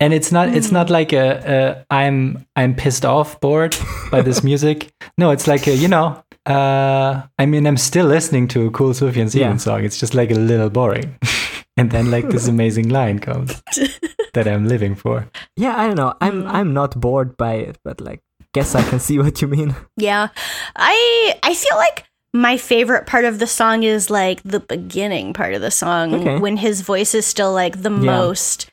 and 0.00 0.12
it's 0.12 0.32
not 0.32 0.48
it's 0.54 0.70
not 0.72 0.90
like 0.90 1.12
a, 1.12 1.84
a 1.90 1.94
i'm 1.94 2.44
i'm 2.56 2.74
pissed 2.74 3.04
off 3.04 3.40
bored 3.40 3.76
by 4.10 4.20
this 4.22 4.42
music 4.50 4.90
no 5.18 5.30
it's 5.30 5.46
like 5.46 5.66
a 5.66 5.74
you 5.74 5.88
know 5.88 6.22
uh 6.46 7.22
i 7.38 7.46
mean 7.46 7.66
i'm 7.66 7.76
still 7.76 8.06
listening 8.06 8.48
to 8.48 8.66
a 8.66 8.70
cool 8.70 8.90
sufjan 8.92 9.28
Stevens 9.28 9.34
Yeah. 9.34 9.56
song 9.56 9.84
it's 9.84 9.98
just 9.98 10.14
like 10.14 10.30
a 10.30 10.34
little 10.38 10.70
boring 10.70 11.16
and 11.76 11.90
then 11.90 12.10
like 12.10 12.28
this 12.30 12.48
amazing 12.48 12.88
line 12.88 13.18
comes 13.18 13.62
that 14.34 14.46
i'm 14.48 14.66
living 14.68 14.94
for 14.94 15.28
Yeah, 15.56 15.76
I 15.76 15.86
don't 15.86 15.96
know. 15.96 16.14
I'm 16.20 16.42
Mm. 16.44 16.50
I'm 16.52 16.72
not 16.72 16.98
bored 17.00 17.36
by 17.36 17.54
it, 17.54 17.78
but 17.84 18.00
like 18.00 18.20
guess 18.54 18.74
I 18.74 18.82
can 18.82 18.98
see 19.00 19.18
what 19.18 19.40
you 19.42 19.48
mean. 19.48 19.74
yeah. 19.96 20.28
I 20.76 21.34
I 21.42 21.54
feel 21.54 21.76
like 21.76 22.04
my 22.32 22.56
favorite 22.56 23.06
part 23.06 23.24
of 23.24 23.38
the 23.40 23.46
song 23.46 23.82
is 23.82 24.08
like 24.10 24.40
the 24.44 24.60
beginning 24.60 25.32
part 25.34 25.54
of 25.54 25.60
the 25.60 25.70
song 25.70 26.14
Okay. 26.14 26.38
when 26.38 26.56
his 26.56 26.80
voice 26.82 27.12
is 27.14 27.26
still 27.26 27.52
like 27.52 27.82
the 27.82 27.90
Yeah. 27.90 28.18
most 28.18 28.70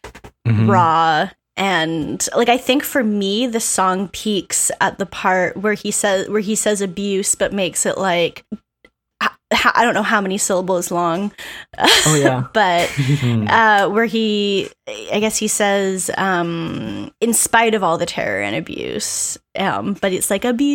Mhm. 0.48 0.70
raw 0.70 1.30
and 1.58 2.28
like 2.36 2.50
i 2.50 2.58
think 2.58 2.84
for 2.84 3.04
me 3.04 3.48
the 3.48 3.60
song 3.60 4.08
peaks 4.10 4.72
at 4.80 4.98
the 5.00 5.06
part 5.06 5.58
where 5.58 5.74
he 5.74 5.92
says 5.92 6.30
where 6.30 6.40
he 6.42 6.56
says 6.56 6.82
abuse 6.82 7.36
but 7.36 7.52
makes 7.54 7.86
it 7.86 7.98
like 7.98 8.44
I 9.66 9.86
don't 9.86 9.94
know 9.94 10.04
how 10.04 10.20
many 10.20 10.38
syllables 10.38 10.92
long 10.92 11.32
Oh 11.80 12.20
yeah. 12.22 12.48
but 12.54 12.90
uh 13.50 13.88
where 13.90 14.04
he 14.06 14.70
i 15.14 15.20
guess 15.22 15.38
he 15.38 15.48
says 15.48 16.12
um 16.18 17.12
in 17.22 17.34
spite 17.34 17.74
of 17.74 17.82
all 17.82 17.98
the 17.98 18.06
terror 18.06 18.42
and 18.42 18.56
abuse 18.58 19.38
um 19.58 19.94
but 20.02 20.12
it's 20.12 20.30
like 20.30 20.44
abuse 20.46 20.68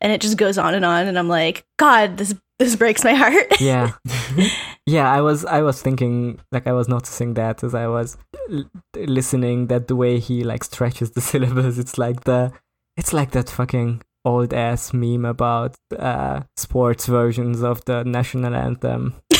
and 0.00 0.12
it 0.12 0.20
just 0.20 0.36
goes 0.36 0.58
on 0.58 0.74
and 0.74 0.84
on 0.84 1.06
and 1.06 1.16
i'm 1.18 1.28
like 1.28 1.64
god 1.78 2.16
this 2.18 2.34
this 2.58 2.74
breaks 2.76 3.02
my 3.04 3.14
heart 3.14 3.60
Yeah. 3.60 3.92
yeah, 4.86 5.10
I 5.10 5.20
was 5.20 5.44
I 5.44 5.62
was 5.62 5.80
thinking 5.80 6.40
like 6.50 6.66
I 6.66 6.72
was 6.72 6.88
noticing 6.88 7.34
that 7.34 7.62
as 7.62 7.74
I 7.74 7.86
was 7.86 8.16
l- 8.50 8.64
listening 8.96 9.68
that 9.68 9.88
the 9.88 9.96
way 9.96 10.18
he 10.18 10.44
like 10.44 10.64
stretches 10.64 11.12
the 11.12 11.20
syllables 11.30 11.78
it's 11.78 11.98
like 11.98 12.24
the 12.24 12.52
it's 12.96 13.12
like 13.12 13.30
that 13.32 13.48
fucking 13.48 14.02
old 14.24 14.54
ass 14.54 14.92
meme 14.92 15.24
about 15.24 15.74
uh 15.98 16.42
sports 16.56 17.06
versions 17.06 17.62
of 17.62 17.84
the 17.84 18.04
national 18.04 18.54
anthem. 18.54 19.14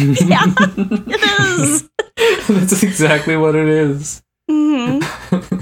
yeah 0.00 0.44
it 0.58 1.50
is 1.50 1.88
That's 2.48 2.82
exactly 2.82 3.36
what 3.36 3.54
it 3.54 3.68
is. 3.68 4.22
Mm-hmm. 4.50 5.60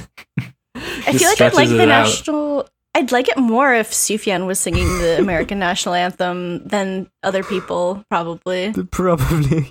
I 0.77 1.13
feel 1.13 1.29
like 1.29 1.41
I'd 1.41 1.55
like 1.55 1.69
the 1.69 1.87
national 1.87 2.61
out. 2.61 2.71
National. 2.99 3.05
I'd 3.05 3.13
like 3.13 3.29
it 3.29 3.39
more 3.39 3.75
if 3.75 3.91
Sufjan 3.91 4.47
was 4.47 4.59
singing 4.61 4.87
the 4.99 5.17
American 5.25 5.59
national 5.59 5.95
anthem 5.95 6.67
than 6.67 7.11
other 7.23 7.43
people, 7.43 8.05
probably. 8.11 8.73
Probably. 8.91 9.71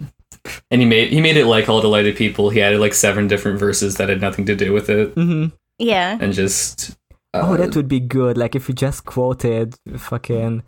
And 0.72 0.82
he 0.82 0.88
made 0.88 1.10
he 1.12 1.20
made 1.22 1.36
it 1.38 1.46
like 1.46 1.68
all 1.68 1.82
delighted 1.82 2.16
people. 2.16 2.50
He 2.50 2.62
added 2.62 2.80
like 2.80 2.94
seven 2.94 3.28
different 3.28 3.60
verses 3.60 3.96
that 3.98 4.08
had 4.10 4.22
nothing 4.22 4.46
to 4.46 4.56
do 4.56 4.72
with 4.72 4.90
it, 4.90 5.14
hmm 5.14 5.48
Yeah. 5.78 6.18
and 6.22 6.34
just 6.34 6.98
Oh, 7.34 7.54
uh, 7.54 7.58
that 7.58 7.76
would 7.76 7.88
be 7.90 8.00
good. 8.00 8.38
Like 8.38 8.56
if 8.56 8.70
you 8.70 8.74
just 8.76 9.04
quoted 9.06 9.76
fucking 9.98 10.64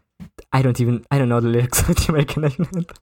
I 0.51 0.61
don't 0.61 0.79
even 0.81 1.05
I 1.11 1.17
don't 1.17 1.29
know 1.29 1.39
the 1.39 1.47
lyrics 1.47 1.79
of 1.89 1.95
the 1.95 2.05
American 2.09 2.41
national 2.43 2.67
anthem. 2.75 2.95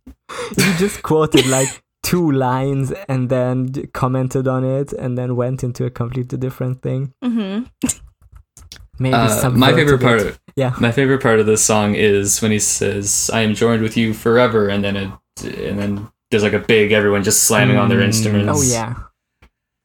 If 0.52 0.67
you 0.67 0.74
just 0.78 1.02
quoted 1.02 1.48
like 1.48 1.82
two 2.04 2.32
lines 2.32 2.93
and 3.10 3.30
then 3.30 3.74
commented 3.93 4.48
on 4.48 4.63
it 4.63 4.93
and 4.93 5.17
then 5.17 5.36
went 5.36 5.63
into 5.63 5.86
a 5.86 5.89
completely 5.89 6.38
different 6.38 6.82
thing. 6.84 7.12
hmm 7.24 7.63
Maybe 8.99 9.13
uh, 9.13 9.49
my 9.51 9.73
favorite 9.73 10.01
part. 10.01 10.21
it. 10.21 10.39
Yeah. 10.55 10.73
My 10.79 10.91
favorite 10.91 11.21
part 11.21 11.39
of 11.39 11.45
this 11.45 11.63
song 11.63 11.93
is 11.95 12.41
when 12.41 12.51
he 12.51 12.60
says, 12.60 13.29
"I 13.33 13.41
am 13.41 13.53
joined 13.53 13.81
with 13.83 13.95
you 13.97 14.13
forever," 14.13 14.69
and 14.69 14.83
then 14.83 14.95
it, 14.95 15.12
and 15.43 15.77
then 15.79 16.07
there's 16.31 16.43
like 16.43 16.53
a 16.53 16.60
big 16.60 16.91
everyone 16.91 17.23
just 17.23 17.43
slamming 17.43 17.77
on 17.77 17.89
their 17.89 17.99
Mm. 17.99 18.05
instruments. 18.05 18.51
Oh 18.60 18.62
yeah. 18.63 18.95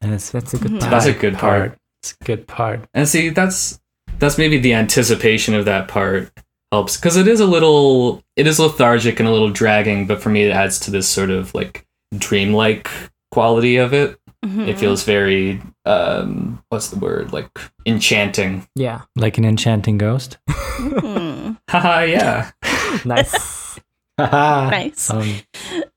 That's, 0.01 0.31
That's 0.31 0.55
a 0.55 0.59
good 0.59 0.81
part. 0.81 0.91
That's 0.91 1.07
a 1.07 1.13
good 1.13 1.35
part. 1.39 1.79
It's 2.03 2.17
a 2.21 2.25
good 2.25 2.47
part. 2.49 2.81
And 2.95 3.07
see, 3.09 3.29
that's 3.29 3.79
that's 4.19 4.39
maybe 4.39 4.59
the 4.59 4.75
anticipation 4.75 5.55
of 5.55 5.65
that 5.67 5.89
part 5.89 6.31
helps 6.73 6.97
because 6.97 7.17
it 7.17 7.29
is 7.29 7.39
a 7.41 7.47
little 7.47 8.23
it 8.37 8.47
is 8.47 8.59
lethargic 8.59 9.21
and 9.21 9.29
a 9.29 9.33
little 9.33 9.51
dragging, 9.51 10.07
but 10.07 10.21
for 10.23 10.31
me 10.31 10.45
it 10.45 10.51
adds 10.51 10.81
to 10.81 10.91
this 10.91 11.09
sort 11.09 11.31
of 11.31 11.55
like 11.55 11.85
dreamlike 12.17 12.89
quality 13.31 13.77
of 13.77 13.93
it. 13.93 14.19
Mm-hmm. 14.45 14.63
It 14.69 14.79
feels 14.79 15.05
very 15.05 15.63
um 15.85 16.63
what's 16.69 16.89
the 16.91 16.99
word? 16.99 17.33
Like 17.33 17.51
enchanting. 17.87 18.67
Yeah. 18.75 19.03
Like 19.17 19.39
an 19.39 19.45
enchanting 19.45 19.99
ghost. 19.99 20.39
Mhm. 20.49 21.59
Haha, 21.69 22.01
yeah. 22.03 22.51
Nice. 23.05 23.79
Nice. 24.19 25.11
Um, 25.11 25.35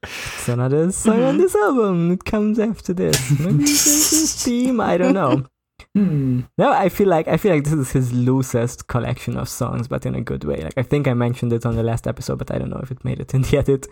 it's 0.04 0.48
another 0.48 0.92
song 0.92 1.22
on 1.24 1.36
Mhm. 1.36 1.38
this 1.40 1.56
album. 1.56 2.12
It 2.12 2.24
comes 2.24 2.58
after 2.60 2.94
this. 2.94 3.40
Maybe 3.40 3.58
there's 3.66 4.14
a 4.24 4.28
theme. 4.44 4.80
I 4.80 4.98
don't 4.98 5.14
know. 5.14 5.46
Hmm. 5.94 6.42
No, 6.58 6.72
I 6.72 6.90
feel 6.90 7.08
like 7.10 7.28
I 7.28 7.38
feel 7.38 7.54
like 7.54 7.64
this 7.66 7.74
is 7.74 7.92
his 7.92 8.14
loosest 8.14 8.88
collection 8.88 9.38
of 9.38 9.50
songs, 9.50 9.88
but 9.88 10.06
in 10.06 10.16
a 10.16 10.22
good 10.22 10.44
way. 10.44 10.62
Like 10.62 10.78
I 10.78 10.84
think 10.84 11.08
I 11.08 11.14
mentioned 11.14 11.52
it 11.54 11.66
on 11.66 11.76
the 11.76 11.84
last 11.84 12.08
episode, 12.08 12.38
but 12.40 12.52
I 12.52 12.58
don't 12.60 12.70
know 12.70 12.80
if 12.82 12.92
it 12.92 13.04
made 13.04 13.20
it 13.20 13.34
in 13.34 13.42
the 13.42 13.58
edit. 13.58 13.88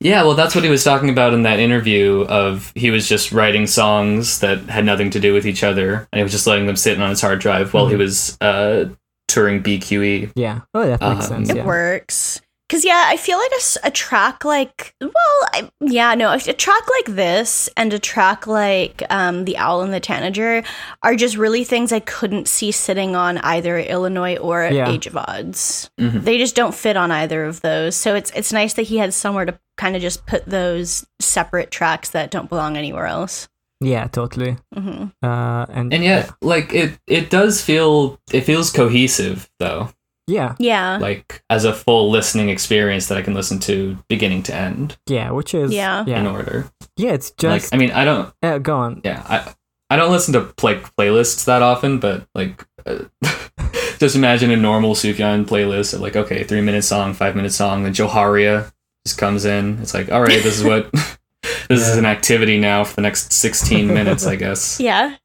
Yeah, 0.00 0.22
well, 0.22 0.34
that's 0.34 0.54
what 0.54 0.62
he 0.64 0.70
was 0.70 0.84
talking 0.84 1.10
about 1.10 1.34
in 1.34 1.42
that 1.42 1.58
interview. 1.58 2.22
Of 2.28 2.72
he 2.76 2.90
was 2.90 3.08
just 3.08 3.32
writing 3.32 3.66
songs 3.66 4.38
that 4.40 4.58
had 4.70 4.84
nothing 4.84 5.10
to 5.10 5.20
do 5.20 5.34
with 5.34 5.46
each 5.46 5.64
other, 5.64 6.08
and 6.12 6.18
he 6.18 6.22
was 6.22 6.32
just 6.32 6.46
letting 6.46 6.66
them 6.66 6.76
sit 6.76 7.00
on 7.00 7.10
his 7.10 7.20
hard 7.20 7.40
drive 7.40 7.74
while 7.74 7.88
he 7.88 7.94
Mhm. 7.94 7.98
was 7.98 8.38
uh, 8.40 8.84
touring 9.26 9.60
BQE. 9.62 10.30
Yeah. 10.36 10.60
Oh, 10.74 10.86
that 10.86 11.00
makes 11.00 11.24
Um, 11.26 11.44
sense. 11.44 11.50
It 11.50 11.56
Yeah. 11.56 11.64
works. 11.64 12.40
Cause 12.70 12.84
yeah, 12.84 13.04
I 13.06 13.16
feel 13.16 13.38
like 13.38 13.50
a 13.82 13.90
track 13.90 14.44
like 14.44 14.94
well, 15.00 15.12
I, 15.54 15.70
yeah, 15.80 16.14
no, 16.14 16.28
a, 16.30 16.34
a 16.36 16.52
track 16.52 16.82
like 16.98 17.16
this 17.16 17.70
and 17.78 17.92
a 17.94 17.98
track 17.98 18.46
like 18.46 19.02
um, 19.08 19.46
the 19.46 19.56
Owl 19.56 19.80
and 19.80 19.92
the 19.94 20.00
Tanager 20.00 20.62
are 21.02 21.16
just 21.16 21.36
really 21.38 21.64
things 21.64 21.92
I 21.92 22.00
couldn't 22.00 22.46
see 22.46 22.70
sitting 22.70 23.16
on 23.16 23.38
either 23.38 23.78
Illinois 23.78 24.36
or 24.36 24.68
Yeah. 24.70 24.90
Age 24.90 25.06
of 25.06 25.14
Adz. 25.14 25.88
Mhm. 25.98 26.24
They 26.24 26.36
just 26.36 26.54
don't 26.54 26.74
fit 26.74 26.96
on 26.98 27.10
either 27.10 27.44
of 27.46 27.62
those. 27.62 27.96
So 27.96 28.14
it's 28.14 28.30
it's 28.32 28.52
nice 28.52 28.74
that 28.74 28.82
he 28.82 28.98
had 28.98 29.14
somewhere 29.14 29.46
to 29.46 29.58
kind 29.78 29.96
of 29.96 30.02
just 30.02 30.26
put 30.26 30.44
those 30.44 31.06
separate 31.20 31.70
tracks 31.70 32.10
that 32.10 32.30
don't 32.30 32.50
belong 32.50 32.76
anywhere 32.76 33.06
else. 33.06 33.48
Yeah, 33.80 34.08
totally. 34.08 34.56
hmm 34.74 35.04
Uh, 35.22 35.64
and 35.70 35.94
And 35.94 36.04
yet, 36.04 36.32
like 36.42 36.74
it, 36.74 36.98
it 37.06 37.30
does 37.30 37.62
feel 37.62 38.20
it 38.30 38.42
feels 38.42 38.70
cohesive 38.72 39.48
though, 39.58 39.88
yeah, 40.28 40.54
Yeah, 40.60 40.98
like 40.98 41.42
as 41.50 41.64
a 41.64 41.72
full 41.72 42.10
listening 42.10 42.48
experience 42.50 43.08
that 43.08 43.18
I 43.18 43.22
can 43.22 43.34
listen 43.34 43.58
to 43.60 43.98
beginning 44.08 44.44
to 44.44 44.54
end 44.54 44.96
yeah, 45.08 45.30
which 45.32 45.54
is 45.54 45.72
Yeah. 45.72 46.04
in 46.06 46.26
order. 46.26 46.70
yeah. 46.96 47.12
It's 47.14 47.30
like 47.42 47.62
just 47.62 47.74
I 47.74 47.78
mean, 47.78 47.90
I 47.90 48.04
don't. 48.04 48.32
uh, 48.42 48.58
go 48.58 48.76
on. 48.76 49.00
Yeah, 49.04 49.24
I 49.28 49.52
I 49.90 49.96
don't 49.96 50.12
listen 50.12 50.34
to 50.34 50.52
like 50.62 50.94
playlists 50.96 51.44
that 51.46 51.62
often, 51.62 51.98
but 51.98 52.26
like. 52.34 52.64
Uh, 52.86 53.04
just 53.98 54.14
imagine 54.14 54.50
a 54.52 54.56
normal 54.56 54.94
Sufjan 54.94 55.44
playlist 55.44 55.92
of 55.92 56.00
like, 56.00 56.14
okay, 56.14 56.44
three 56.44 56.60
minute 56.60 56.82
song, 56.82 57.14
five 57.14 57.34
minute 57.34 57.52
song, 57.52 57.82
then 57.82 57.92
Djohariah 57.92 58.70
just 59.04 59.18
comes 59.18 59.44
in. 59.44 59.78
It's 59.80 59.92
like, 59.92 60.12
all 60.12 60.20
right, 60.22 60.40
this 60.42 60.56
is 60.58 60.62
what 60.64 60.88
this 61.68 61.88
is 61.88 61.96
an 61.96 62.06
activity 62.06 62.58
now 62.60 62.84
for 62.84 62.94
the 62.94 63.02
next 63.02 63.32
sixteen 63.32 63.88
minutes, 63.88 64.24
I 64.26 64.36
guess. 64.36 64.78
yeah, 64.88 65.16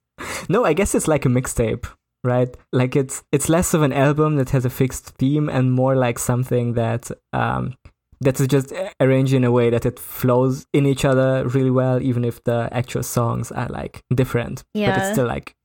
No, 0.50 0.66
I 0.66 0.74
guess 0.74 0.96
it's 0.96 1.08
like 1.08 1.26
a 1.26 1.30
mixtape, 1.30 1.86
right? 2.24 2.56
Like 2.72 2.96
it's 2.96 3.24
it's 3.32 3.50
less 3.50 3.74
of 3.74 3.82
an 3.82 3.94
album 3.94 4.36
that 4.38 4.52
has 4.52 4.66
a 4.66 4.70
fixed 4.70 5.10
theme 5.18 5.50
and 5.50 5.72
more 5.72 5.96
like 5.96 6.20
something 6.20 6.74
that 6.74 7.12
um 7.34 7.76
that 8.22 8.40
is 8.40 8.48
just 8.48 8.74
arranged 9.00 9.34
in 9.34 9.44
a 9.44 9.52
way 9.52 9.70
that 9.70 9.86
it 9.86 10.00
flows 10.00 10.66
in 10.74 10.86
each 10.86 11.04
other 11.04 11.46
really 11.50 11.72
well, 11.72 12.02
even 12.02 12.24
if 12.24 12.44
the 12.44 12.70
actual 12.72 13.04
songs 13.04 13.52
are 13.52 13.68
like 13.68 14.02
different. 14.14 14.64
Yeah. 14.74 14.92
But 14.92 15.00
it's 15.00 15.12
still 15.14 15.28
like 15.28 15.56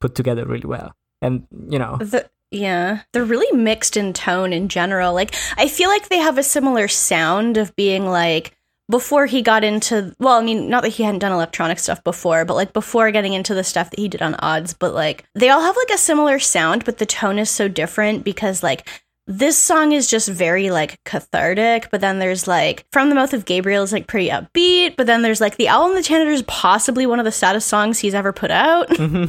put 0.00 0.14
together 0.14 0.46
really 0.46 0.66
well. 0.66 0.94
And 1.20 1.46
you 1.68 1.78
know, 1.78 1.96
The, 1.98 2.30
yeah, 2.50 3.02
they're 3.12 3.24
really 3.24 3.54
mixed 3.56 3.96
in 3.96 4.12
tone 4.12 4.52
in 4.52 4.68
general. 4.68 5.12
Like, 5.12 5.34
I 5.56 5.68
feel 5.68 5.90
like 5.90 6.08
they 6.08 6.18
have 6.18 6.38
a 6.38 6.42
similar 6.42 6.88
sound 6.88 7.56
of 7.56 7.76
being 7.76 8.06
like 8.06 8.52
before 8.90 9.26
he 9.26 9.42
got 9.42 9.64
into. 9.64 10.14
Well, 10.18 10.38
I 10.38 10.42
mean, 10.42 10.68
not 10.68 10.82
that 10.82 10.90
he 10.90 11.02
hadn't 11.02 11.20
done 11.20 11.32
electronic 11.32 11.78
stuff 11.78 12.02
before, 12.04 12.44
but 12.44 12.54
like 12.54 12.72
before 12.72 13.10
getting 13.10 13.34
into 13.34 13.54
the 13.54 13.64
stuff 13.64 13.90
that 13.90 13.98
he 13.98 14.08
did 14.08 14.22
on 14.22 14.34
Adz. 14.42 14.74
But 14.78 14.94
like, 14.94 15.24
they 15.34 15.48
all 15.50 15.60
have 15.62 15.76
like 15.76 15.90
a 15.90 15.98
similar 15.98 16.38
sound, 16.38 16.84
but 16.84 16.98
the 16.98 17.06
tone 17.06 17.38
is 17.38 17.50
so 17.50 17.68
different 17.68 18.24
because 18.24 18.62
like. 18.62 18.88
This 19.30 19.58
song 19.58 19.92
is 19.92 20.08
just 20.08 20.26
very 20.30 20.70
like 20.70 20.98
cathartic, 21.04 21.90
but 21.90 22.00
then 22.00 22.18
there's 22.18 22.48
like 22.48 22.86
From 22.92 23.10
the 23.10 23.14
Mouth 23.14 23.34
of 23.34 23.44
Gabriel 23.44 23.82
is 23.82 23.92
like 23.92 24.06
pretty 24.06 24.30
upbeat, 24.30 24.96
but 24.96 25.06
then 25.06 25.20
there's 25.20 25.38
like 25.38 25.56
The 25.58 25.68
Owl 25.68 25.88
and 25.88 25.98
the 25.98 26.02
Tanager 26.02 26.30
is 26.30 26.42
possibly 26.44 27.04
one 27.04 27.18
of 27.18 27.26
the 27.26 27.30
saddest 27.30 27.68
songs 27.68 27.98
he's 27.98 28.14
ever 28.14 28.32
put 28.32 28.50
out. 28.50 28.88
and 28.98 29.28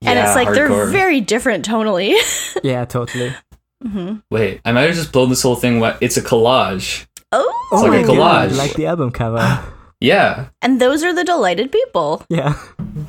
Yeah, 0.00 0.24
it's 0.26 0.34
like 0.34 0.48
hardcore. 0.48 0.54
they're 0.54 0.86
very 0.86 1.20
different 1.20 1.68
tonally. 1.68 2.14
yeah, 2.64 2.86
totally. 2.86 3.34
hmm 3.82 4.14
Wait, 4.30 4.62
I 4.64 4.72
might 4.72 4.84
have 4.86 4.94
just 4.94 5.12
blown 5.12 5.28
this 5.28 5.42
whole 5.42 5.56
thing. 5.56 5.80
What? 5.80 5.98
It's 6.00 6.16
a 6.16 6.22
collage. 6.22 7.06
Oh, 7.32 7.68
It's 7.72 7.82
like 7.82 8.04
a 8.04 8.08
my 8.08 8.14
God, 8.16 8.50
collage. 8.50 8.56
like 8.58 8.72
the 8.74 8.86
album 8.86 9.10
cover. 9.12 9.64
Yeah, 10.02 10.48
and 10.62 10.80
those 10.80 11.02
are 11.04 11.12
the 11.14 11.24
delighted 11.24 11.70
people. 11.70 12.24
yeah. 12.30 12.54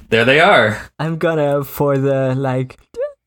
there 0.10 0.26
they 0.26 0.42
are. 0.42 0.78
I'm 1.00 1.18
gonna 1.18 1.64
for 1.64 1.98
the 1.98 2.36
like 2.36 2.78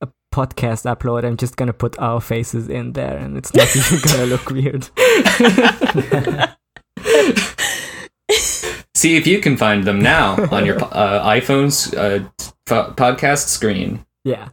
a 0.03 0.09
podcast 0.35 0.85
upload. 0.85 1.25
I'm 1.25 1.39
just 1.39 1.57
gonna 1.57 1.73
put 1.73 1.99
our 1.99 2.21
faces 2.21 2.69
in 2.69 2.93
there, 2.93 3.17
and 3.17 3.39
it's 3.39 3.55
not 3.55 3.75
even 3.75 4.01
gonna 4.05 4.27
look 4.37 4.51
weird. 4.51 4.91
See 8.95 9.17
if 9.17 9.27
you 9.27 9.39
can 9.41 9.57
find 9.57 9.85
them 9.85 9.99
now 10.01 10.37
on 10.51 10.67
your 10.67 10.77
uh, 10.85 11.25
iPhone's 11.27 11.93
uh, 11.95 12.25
po- 12.67 12.93
podcast 12.97 13.49
screen. 13.49 14.05
Yeah. 14.25 14.49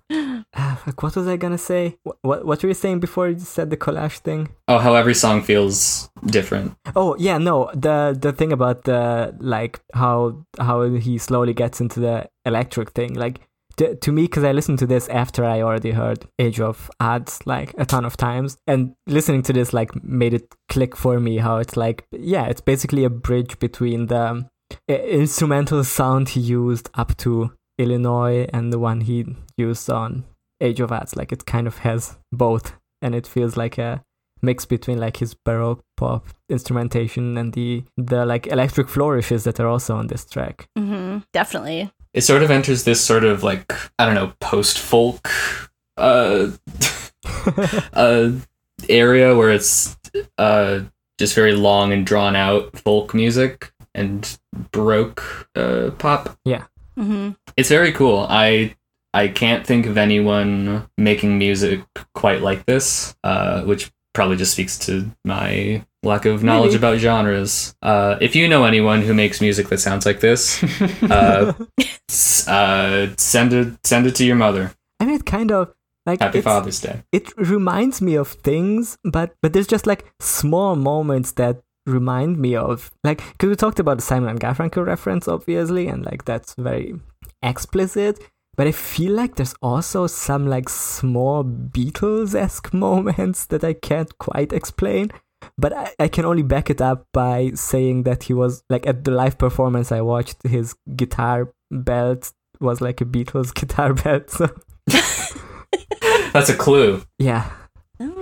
Uh, 0.54 0.76
like, 0.86 1.02
what 1.02 1.16
was 1.16 1.28
I 1.28 1.38
gonna 1.38 1.58
say? 1.58 1.98
What, 2.04 2.18
what 2.22 2.46
what 2.46 2.62
were 2.62 2.70
you 2.70 2.76
saying 2.76 3.00
before 3.00 3.30
you 3.30 3.40
said 3.40 3.70
the 3.70 3.78
collage 3.78 4.18
thing? 4.18 4.50
Oh, 4.68 4.80
how 4.80 4.96
every 4.96 5.14
song 5.14 5.42
feels 5.42 6.10
different. 6.26 6.76
Oh 6.96 7.16
yeah, 7.18 7.38
no. 7.38 7.72
The 7.74 8.18
the 8.20 8.34
thing 8.34 8.52
about 8.52 8.84
the 8.84 9.34
like 9.40 9.80
how 9.94 10.46
how 10.60 10.84
he 10.90 11.18
slowly 11.18 11.54
gets 11.54 11.80
into 11.80 12.02
the 12.02 12.30
electric 12.46 12.92
thing, 12.92 13.14
like 13.14 13.40
to, 13.78 13.96
to 13.96 14.12
me, 14.12 14.24
because 14.24 14.44
I 14.44 14.52
listened 14.52 14.80
to 14.80 14.88
this 14.88 15.08
after 15.08 15.46
I 15.46 15.62
already 15.62 15.92
heard 15.92 16.26
Age 16.38 16.60
of 16.60 16.92
Adz 17.00 17.40
like 17.46 17.74
a 17.78 17.86
ton 17.86 18.04
of 18.04 18.18
times, 18.18 18.58
and 18.68 18.94
listening 19.08 19.44
to 19.44 19.54
this 19.54 19.72
like 19.72 20.04
made 20.04 20.34
it 20.34 20.54
click 20.68 20.98
for 20.98 21.20
me 21.20 21.38
how 21.38 21.58
it's 21.58 21.78
like 21.78 22.06
yeah, 22.12 22.48
it's 22.48 22.62
basically 22.62 23.06
a 23.06 23.10
bridge 23.10 23.58
between 23.60 24.08
the 24.08 24.22
um, 24.22 24.50
instrumental 24.90 25.84
sound 25.84 26.30
he 26.30 26.42
used 26.42 26.90
up 26.94 27.16
to 27.18 27.54
Illinois 27.82 28.48
and 28.54 28.72
the 28.72 28.80
one 28.80 29.02
he 29.02 29.26
used 29.58 29.90
on 29.90 30.24
Age 30.62 30.80
of 30.80 30.92
Adz. 30.92 31.16
Like 31.16 31.32
it 31.32 31.46
kind 31.46 31.68
of 31.68 31.80
has 31.80 32.18
both, 32.32 32.74
and 33.02 33.16
it 33.16 33.28
feels 33.28 33.58
like 33.58 33.78
a 33.78 34.04
mix 34.42 34.66
between 34.66 35.00
like 35.00 35.18
his 35.18 35.34
baroque 35.34 35.84
pop 35.98 36.28
instrumentation 36.50 37.38
and 37.38 37.54
the 37.54 37.84
the 37.98 38.26
like 38.26 38.48
electric 38.48 38.90
flourishes 38.90 39.44
that 39.44 39.60
are 39.60 39.68
also 39.68 39.96
on 39.96 40.08
this 40.08 40.26
track. 40.26 40.68
hmm 40.78 41.20
Definitely. 41.34 41.92
It 42.14 42.22
sort 42.22 42.44
of 42.44 42.52
enters 42.52 42.84
this 42.84 43.02
sort 43.04 43.24
of 43.24 43.44
like 43.44 43.74
I 44.00 44.06
don't 44.06 44.16
know 44.16 44.34
post 44.40 44.78
folk 44.80 45.30
uh, 45.98 46.52
uh, 47.94 48.32
area 48.90 49.36
where 49.36 49.52
it's 49.52 49.98
uh, 50.38 50.82
just 51.18 51.36
very 51.36 51.54
long 51.54 51.94
and 51.94 52.06
drawn 52.06 52.36
out 52.36 52.78
folk 52.78 53.14
music 53.14 53.72
and 53.94 54.38
baroque 54.72 55.48
uh, 55.56 55.92
pop. 56.00 56.38
Hmm 56.98 57.32
It's 57.58 57.70
very 57.70 57.92
cool. 57.92 58.26
I 58.30 58.76
I 59.14 59.28
can't 59.28 59.66
think 59.68 59.86
of 59.88 59.98
anyone 59.98 60.88
making 60.98 61.38
music 61.38 61.82
quite 62.16 62.42
like 62.42 62.66
this, 62.66 63.16
uh, 63.24 63.62
which 63.64 63.92
probably 64.14 64.38
just 64.38 64.54
speaks 64.54 64.78
to 64.80 65.10
my 65.26 65.84
lack 66.04 66.26
of 66.26 66.44
knowledge 66.44 66.72
Maybe. 66.72 66.78
about 66.78 66.98
genres. 67.00 67.76
Uh, 67.82 68.18
if 68.22 68.36
you 68.36 68.48
know 68.48 68.64
anyone 68.66 69.02
who 69.02 69.14
makes 69.14 69.42
music 69.42 69.68
that 69.70 69.80
sounds 69.80 70.06
like 70.06 70.20
this, 70.22 70.64
uh, 71.04 71.54
s- 72.10 72.48
uh, 72.48 73.14
send 73.18 73.54
it 73.54 73.74
send 73.86 74.06
it 74.08 74.16
to 74.16 74.26
your 74.26 74.36
mother. 74.38 74.72
I 75.00 75.06
mean, 75.06 75.16
it 75.16 75.26
kind 75.26 75.52
of 75.52 75.74
like 76.06 76.20
Happy 76.22 76.42
Father's 76.42 76.80
Day. 76.82 77.04
it 77.12 77.32
reminds 77.38 78.02
me 78.02 78.16
of 78.16 78.30
things, 78.30 78.98
but 79.04 79.36
but 79.42 79.54
there's 79.54 79.68
just 79.68 79.86
like 79.88 80.06
small 80.20 80.76
moments 80.76 81.34
that 81.34 81.62
remind 81.86 82.38
me 82.38 82.56
of 82.56 82.92
like 83.04 83.18
because 83.32 83.50
we 83.50 83.56
talked 83.56 83.80
about 83.80 83.98
the 83.98 84.04
Simon 84.04 84.30
and 84.30 84.40
Garfunkel 84.40 84.86
reference, 84.86 85.28
obviously, 85.28 85.88
and 85.88 86.06
like 86.06 86.26
that's 86.26 86.54
very 86.56 86.96
explicit. 87.42 88.20
But 88.58 88.68
I 88.68 88.72
feel 88.74 89.14
like 89.14 89.36
there's 89.36 89.56
also 89.62 90.08
some 90.08 90.46
like 90.48 90.70
small 90.70 91.44
Beatles 91.44 92.36
esque 92.36 92.74
moments 92.88 93.46
that 93.48 93.64
I 93.64 93.74
can't 93.74 94.16
quite 94.18 94.54
explain. 94.54 95.12
But 95.58 95.74
I, 95.74 95.92
I 96.00 96.08
can 96.08 96.26
only 96.26 96.44
back 96.44 96.70
it 96.70 96.82
up 96.82 97.08
by 97.14 97.52
saying 97.56 98.04
that 98.04 98.24
he 98.24 98.34
was 98.34 98.64
like 98.70 98.86
at 98.86 99.04
the 99.04 99.12
live 99.12 99.38
performance 99.40 99.92
I 99.92 100.02
watched, 100.02 100.44
his 100.44 100.76
guitar 100.96 101.52
belt 101.72 102.32
was 102.60 102.80
like 102.82 103.02
a 103.02 103.06
Beatles 103.06 103.54
guitar 103.60 103.94
belt. 103.94 104.30
So 104.30 104.50
That's 106.34 106.50
a 106.50 106.56
clue. 106.56 107.02
yeah. 107.18 107.50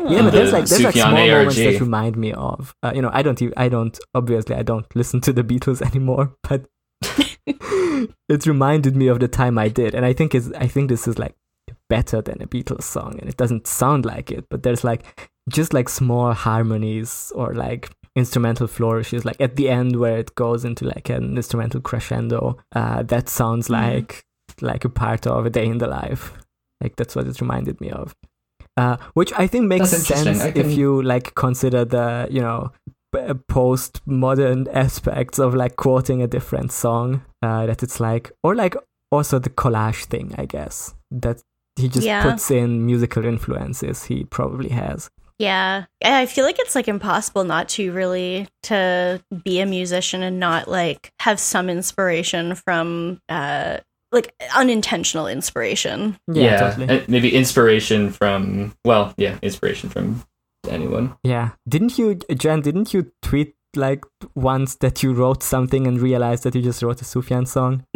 Yeah, 0.10 0.22
but 0.24 0.32
there's 0.32 0.52
like 0.54 0.66
there's 0.66 0.84
like 0.84 0.94
small 0.96 1.12
moments 1.12 1.56
that 1.56 1.80
remind 1.80 2.18
me 2.18 2.34
of. 2.34 2.74
Uh, 2.84 2.92
you 2.96 3.02
know, 3.02 3.10
I 3.14 3.22
don't. 3.22 3.42
I 3.58 3.70
don't. 3.70 3.98
Obviously, 4.14 4.56
I 4.56 4.64
don't 4.64 4.86
listen 4.96 5.22
to 5.22 5.34
the 5.34 5.44
Beatles 5.44 5.82
anymore, 5.92 6.34
but 6.44 6.66
it 7.46 8.46
reminded 8.46 8.96
me 8.96 9.08
of 9.08 9.20
the 9.20 9.28
time 9.28 9.58
I 9.58 9.68
did, 9.70 9.96
and 9.96 10.06
I 10.06 10.14
think 10.14 10.36
is 10.36 10.52
I 10.54 10.68
think 10.68 10.90
this 10.90 11.08
is 11.08 11.18
like 11.20 11.36
better 11.90 12.22
than 12.22 12.42
a 12.42 12.48
Beatles 12.48 12.84
song, 12.84 13.18
and 13.20 13.30
it 13.30 13.38
doesn't 13.38 13.68
sound 13.68 14.06
like 14.06 14.32
it, 14.32 14.46
but 14.50 14.64
there's 14.64 14.84
like 14.84 15.30
just 15.50 15.74
like 15.74 15.90
small 15.90 16.34
harmonies 16.34 17.32
or 17.36 17.54
like 17.54 17.90
instrumental 18.16 18.68
flourishes, 18.68 19.26
like 19.26 19.40
at 19.40 19.56
the 19.56 19.70
end 19.70 19.96
where 20.00 20.18
it 20.18 20.36
goes 20.36 20.66
into 20.66 20.86
like 20.86 21.10
an 21.10 21.36
instrumental 21.38 21.82
crescendo. 21.82 22.58
Uh, 22.76 23.04
that 23.04 23.30
sounds 23.30 23.68
Mhm. 23.68 23.72
like 23.72 24.24
like 24.62 24.84
a 24.84 24.90
part 24.90 25.26
of 25.28 25.46
a 25.46 25.50
day 25.50 25.66
in 25.68 25.78
the 25.78 25.88
life. 25.88 26.34
Like 26.82 26.96
that's 26.96 27.16
what 27.16 27.28
it 27.28 27.40
reminded 27.42 27.80
me 27.82 27.92
of. 27.92 28.16
Uh, 28.78 28.98
which 29.14 29.34
I 29.38 29.48
think 29.48 29.66
makes 29.68 29.92
That's 29.92 30.08
sense 30.08 30.42
I 30.42 30.54
if 30.56 30.72
you 30.72 31.02
like 31.02 31.36
consider 31.36 31.84
the 31.86 32.28
you 32.32 32.42
know 32.42 32.72
post 33.48 34.02
modern 34.06 34.68
aspects 34.74 35.40
of 35.40 35.54
like 35.56 35.76
quoting 35.76 36.22
a 36.22 36.28
different 36.28 36.72
song. 36.72 37.22
Uh, 37.42 37.66
that 37.66 37.84
it's 37.84 38.00
like 38.00 38.32
or 38.44 38.56
like 38.56 38.76
also 39.12 39.40
the 39.40 39.50
collage 39.50 40.06
thing, 40.06 40.34
I 40.38 40.46
guess. 40.46 40.94
That 41.12 41.42
he 41.76 41.88
just 41.90 42.06
Yeah. 42.06 42.24
puts 42.24 42.52
in 42.52 42.86
musical 42.86 43.26
influences 43.26 44.04
he 44.06 44.26
probably 44.26 44.70
has. 44.70 45.10
Yeah. 45.40 45.86
I 46.04 46.22
I 46.22 46.26
feel 46.26 46.44
like 46.46 46.60
it's 46.60 46.76
like 46.76 46.88
impossible 46.90 47.46
not 47.46 47.70
to 47.70 47.92
really 47.94 48.48
to 48.64 49.22
be 49.44 49.62
a 49.62 49.66
musician 49.66 50.22
and 50.22 50.40
not 50.40 50.68
like 50.68 51.12
have 51.22 51.40
some 51.40 51.70
inspiration 51.70 52.56
from 52.56 53.22
uh 53.30 53.78
like 54.12 54.34
unintentional 54.56 55.28
inspiration. 55.28 56.18
Yeah, 56.28 56.72
totally. 56.72 57.06
maybe 57.08 57.34
inspiration 57.34 58.12
from 58.12 58.74
well, 58.86 59.14
yeah, 59.18 59.38
inspiration 59.42 59.90
from 59.90 60.24
anyone. 60.70 61.16
Yeah. 61.24 61.52
Didn't 61.68 61.98
you, 61.98 62.16
Jen, 62.16 62.62
didn't 62.62 62.94
you 62.94 63.12
tweet 63.22 63.56
like 63.76 64.04
once 64.36 64.76
that 64.76 65.04
you 65.04 65.14
wrote 65.14 65.44
something 65.44 65.86
and 65.86 66.02
realized 66.02 66.44
that 66.44 66.56
you 66.56 66.62
just 66.62 66.82
wrote 66.82 67.02
a 67.02 67.06
Sufjan 67.06 67.48
song? 67.48 67.86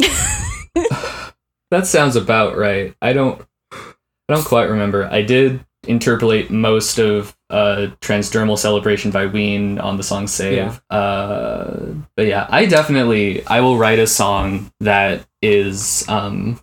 That 1.70 1.88
sounds 1.88 2.14
about 2.14 2.56
right. 2.56 2.94
I 3.02 3.12
don't 3.12 3.42
I 3.72 4.34
don't 4.34 4.44
quite 4.44 4.70
remember. 4.70 5.08
I 5.10 5.22
did 5.22 5.64
interpolate 5.88 6.48
most 6.48 6.98
of 6.98 7.36
uh 7.50 7.88
Transdermal 8.00 8.56
Celebration 8.56 9.10
by 9.10 9.26
Ween 9.26 9.80
on 9.80 9.96
the 9.96 10.04
song 10.04 10.28
Save. 10.28 10.56
Yeah. 10.56 10.96
Uh 10.96 11.94
but 12.16 12.26
yeah, 12.26 12.46
I 12.48 12.66
definitely 12.66 13.44
I 13.46 13.60
will 13.60 13.76
write 13.76 13.98
a 13.98 14.06
song 14.06 14.70
that 14.78 15.26
is 15.44 16.08
um 16.08 16.58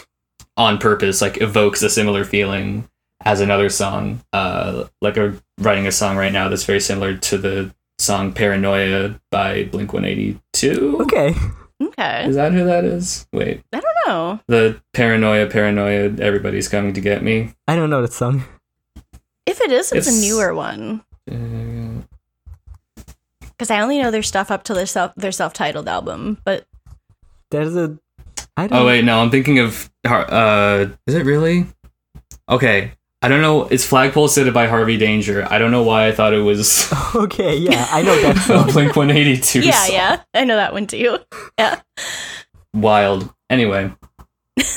on 0.58 0.78
purpose, 0.78 1.22
like 1.22 1.42
evokes 1.42 1.82
a 1.82 1.90
similar 1.90 2.24
feeling 2.26 2.88
as 3.24 3.40
another 3.42 3.70
song. 3.70 4.22
Uh 4.34 4.86
like 5.02 5.18
a 5.18 5.34
writing 5.60 5.88
a 5.88 5.92
song 5.92 6.18
right 6.18 6.32
now 6.34 6.50
that's 6.50 6.66
very 6.66 6.80
similar 6.82 7.16
to 7.18 7.38
the 7.38 7.74
song 8.00 8.34
Paranoia 8.34 9.20
by 9.32 9.66
Blink 9.66 9.94
one 9.94 10.06
eighty 10.06 10.40
two. 10.54 10.98
Okay. 11.02 11.36
Okay. 11.82 12.26
Is 12.28 12.36
that 12.36 12.52
who 12.54 12.64
that 12.66 12.86
is? 12.86 13.28
Wait. 13.34 13.64
I 13.74 13.80
don't 13.80 13.96
know. 14.08 14.40
The 14.48 14.80
paranoia, 14.94 15.48
paranoia, 15.48 16.12
everybody's 16.20 16.68
coming 16.68 16.94
to 16.94 17.02
get 17.02 17.24
me. 17.24 17.54
I 17.68 17.76
don't 17.76 17.90
know 17.90 18.02
that 18.04 18.14
song. 18.14 18.44
If 19.48 19.60
it 19.62 19.72
is, 19.72 19.92
it's, 19.92 20.08
It's- 20.08 20.24
a 20.24 20.28
newer 20.28 20.54
one. 20.54 21.04
Uh, 21.30 22.04
Because 23.58 23.72
I 23.72 23.80
only 23.82 24.00
know 24.00 24.12
their 24.12 24.24
stuff 24.24 24.52
up 24.52 24.64
to 24.66 24.74
their 24.74 24.86
self 24.86 25.14
their 25.16 25.32
self 25.32 25.54
titled 25.54 25.88
album. 25.88 26.38
But 26.44 26.66
There's 27.50 27.76
a. 27.76 27.98
I 28.58 28.68
don't 28.68 28.80
oh 28.80 28.86
wait, 28.86 29.04
no, 29.06 29.20
I'm 29.22 29.30
thinking 29.32 29.60
of. 29.60 29.90
Har- 30.06 30.28
Uh, 30.32 30.90
is 31.08 31.16
it 31.16 31.26
really? 31.26 31.68
Okay, 32.50 32.92
I 33.22 33.28
don't 33.30 33.42
know. 33.42 33.64
It's 33.68 33.86
Flagpole 33.86 34.28
Sitta 34.28 34.52
by 34.54 34.68
Harvey 34.68 34.98
Danger. 34.98 35.48
I 35.50 35.58
don't 35.58 35.72
know 35.72 35.84
why 35.84 36.08
I 36.08 36.12
thought 36.12 36.34
it 36.34 36.42
was 36.42 36.92
Okay, 37.16 37.56
yeah, 37.58 37.88
I 37.92 38.02
know 38.02 38.20
that 38.22 38.38
a 38.38 38.40
song. 38.50 38.72
Blink 38.72 38.96
182. 38.96 39.62
yeah, 39.62 39.72
song. 39.72 39.94
yeah. 39.96 40.22
I 40.34 40.44
know 40.46 40.56
that 40.58 40.74
one 40.74 40.86
too. 40.88 41.18
Yeah. 41.58 41.82
Wild. 42.74 43.34
Anyway. 43.50 43.92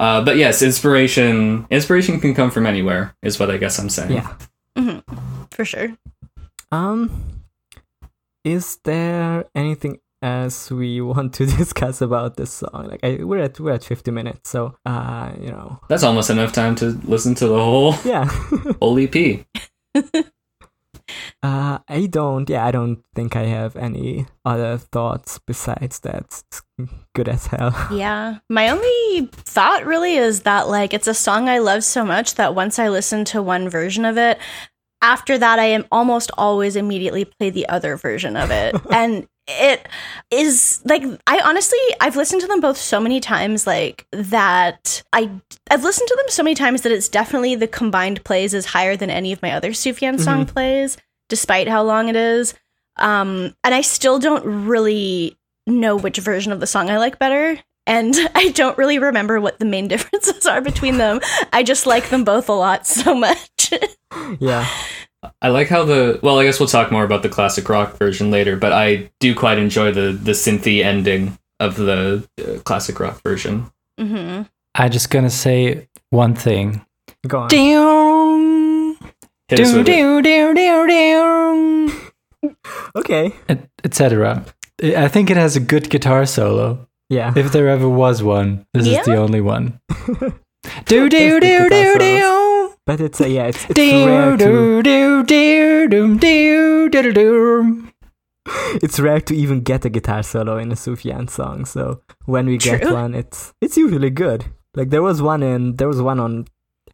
Uh, 0.00 0.22
but 0.24 0.36
yes, 0.36 0.60
inspiration. 0.60 1.66
Inspiration 1.70 2.18
can 2.20 2.34
come 2.34 2.50
from 2.50 2.66
anywhere, 2.66 3.14
is 3.22 3.38
what 3.38 3.48
I 3.50 3.56
guess 3.58 3.78
I'm 3.78 3.88
saying. 3.88 4.10
Yeah. 4.12 4.34
hmm 4.76 4.98
For 5.52 5.64
sure. 5.64 5.96
Um, 6.72 7.44
is 8.44 8.78
there 8.84 9.44
anything 9.54 10.00
else 10.24 10.70
we 10.70 11.00
want 11.12 11.34
to 11.34 11.46
discuss 11.46 12.00
about 12.00 12.36
this 12.36 12.52
song? 12.52 12.88
Like, 12.88 13.00
I, 13.04 13.22
we're 13.22 13.38
at 13.38 13.60
we're 13.60 13.72
at 13.72 13.84
fifty 13.84 14.10
minutes, 14.10 14.50
so 14.50 14.76
uh, 14.86 15.32
you 15.40 15.50
know, 15.50 15.80
That's 15.88 16.02
almost 16.02 16.30
enough 16.30 16.52
time 16.52 16.74
to 16.76 16.98
listen 17.04 17.34
to 17.36 17.46
the 17.46 17.58
whole 17.58 17.94
yeah. 18.04 18.24
whole 18.80 18.98
EP. 18.98 19.44
uh, 21.42 21.78
I 21.88 22.06
don't. 22.10 22.48
Yeah, 22.48 22.64
I 22.64 22.70
don't 22.70 23.04
think 23.14 23.36
I 23.36 23.44
have 23.44 23.76
any 23.76 24.26
other 24.44 24.78
thoughts 24.78 25.38
besides 25.46 26.00
that. 26.00 26.24
It's 26.24 26.62
good 27.14 27.28
as 27.28 27.46
hell. 27.46 27.74
Yeah. 27.92 28.38
My 28.48 28.70
only 28.70 29.28
thought 29.32 29.86
really 29.86 30.16
is 30.16 30.40
that 30.42 30.68
like 30.68 30.94
it's 30.94 31.06
a 31.06 31.14
song 31.14 31.48
I 31.48 31.58
love 31.58 31.84
so 31.84 32.04
much 32.04 32.34
that 32.36 32.54
once 32.54 32.78
I 32.78 32.88
listen 32.88 33.24
to 33.26 33.42
one 33.42 33.68
version 33.68 34.04
of 34.04 34.18
it, 34.18 34.38
after 35.02 35.36
that 35.36 35.58
I 35.58 35.66
am 35.66 35.84
almost 35.92 36.30
always 36.38 36.76
immediately 36.76 37.26
play 37.26 37.50
the 37.50 37.68
other 37.68 37.96
version 37.96 38.36
of 38.36 38.50
it. 38.50 38.74
and 38.90 39.28
it 39.46 39.86
is 40.30 40.80
like 40.84 41.02
I 41.26 41.40
honestly 41.40 41.78
I've 42.00 42.16
listened 42.16 42.40
to 42.42 42.46
them 42.46 42.60
both 42.60 42.78
so 42.78 42.98
many 42.98 43.20
times 43.20 43.66
like 43.66 44.06
that 44.12 45.02
I 45.12 45.30
I've 45.70 45.84
listened 45.84 46.08
to 46.08 46.16
them 46.16 46.26
so 46.28 46.42
many 46.42 46.54
times 46.54 46.82
that 46.82 46.92
it's 46.92 47.08
definitely 47.08 47.54
the 47.54 47.66
combined 47.66 48.24
plays 48.24 48.54
is 48.54 48.64
higher 48.64 48.96
than 48.96 49.10
any 49.10 49.32
of 49.32 49.42
my 49.42 49.52
other 49.52 49.70
Sufjan 49.70 50.18
song 50.18 50.46
plays 50.46 50.96
despite 51.28 51.68
how 51.68 51.82
long 51.82 52.08
it 52.08 52.16
is. 52.16 52.54
Um 52.96 53.54
and 53.62 53.74
I 53.74 53.82
still 53.82 54.18
don't 54.18 54.44
really 54.66 55.38
know 55.66 55.96
which 55.96 56.18
version 56.18 56.52
of 56.52 56.60
the 56.60 56.66
song 56.66 56.90
I 56.90 56.98
like 56.98 57.18
better. 57.18 57.58
And 57.86 58.14
I 58.34 58.48
don't 58.50 58.78
really 58.78 58.98
remember 58.98 59.40
what 59.40 59.58
the 59.58 59.64
main 59.64 59.88
differences 59.88 60.46
are 60.46 60.60
between 60.60 60.98
them. 60.98 61.20
I 61.52 61.62
just 61.62 61.86
like 61.86 62.08
them 62.08 62.24
both 62.24 62.48
a 62.48 62.52
lot 62.52 62.86
so 62.86 63.14
much. 63.14 63.72
yeah. 64.38 64.66
I 65.42 65.48
like 65.48 65.68
how 65.68 65.84
the 65.84 66.18
well, 66.22 66.38
I 66.38 66.44
guess 66.44 66.58
we'll 66.60 66.68
talk 66.68 66.90
more 66.92 67.04
about 67.04 67.22
the 67.22 67.28
classic 67.28 67.68
rock 67.68 67.96
version 67.98 68.30
later, 68.30 68.56
but 68.56 68.72
I 68.72 69.10
do 69.20 69.34
quite 69.34 69.58
enjoy 69.58 69.92
the 69.92 70.12
the 70.12 70.32
synthy 70.32 70.84
ending 70.84 71.38
of 71.60 71.76
the 71.76 72.26
uh, 72.40 72.58
classic 72.64 72.98
rock 73.00 73.20
version. 73.22 73.70
hmm 73.98 74.42
I'm 74.76 74.90
just 74.90 75.10
gonna 75.10 75.30
say 75.30 75.88
one 76.10 76.34
thing. 76.34 76.84
Go 77.28 77.38
on. 77.40 77.48
Down, 77.48 78.96
do 79.48 79.84
do 79.84 80.20
do 80.22 80.54
do 80.54 80.86
do, 80.88 82.50
Okay. 82.96 83.32
etc. 83.84 84.44
I 84.82 85.08
think 85.08 85.30
it 85.30 85.36
has 85.36 85.54
a 85.56 85.60
good 85.60 85.88
guitar 85.90 86.26
solo. 86.26 86.88
Yeah. 87.08 87.32
If 87.36 87.52
there 87.52 87.68
ever 87.68 87.88
was 87.88 88.22
one, 88.22 88.66
this 88.74 88.86
Yeah? 88.86 89.00
is 89.00 89.06
the 89.06 89.16
only 89.16 89.40
one. 89.40 89.80
Do 90.86 91.10
do 91.10 91.40
do 91.40 91.68
do 91.68 91.98
do. 91.98 92.43
But 92.86 93.00
it's 93.00 93.20
uh, 93.20 93.26
yeah, 93.26 93.46
it's, 93.46 93.64
it's 93.70 93.78
rare 93.78 94.36
Do 94.36 94.82
to 94.82 94.82
do 94.82 95.22
do 95.22 95.24
do 95.24 96.18
do 96.18 96.88
do 96.90 97.02
do 97.02 97.12
do. 97.12 97.88
it's 98.82 99.00
rare 99.00 99.20
to 99.22 99.34
even 99.34 99.62
get 99.62 99.84
a 99.86 99.88
guitar 99.90 100.22
solo 100.22 100.58
in 100.58 100.70
a 100.70 100.74
Sufjan 100.74 101.30
song. 101.30 101.64
So 101.64 102.02
when 102.26 102.46
we 102.46 102.58
get 102.58 102.82
True. 102.82 102.92
one, 102.92 103.14
it's 103.14 103.54
it's 103.60 103.76
usually 103.76 104.10
good. 104.10 104.44
Like 104.74 104.90
there 104.90 105.02
was 105.02 105.22
one 105.22 105.42
in 105.42 105.76
there 105.76 105.88
was 105.88 106.02
one 106.02 106.20
on 106.20 106.46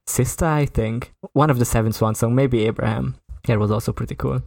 Sister, 0.06 0.46
I 0.46 0.66
think, 0.66 1.12
one 1.32 1.50
of 1.50 1.58
the 1.58 1.64
Seven 1.64 1.92
Swan 1.92 2.14
song, 2.14 2.34
maybe 2.34 2.66
Abraham. 2.66 3.16
That 3.46 3.58
was 3.58 3.70
also 3.70 3.92
pretty 3.92 4.14
cool. 4.14 4.42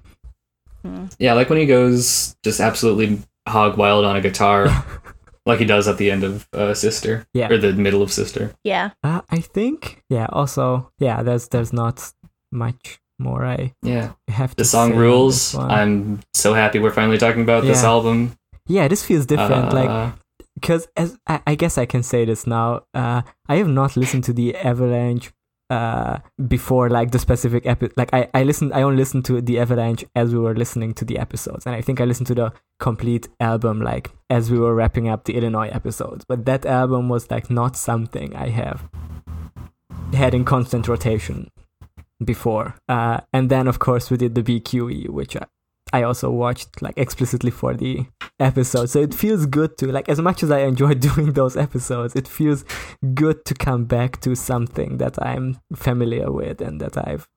Yeah, 1.18 1.34
like 1.34 1.50
when 1.50 1.60
he 1.60 1.66
goes 1.66 2.36
just 2.44 2.60
absolutely 2.60 3.20
hog 3.48 3.78
wild 3.78 4.06
on 4.06 4.16
a 4.16 4.22
guitar, 4.22 4.68
like 5.46 5.60
he 5.60 5.66
does 5.66 5.88
at 5.88 5.98
the 5.98 6.10
end 6.12 6.24
of 6.24 6.48
uh, 6.54 6.74
Sister, 6.74 7.26
Yeah. 7.34 7.50
or 7.52 7.58
the 7.58 7.74
middle 7.74 8.02
of 8.02 8.12
Sister. 8.12 8.54
Yeah. 8.64 8.91
Uh, 9.04 9.22
I 9.30 9.39
think 9.39 10.02
yeah. 10.10 10.28
Also 10.32 10.91
yeah, 11.00 11.24
there's 11.24 11.48
there's 11.50 11.74
not 11.74 12.14
much 12.52 13.00
more 13.20 13.46
I 13.46 13.74
Yeah, 13.84 14.14
have 14.28 14.52
to. 14.52 14.56
the 14.58 14.66
say 14.66 14.72
song 14.78 14.94
on 14.94 14.98
rules. 15.00 15.56
I'm 15.56 16.20
so 16.34 16.54
happy 16.54 16.80
we're 16.80 16.91
finally 16.91 17.18
talking 17.18 17.41
about 17.44 17.64
this 17.64 17.84
album. 17.84 18.34
yeah, 18.68 18.88
this 18.88 19.04
feels 19.06 19.26
different. 19.26 19.74
like 19.74 19.89
Uh, 19.89 20.12
because 20.56 20.88
as 20.96 21.18
I, 21.28 21.39
I 21.48 21.56
guess 21.56 21.78
I 21.78 21.86
can 21.86 22.04
say 22.04 22.26
this 22.26 22.46
now, 22.48 22.84
uh, 22.94 23.22
I 23.50 23.56
have 23.58 23.68
not 23.68 23.98
listened 23.98 24.24
to 24.26 24.34
the 24.34 24.56
Avalanche 24.56 25.32
uh 25.74 26.20
before 26.56 26.86
like 26.98 27.10
the 27.12 27.20
specific 27.28 27.66
episode. 27.66 27.98
like 27.98 28.14
I, 28.14 28.22
I 28.40 28.44
listened 28.44 28.72
I 28.74 28.82
only 28.84 28.98
listened 28.98 29.26
to 29.26 29.42
the 29.42 29.56
Avalanche 29.60 30.06
as 30.16 30.28
we 30.34 30.40
were 30.40 30.56
listening 30.64 30.94
to 31.00 31.06
the 31.06 31.18
episodes 31.26 31.66
and 31.66 31.76
I 31.76 31.82
think 31.82 32.00
I 32.00 32.06
listened 32.06 32.28
to 32.28 32.36
the 32.42 32.54
complete 32.88 33.28
album 33.40 33.82
like 33.82 34.12
as 34.30 34.52
we 34.52 34.60
were 34.60 34.76
wrapping 34.76 35.08
up 35.10 35.26
the 35.26 35.36
Illinois 35.36 35.70
episodes 35.70 36.26
but 36.26 36.46
that 36.46 36.66
album 36.66 37.10
was 37.10 37.32
like 37.32 37.50
not 37.50 37.76
something 37.76 38.36
I 38.36 38.50
have 38.50 38.80
had 40.14 40.34
in 40.36 40.46
constant 40.46 40.88
rotation 40.88 41.50
before 42.24 42.76
uh 42.88 43.22
and 43.36 43.50
then 43.50 43.68
of 43.68 43.80
course 43.80 44.12
we 44.12 44.18
did 44.18 44.36
the 44.36 44.44
BQE 44.44 45.10
which 45.10 45.36
I, 45.36 45.46
I 45.94 46.04
also 46.04 46.30
watched 46.32 46.82
like 46.82 46.96
explicitly 46.98 47.52
for 47.52 47.74
the 47.76 48.06
episode. 48.39 48.89
So 48.89 49.00
it 49.00 49.14
feels 49.14 49.46
good 49.46 49.78
to 49.78 49.91
like 49.91 50.10
as 50.10 50.20
much 50.20 50.44
as 50.44 50.52
I 50.52 50.60
enjoy 50.62 50.94
doing 51.10 51.34
those 51.34 51.56
episodes, 51.56 52.16
it 52.16 52.28
feels 52.28 52.66
good 53.14 53.46
to 53.46 53.54
come 53.54 53.86
back 53.86 54.20
to 54.22 54.36
something 54.36 54.98
that 54.98 55.22
I'm 55.24 55.60
familiar 55.76 56.32
with 56.32 56.60
and 56.62 56.82
that 56.82 56.98
I've 56.98 57.28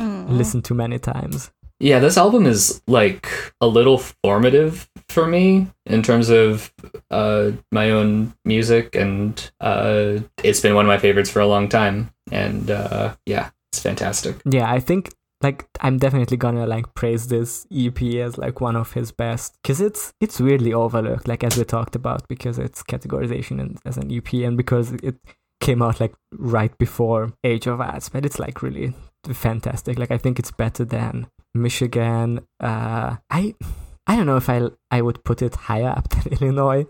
Mm. 0.00 0.28
listened 0.38 0.64
to 0.66 0.74
many 0.74 0.96
times. 1.00 1.50
Yeah, 1.80 1.98
this 1.98 2.16
album 2.16 2.46
is 2.46 2.80
like 2.86 3.28
a 3.60 3.66
little 3.66 3.98
formative 3.98 4.88
for 5.08 5.26
me 5.26 5.66
in 5.86 6.02
terms 6.04 6.28
of 6.28 6.72
uh, 7.10 7.50
my 7.72 7.90
own 7.90 8.32
music, 8.44 8.94
and 8.94 9.50
uh, 9.60 10.20
it's 10.44 10.60
been 10.60 10.76
one 10.76 10.84
of 10.86 10.88
my 10.88 10.98
favorites 10.98 11.30
for 11.30 11.40
a 11.40 11.48
long 11.48 11.68
time. 11.68 12.10
And 12.30 12.70
uh, 12.70 13.14
yeah, 13.26 13.50
it's 13.72 13.80
fantastic. 13.82 14.36
Yeah, 14.48 14.70
I 14.70 14.78
think 14.80 15.10
like 15.42 15.68
I'm 15.80 15.98
definitely 15.98 16.36
gonna 16.36 16.66
like 16.66 16.94
praise 16.94 17.28
this 17.28 17.66
EP 17.74 18.02
as 18.02 18.38
like 18.38 18.60
one 18.60 18.76
of 18.76 18.92
his 18.92 19.12
best 19.12 19.56
because 19.62 19.80
it's 19.80 20.12
it's 20.20 20.40
weirdly 20.40 20.72
overlooked, 20.72 21.28
like 21.28 21.44
as 21.44 21.56
we 21.56 21.64
talked 21.64 21.94
about, 21.94 22.26
because 22.28 22.58
it's 22.58 22.82
categorization 22.82 23.60
in, 23.60 23.78
as 23.84 23.96
an 23.96 24.10
EP 24.12 24.32
and 24.34 24.56
because 24.56 24.92
it 24.92 25.16
came 25.60 25.82
out 25.82 26.00
like 26.00 26.14
right 26.32 26.76
before 26.78 27.32
Age 27.44 27.66
of 27.66 27.80
Adz, 27.80 28.08
but 28.08 28.24
it's 28.24 28.38
like 28.38 28.62
really 28.62 28.94
fantastic. 29.32 29.98
Like 29.98 30.10
I 30.10 30.18
think 30.18 30.38
it's 30.38 30.50
better 30.50 30.84
than 30.84 31.28
Michigan. 31.54 32.40
Uh, 32.60 33.16
I 33.30 33.54
I 34.08 34.16
don't 34.16 34.26
know 34.26 34.38
if 34.38 34.48
I 34.48 34.62
I 34.90 35.02
would 35.02 35.22
put 35.22 35.42
it 35.42 35.54
higher 35.54 35.88
up 35.88 36.08
than 36.10 36.32
Illinois. 36.32 36.86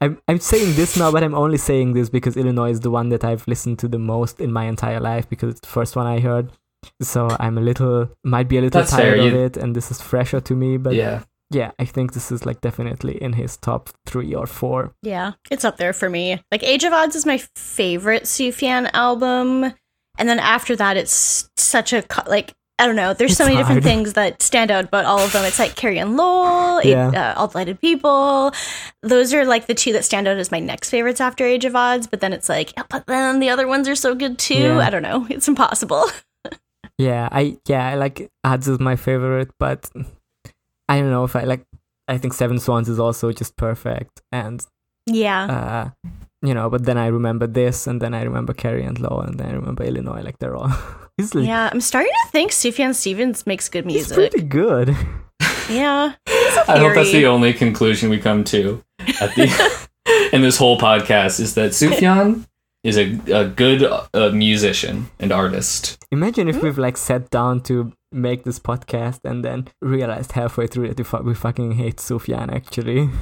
I'm 0.00 0.18
I'm 0.26 0.40
saying 0.40 0.76
this 0.76 0.96
now, 0.96 1.10
but 1.12 1.22
I'm 1.22 1.34
only 1.34 1.58
saying 1.58 1.92
this 1.92 2.08
because 2.08 2.36
Illinois 2.36 2.70
is 2.70 2.80
the 2.80 2.90
one 2.90 3.10
that 3.10 3.24
I've 3.24 3.46
listened 3.46 3.78
to 3.80 3.88
the 3.88 3.98
most 3.98 4.40
in 4.40 4.52
my 4.52 4.64
entire 4.64 5.00
life 5.00 5.28
because 5.28 5.50
it's 5.50 5.60
the 5.60 5.66
first 5.68 5.96
one 5.96 6.06
I 6.06 6.20
heard. 6.20 6.50
So 7.02 7.28
I'm 7.40 7.58
a 7.58 7.60
little 7.60 8.08
might 8.24 8.48
be 8.48 8.58
a 8.58 8.60
little 8.62 8.80
That's 8.80 8.90
tired 8.92 9.16
fair, 9.18 9.26
of 9.26 9.32
you- 9.32 9.40
it, 9.44 9.56
and 9.56 9.74
this 9.74 9.90
is 9.90 10.00
fresher 10.00 10.40
to 10.40 10.54
me. 10.54 10.76
But 10.76 10.94
yeah. 10.94 11.22
yeah. 11.50 11.70
I 11.78 11.84
think 11.84 12.12
this 12.12 12.30
is 12.32 12.44
like 12.46 12.60
definitely 12.60 13.20
in 13.22 13.32
his 13.34 13.56
top 13.56 13.90
three 14.06 14.34
or 14.34 14.46
four. 14.46 14.94
Yeah, 15.02 15.32
it's 15.50 15.64
up 15.64 15.76
there 15.76 15.92
for 15.92 16.08
me. 16.10 16.40
Like 16.50 16.62
Age 16.62 16.84
of 16.84 16.92
Adz 16.92 17.14
is 17.14 17.26
my 17.26 17.38
favorite 17.56 18.24
Sufjan 18.24 18.90
album, 18.94 19.72
and 20.18 20.28
then 20.28 20.38
after 20.38 20.76
that, 20.76 20.96
it's 20.96 21.48
such 21.56 21.92
a 21.92 22.02
co- 22.02 22.28
like 22.30 22.52
I 22.80 22.86
don't 22.88 22.96
know. 22.96 23.14
There's 23.14 23.36
so 23.36 23.44
It's 23.44 23.50
many 23.50 23.58
different 23.58 23.84
things 23.84 24.14
that 24.14 24.42
stand 24.42 24.72
out, 24.72 24.90
but 24.90 25.04
all 25.04 25.20
of 25.20 25.30
them, 25.32 25.44
it's 25.44 25.60
like 25.60 25.76
Carrie 25.76 25.98
and 25.98 26.16
Lowell, 26.16 26.82
Yeah. 26.82 27.06
uh, 27.36 27.38
All 27.38 27.46
Delighted 27.46 27.80
People. 27.80 28.50
Those 29.00 29.32
are 29.32 29.44
like 29.44 29.66
the 29.68 29.74
two 29.74 29.92
that 29.92 30.04
stand 30.04 30.26
out 30.26 30.38
as 30.38 30.50
my 30.50 30.58
next 30.58 30.90
favorites 30.90 31.20
after 31.20 31.44
Age 31.46 31.64
of 31.64 31.74
Adz. 31.74 32.08
But 32.10 32.20
then 32.20 32.32
it's 32.32 32.48
like, 32.48 32.72
yeah, 32.76 32.82
but 32.90 33.06
then 33.06 33.38
the 33.38 33.48
other 33.48 33.68
ones 33.68 33.86
are 33.88 33.94
so 33.94 34.16
good 34.16 34.38
too. 34.38 34.54
Yeah. 34.54 34.78
I 34.80 34.90
don't 34.90 35.02
know. 35.02 35.24
It's 35.30 35.46
impossible. 35.46 36.04
Yeah, 36.98 37.28
I 37.32 37.58
yeah, 37.66 37.88
I 37.88 37.94
like 37.96 38.30
Adz 38.44 38.68
is 38.68 38.78
my 38.78 38.96
favorite, 38.96 39.50
but 39.58 39.90
I 40.88 41.00
don't 41.00 41.10
know 41.10 41.24
if 41.24 41.34
I 41.34 41.44
like 41.44 41.64
I 42.06 42.18
think 42.18 42.34
Seven 42.34 42.58
Swans 42.58 42.88
is 42.88 43.00
also 43.00 43.32
just 43.32 43.56
perfect 43.56 44.22
and 44.30 44.64
yeah. 45.06 45.44
uh 45.44 46.10
you 46.42 46.52
know, 46.52 46.68
but 46.68 46.84
then 46.84 46.98
I 46.98 47.06
remember 47.06 47.46
this 47.46 47.86
and 47.86 48.00
then 48.02 48.12
I 48.12 48.22
remember 48.22 48.52
Carrie 48.52 48.84
and 48.84 48.98
Lowell 49.00 49.22
and 49.22 49.40
then 49.40 49.48
I 49.48 49.52
remember 49.54 49.82
Illinois, 49.82 50.22
like 50.22 50.38
they're 50.38 50.56
all 50.56 50.72
he's, 51.16 51.34
like, 51.34 51.46
yeah, 51.46 51.70
I'm 51.72 51.80
starting 51.80 52.12
to 52.24 52.30
think 52.30 52.52
Sufjan 52.52 52.94
Stevens 52.94 53.46
makes 53.46 53.68
good 53.68 53.86
he's 53.86 54.10
music. 54.10 54.16
pretty 54.16 54.46
good. 54.46 54.96
Yeah. 55.70 56.12
I 56.26 56.78
hope 56.78 56.94
that's 56.94 57.10
the 57.10 57.24
only 57.24 57.54
conclusion 57.54 58.10
we 58.10 58.18
come 58.18 58.44
to 58.44 58.84
at 59.18 59.34
the 59.34 59.88
in 60.34 60.42
this 60.42 60.58
whole 60.58 60.78
podcast 60.78 61.40
is 61.40 61.54
that 61.54 61.70
Sufjan 61.70 62.46
is 62.84 62.96
a, 62.98 63.18
a 63.32 63.48
good 63.48 63.82
uh, 63.82 64.30
musician 64.30 65.08
and 65.18 65.32
artist. 65.32 65.98
Imagine 66.12 66.48
Hmm? 66.48 66.56
if 66.56 66.62
we've 66.62 66.78
like 66.78 66.96
sat 66.96 67.30
down 67.30 67.60
to 67.62 67.92
make 68.12 68.44
this 68.44 68.60
podcast 68.60 69.20
and 69.24 69.44
then 69.44 69.66
realized 69.82 70.32
halfway 70.32 70.66
through 70.68 70.86
that 70.88 70.98
we, 70.98 71.04
fu- 71.04 71.22
we 71.24 71.34
fucking 71.34 71.72
hate 71.72 71.96
Sufjan 71.96 72.54
actually. 72.54 73.10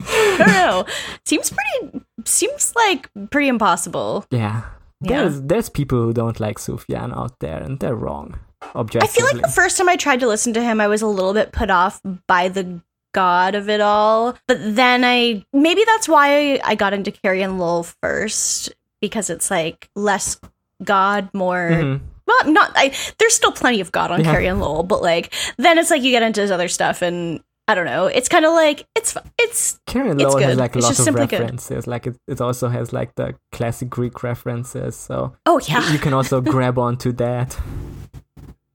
I 0.00 0.36
don't 0.38 0.46
know. 0.48 0.84
Seems 1.26 1.50
pretty. 1.52 2.04
Seems 2.24 2.72
like 2.76 3.10
pretty 3.30 3.48
impossible. 3.48 4.24
Yeah. 4.30 4.62
Yeah. 5.00 5.22
There's 5.22 5.42
there's 5.42 5.68
people 5.68 5.98
who 6.02 6.12
don't 6.12 6.38
like 6.38 6.58
Sufjan 6.58 7.16
out 7.16 7.38
there 7.40 7.58
and 7.62 7.80
they're 7.80 7.96
wrong. 7.96 8.38
Objectively. 8.74 9.08
I 9.08 9.10
feel 9.12 9.26
like 9.26 9.42
the 9.44 9.52
first 9.52 9.76
time 9.76 9.88
I 9.88 9.96
tried 9.96 10.20
to 10.20 10.28
listen 10.28 10.52
to 10.54 10.62
him, 10.62 10.80
I 10.80 10.86
was 10.86 11.02
a 11.02 11.06
little 11.08 11.34
bit 11.34 11.50
put 11.52 11.70
off 11.70 12.00
by 12.28 12.48
the 12.48 12.80
god 13.12 13.54
of 13.54 13.68
it 13.68 13.80
all. 13.80 14.36
But 14.48 14.58
then 14.60 15.04
I 15.04 15.44
maybe 15.52 15.82
that's 15.86 16.08
why 16.08 16.60
I 16.64 16.74
got 16.74 16.92
into 16.94 17.10
Carrie 17.12 17.42
and 17.42 17.58
Lowell 17.58 17.84
first 17.84 18.72
because 19.00 19.30
it's 19.30 19.50
like 19.50 19.88
less 19.94 20.38
god, 20.82 21.28
more. 21.34 21.70
Mhm. 21.72 22.00
Well, 22.26 22.52
not. 22.52 22.72
I 22.76 22.94
there's 23.18 23.34
still 23.34 23.52
plenty 23.52 23.80
of 23.80 23.92
God 23.92 24.10
on 24.10 24.20
Yeah. 24.24 24.32
Carrie 24.32 24.46
and 24.46 24.60
Lowell, 24.60 24.82
but 24.84 25.02
like 25.02 25.34
then 25.58 25.78
it's 25.78 25.90
like 25.90 26.02
you 26.02 26.10
get 26.10 26.22
into 26.22 26.40
his 26.40 26.50
other 26.50 26.68
stuff 26.68 27.02
and. 27.02 27.40
I 27.68 27.76
don't 27.76 27.86
know. 27.86 28.06
It's 28.06 28.28
kind 28.28 28.44
of 28.44 28.52
like 28.54 28.86
it's 28.96 29.16
it's 29.38 29.78
Carrie 29.86 30.10
It's 30.10 30.20
Lowell 30.20 30.38
has 30.40 30.58
like 30.58 30.74
a 30.74 30.80
lot 30.80 30.90
of 30.90 30.96
simply 30.96 31.26
good. 31.28 31.38
references. 31.40 31.86
Like 31.86 32.08
it, 32.08 32.16
it 32.26 32.40
also 32.40 32.68
has 32.68 32.92
like 32.92 33.14
the 33.14 33.36
classic 33.52 33.88
Greek 33.88 34.24
references. 34.24 34.96
So 34.96 35.36
oh 35.46 35.60
yeah 35.68 35.90
you 35.92 35.98
can 36.00 36.12
also 36.12 36.40
grab 36.54 36.76
onto 36.76 37.12
that. 37.12 37.56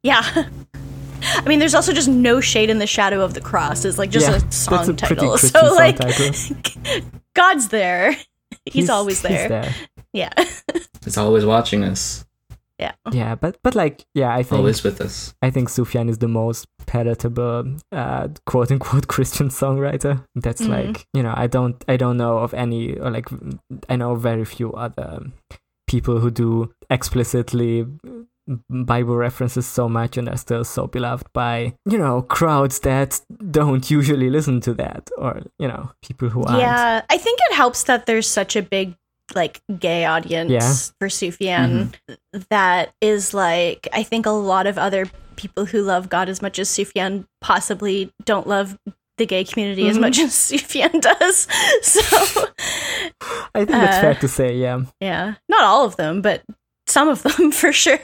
yeah. 0.03 0.23
I 1.21 1.43
mean, 1.47 1.59
there's 1.59 1.75
also 1.75 1.93
just 1.93 2.07
no 2.09 2.41
shade 2.41 2.69
in 2.69 2.79
the 2.79 2.87
shadow 2.87 3.21
of 3.21 3.33
the 3.33 3.41
cross. 3.41 3.85
Is 3.85 3.97
like 3.97 4.09
just 4.09 4.27
yeah, 4.29 4.35
a 4.37 4.51
song 4.51 4.77
that's 4.77 4.89
a 4.89 4.93
title. 4.93 5.37
So 5.37 5.47
song 5.47 5.75
like, 5.75 5.97
title. 5.97 6.31
God's 7.33 7.69
there. 7.69 8.15
He's, 8.65 8.89
always 8.89 9.21
he's 9.21 9.29
there. 9.47 9.73
Yeah. 10.13 10.31
He's 11.03 11.17
always 11.17 11.45
watching 11.45 11.83
us, 11.85 12.25
yeah. 12.79 12.91
Yeah, 13.11 13.35
but 13.35 13.57
but 13.63 13.75
like 13.75 14.05
yeah, 14.13 14.33
I 14.33 14.43
think 14.43 14.59
always 14.59 14.83
with 14.83 14.99
us. 14.99 15.33
I 15.41 15.49
think 15.49 15.69
Sufjan 15.69 16.09
is 16.09 16.17
the 16.17 16.27
most 16.27 16.67
palatable 16.85 17.77
uh, 17.93 18.27
quote 18.45 18.71
unquote 18.71 19.07
Christian 19.07 19.47
songwriter. 19.49 20.25
That's 20.35 20.61
Mhm. 20.61 20.69
like 20.69 21.07
you 21.13 21.23
know 21.23 21.33
I 21.35 21.47
don't 21.47 21.81
I 21.87 21.95
don't 21.97 22.17
know 22.17 22.39
of 22.39 22.53
any 22.53 22.97
or 22.97 23.09
like 23.09 23.29
I 23.87 23.95
know 23.95 24.15
very 24.15 24.43
few 24.43 24.73
other 24.73 25.21
people 25.87 26.19
who 26.19 26.29
do 26.29 26.73
explicitly 26.89 27.85
Bible 28.69 29.15
references 29.17 29.65
so 29.67 29.89
much 29.89 30.17
and 30.17 30.29
are 30.29 30.37
still 30.37 30.63
so 30.63 30.87
beloved 30.87 31.27
by 31.33 31.73
you 31.85 31.97
know 31.97 32.21
crowds 32.21 32.79
that 32.81 33.19
don't 33.51 33.89
usually 33.91 34.29
listen 34.29 34.61
to 34.61 34.73
that 34.75 35.09
or 35.17 35.41
you 35.59 35.67
know 35.67 35.91
people 36.01 36.29
who 36.29 36.43
aren't. 36.43 36.59
Yeah. 36.61 37.01
I 37.09 37.17
think 37.17 37.39
it 37.49 37.55
helps 37.55 37.83
that 37.83 38.05
there's 38.05 38.27
such 38.27 38.55
a 38.55 38.61
big 38.61 38.95
like 39.35 39.59
gay 39.79 40.05
audience 40.05 40.49
Yeah. 40.51 40.73
for 40.99 41.09
Sufjan 41.09 41.93
that 42.49 42.93
is 43.01 43.33
like 43.33 43.87
I 43.91 44.03
think 44.03 44.25
a 44.25 44.31
lot 44.31 44.67
of 44.67 44.77
other 44.77 45.05
people 45.35 45.65
who 45.65 45.81
love 45.81 46.07
God 46.09 46.29
as 46.29 46.41
much 46.41 46.57
as 46.59 46.69
Sufjan 46.69 47.25
possibly 47.41 48.11
don't 48.25 48.47
love 48.47 48.77
the 49.17 49.25
gay 49.25 49.43
community 49.43 49.89
as 49.89 49.97
Mhm. 49.97 50.01
much 50.01 50.19
as 50.19 50.31
Sufjan 50.51 51.01
does. 51.01 51.47
So 51.81 52.45
I 53.53 53.65
think 53.65 53.71
Uh, 53.77 54.01
fair 54.01 54.15
to 54.15 54.27
say. 54.27 54.55
Yeah, 54.55 54.81
yeah, 55.01 55.35
not 55.49 55.63
all 55.63 55.85
of 55.85 55.95
them, 55.97 56.21
but 56.21 56.43
some 56.87 57.09
of 57.09 57.23
them 57.23 57.51
for 57.61 57.71
sure. 57.71 57.99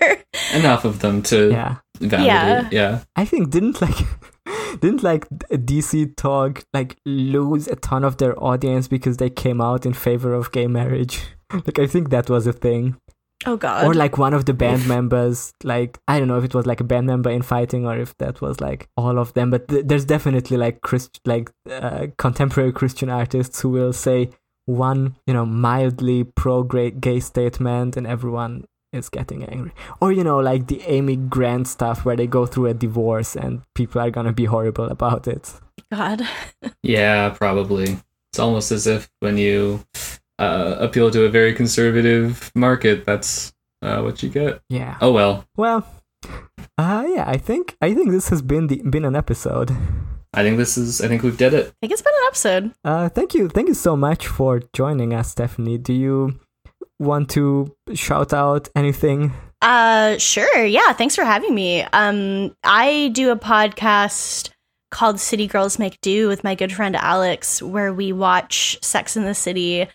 Enough 0.53 0.85
of 0.85 0.99
them 0.99 1.21
to 1.23 1.51
yeah. 1.51 1.77
validate. 1.99 2.71
Yeah. 2.71 3.03
I 3.15 3.25
think 3.25 3.49
didn't 3.49 3.81
like 3.81 3.95
didn't 4.81 5.03
like 5.03 5.27
DC 5.29 6.15
Talk 6.15 6.63
like 6.73 6.97
lose 7.05 7.67
a 7.67 7.75
ton 7.75 8.03
of 8.03 8.17
their 8.17 8.41
audience 8.41 8.87
because 8.87 9.17
they 9.17 9.29
came 9.29 9.61
out 9.61 9.85
in 9.85 9.93
favor 9.93 10.33
of 10.33 10.51
gay 10.51 10.67
marriage. 10.67 11.21
Like 11.53 11.77
I 11.77 11.85
think 11.85 12.09
that 12.09 12.31
was 12.31 12.47
a 12.47 12.53
thing. 12.53 12.97
Oh 13.45 13.57
God. 13.57 13.85
Or 13.85 13.93
like 13.93 14.17
one 14.17 14.33
of 14.33 14.45
the 14.45 14.55
band 14.55 14.87
members, 14.87 15.53
like 15.63 15.99
I 16.07 16.17
don't 16.17 16.27
know 16.27 16.39
if 16.39 16.45
it 16.45 16.55
was 16.55 16.65
like 16.65 16.79
a 16.79 16.83
band 16.83 17.05
member 17.05 17.29
in 17.29 17.43
fighting 17.43 17.85
or 17.85 17.95
if 17.95 18.17
that 18.17 18.41
was 18.41 18.59
like 18.59 18.87
all 18.97 19.19
of 19.19 19.33
them, 19.35 19.51
but 19.51 19.67
th- 19.67 19.85
there's 19.85 20.05
definitely 20.05 20.57
like 20.57 20.81
Christ 20.81 21.19
like 21.25 21.51
uh, 21.69 22.07
contemporary 22.17 22.71
Christian 22.71 23.11
artists 23.11 23.61
who 23.61 23.69
will 23.69 23.93
say 23.93 24.31
one 24.65 25.15
you 25.27 25.33
know 25.33 25.45
mildly 25.45 26.23
pro 26.23 26.63
gay 26.63 27.19
statement 27.19 27.97
and 27.97 28.07
everyone 28.07 28.65
is 28.93 29.09
getting 29.09 29.43
angry. 29.43 29.71
Or 29.99 30.11
you 30.11 30.23
know 30.23 30.39
like 30.39 30.67
the 30.67 30.81
Amy 30.83 31.15
Grant 31.15 31.67
stuff 31.67 32.05
where 32.05 32.15
they 32.15 32.27
go 32.27 32.45
through 32.45 32.67
a 32.67 32.73
divorce 32.73 33.35
and 33.35 33.61
people 33.75 34.01
are 34.01 34.11
gonna 34.11 34.33
be 34.33 34.45
horrible 34.45 34.85
about 34.85 35.27
it. 35.27 35.53
God. 35.91 36.21
Yeah, 36.81 37.29
probably. 37.29 37.97
It's 38.31 38.39
almost 38.39 38.71
as 38.71 38.87
if 38.87 39.09
when 39.19 39.37
you 39.37 39.85
uh, 40.37 40.75
appeal 40.79 41.09
to 41.11 41.23
a 41.23 41.29
very 41.29 41.53
conservative 41.53 42.51
market, 42.55 43.05
that's 43.05 43.53
uh, 43.81 44.01
what 44.01 44.21
you 44.21 44.29
get. 44.29 44.61
Yeah. 44.69 44.97
Oh 44.99 45.11
well. 45.13 45.45
Well, 45.55 45.85
uh, 46.77 47.05
yeah. 47.07 47.23
I 47.27 47.37
think 47.37 47.77
I 47.81 47.93
think 47.93 48.11
this 48.11 48.29
has 48.29 48.41
been 48.41 48.67
the 48.67 48.81
been 48.81 49.05
an 49.05 49.15
episode. 49.15 49.71
I 50.33 50.41
think 50.41 50.57
this 50.57 50.77
is. 50.77 50.99
I 50.99 51.07
think 51.07 51.21
we've 51.21 51.37
did 51.37 51.53
it. 51.53 51.67
I 51.67 51.73
think 51.81 51.93
it's 51.93 52.01
been 52.01 52.13
an 52.21 52.27
episode. 52.27 52.71
Uh, 52.83 53.09
thank 53.09 53.33
you, 53.33 53.47
thank 53.47 53.67
you 53.67 53.75
so 53.75 53.95
much 53.95 54.25
for 54.27 54.61
joining 54.73 55.13
us, 55.13 55.31
Stephanie. 55.31 55.77
Do 55.77 55.93
you 55.93 56.39
want 57.03 57.29
to 57.31 57.75
shout 57.93 58.33
out 58.33 58.69
anything? 58.75 59.33
Uh, 59.61 60.17
sure. 60.17 60.65
Yeah. 60.65 60.91
Thanks 60.93 61.15
for 61.15 61.23
having 61.23 61.53
me. 61.55 61.83
Um, 61.93 62.55
I 62.63 63.11
do 63.13 63.31
a 63.31 63.37
podcast 63.37 64.49
called 64.91 65.19
City 65.19 65.47
Girls 65.47 65.79
Make 65.79 65.99
Do 66.01 66.27
with 66.27 66.43
my 66.43 66.53
good 66.55 66.71
friend 66.73 66.95
Alex, 66.95 67.61
where 67.61 67.93
we 67.93 68.11
watch 68.11 68.77
Sex 68.83 69.15
in 69.17 69.23
the 69.23 69.33
City 69.33 69.87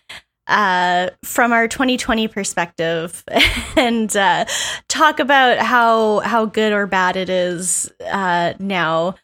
uh, 0.47 1.09
from 1.23 1.53
our 1.53 1.67
2020 1.67 2.27
perspective 2.27 3.23
and 3.77 4.15
uh, 4.17 4.45
talk 4.87 5.19
about 5.19 5.59
how 5.59 6.19
how 6.21 6.45
good 6.45 6.73
or 6.73 6.87
bad 6.87 7.15
it 7.15 7.29
is 7.29 7.91
uh, 8.11 8.53
now. 8.59 9.15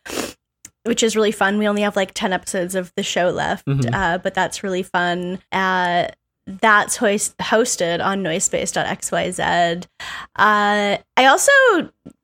Which 0.84 1.02
is 1.02 1.16
really 1.16 1.32
fun. 1.32 1.58
We 1.58 1.68
only 1.68 1.82
have 1.82 1.96
like 1.96 2.12
10 2.14 2.32
episodes 2.32 2.76
of 2.76 2.94
the 2.96 3.02
show 3.02 3.32
left, 3.32 3.66
Mhm. 3.66 3.92
uh, 3.92 4.20
but 4.20 4.36
that's 4.36 4.62
really 4.62 4.84
fun. 4.84 5.40
That's 6.48 6.98
hoist- 6.98 7.38
hosted 7.38 8.04
on 8.04 8.24
noisepace.xyz. 8.24 9.86
Uh, 10.36 10.98
I 11.18 11.26
also 11.26 11.52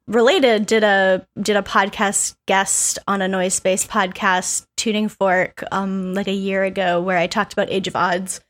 related 0.07 0.65
did 0.65 0.83
a 0.83 1.25
did 1.41 1.55
a 1.55 1.61
podcast 1.61 2.35
guest 2.45 2.99
on 3.07 3.21
a 3.21 3.27
noise 3.27 3.53
space 3.53 3.85
podcast 3.85 4.65
tuning 4.75 5.07
fork 5.07 5.63
um 5.71 6.13
like 6.13 6.27
a 6.27 6.33
year 6.33 6.63
ago 6.63 6.99
where 7.01 7.17
I 7.17 7.27
talked 7.27 7.53
about 7.53 7.71
Age 7.71 7.87
of 7.87 7.93
Adz 7.95 8.41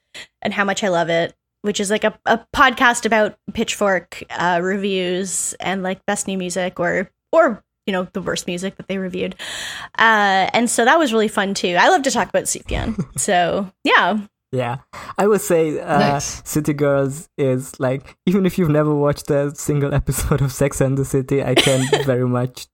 and 0.41 0.53
how 0.53 0.63
much 0.65 0.83
I 0.83 0.87
love 0.87 1.09
it 1.09 1.35
which 1.61 1.79
is 1.79 1.91
like 1.91 2.03
a, 2.03 2.17
a 2.25 2.39
podcast 2.55 3.05
about 3.05 3.37
pitchfork 3.53 4.23
uh, 4.31 4.59
reviews 4.63 5.53
and 5.59 5.83
like 5.83 6.03
best 6.05 6.27
new 6.27 6.37
music 6.37 6.79
or 6.79 7.11
or 7.31 7.63
you 7.85 7.93
know 7.93 8.07
the 8.13 8.21
worst 8.21 8.47
music 8.47 8.77
that 8.77 8.87
they 8.87 8.97
reviewed. 8.97 9.35
Uh 9.97 10.49
and 10.53 10.69
so 10.69 10.85
that 10.85 10.99
was 10.99 11.13
really 11.13 11.27
fun 11.27 11.53
too. 11.53 11.75
I 11.79 11.89
love 11.89 12.01
to 12.03 12.11
talk 12.11 12.29
about 12.29 12.45
Sufjan 12.45 13.05
so 13.19 13.71
yeah 13.83 14.19
Yeah, 14.51 14.79
I 15.17 15.27
would 15.27 15.39
say 15.41 15.79
uh, 15.79 15.97
Nice. 15.99 16.41
City 16.43 16.73
Girls 16.73 17.29
is 17.37 17.79
like 17.79 18.17
even 18.25 18.45
if 18.45 18.57
you've 18.57 18.69
never 18.69 18.93
watched 18.93 19.29
a 19.31 19.55
single 19.55 19.93
episode 20.01 20.41
of 20.41 20.51
Sex 20.51 20.81
and 20.81 20.97
the 20.97 21.05
City, 21.05 21.41
I 21.43 21.55
can 21.55 21.87
very 22.05 22.27
much 22.27 22.67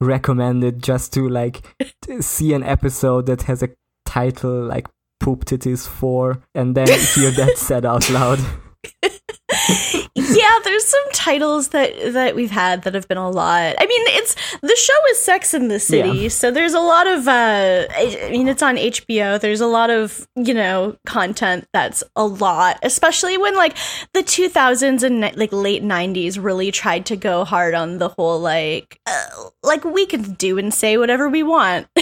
recommend 0.00 0.62
it 0.62 0.78
just 0.78 1.12
to 1.14 1.28
like 1.28 1.62
t- 2.02 2.22
see 2.22 2.52
an 2.52 2.62
episode 2.62 3.26
that 3.26 3.42
has 3.42 3.62
a 3.62 3.70
title 4.04 4.62
like 4.66 4.86
"Poop 5.18 5.44
Titties 5.44 5.88
4" 5.88 6.42
and 6.54 6.76
then 6.76 6.86
hear 6.86 7.32
that 7.32 7.54
said 7.56 7.84
out 7.84 8.08
loud. 8.10 8.38
yeah, 10.36 10.58
there's 10.64 10.84
some 10.84 11.04
titles 11.12 11.68
that 11.68 12.12
that 12.12 12.34
we've 12.34 12.50
had 12.50 12.82
that 12.82 12.94
have 12.94 13.06
been 13.08 13.18
a 13.18 13.30
lot. 13.30 13.74
I 13.78 13.86
mean, 13.86 14.02
it's 14.08 14.34
the 14.60 14.76
show 14.76 14.94
is 15.10 15.18
Sex 15.18 15.54
in 15.54 15.68
the 15.68 15.78
City, 15.80 16.08
Yeah. 16.18 16.28
so 16.28 16.50
there's 16.50 16.74
a 16.74 16.80
lot 16.80 17.06
of. 17.06 17.28
uh 17.28 17.86
I 17.96 18.28
mean, 18.30 18.48
it's 18.48 18.62
on 18.62 18.76
HBO. 18.76 19.40
There's 19.40 19.60
a 19.60 19.66
lot 19.66 19.90
of 19.90 20.26
you 20.36 20.54
know 20.54 20.96
content 21.06 21.66
that's 21.72 22.02
a 22.16 22.26
lot, 22.26 22.78
especially 22.82 23.38
when 23.38 23.54
like 23.56 23.76
the 24.14 24.22
2000s 24.22 25.02
and 25.02 25.20
like 25.36 25.52
late 25.52 25.82
90s 25.82 26.42
really 26.42 26.70
tried 26.70 27.06
to 27.06 27.16
go 27.16 27.44
hard 27.44 27.74
on 27.74 27.98
the 27.98 28.08
whole 28.08 28.40
like 28.40 28.98
uh, 29.06 29.26
like 29.62 29.84
we 29.84 30.06
can 30.06 30.32
do 30.34 30.58
and 30.58 30.72
say 30.72 30.96
whatever 30.96 31.28
we 31.28 31.42
want. 31.42 31.86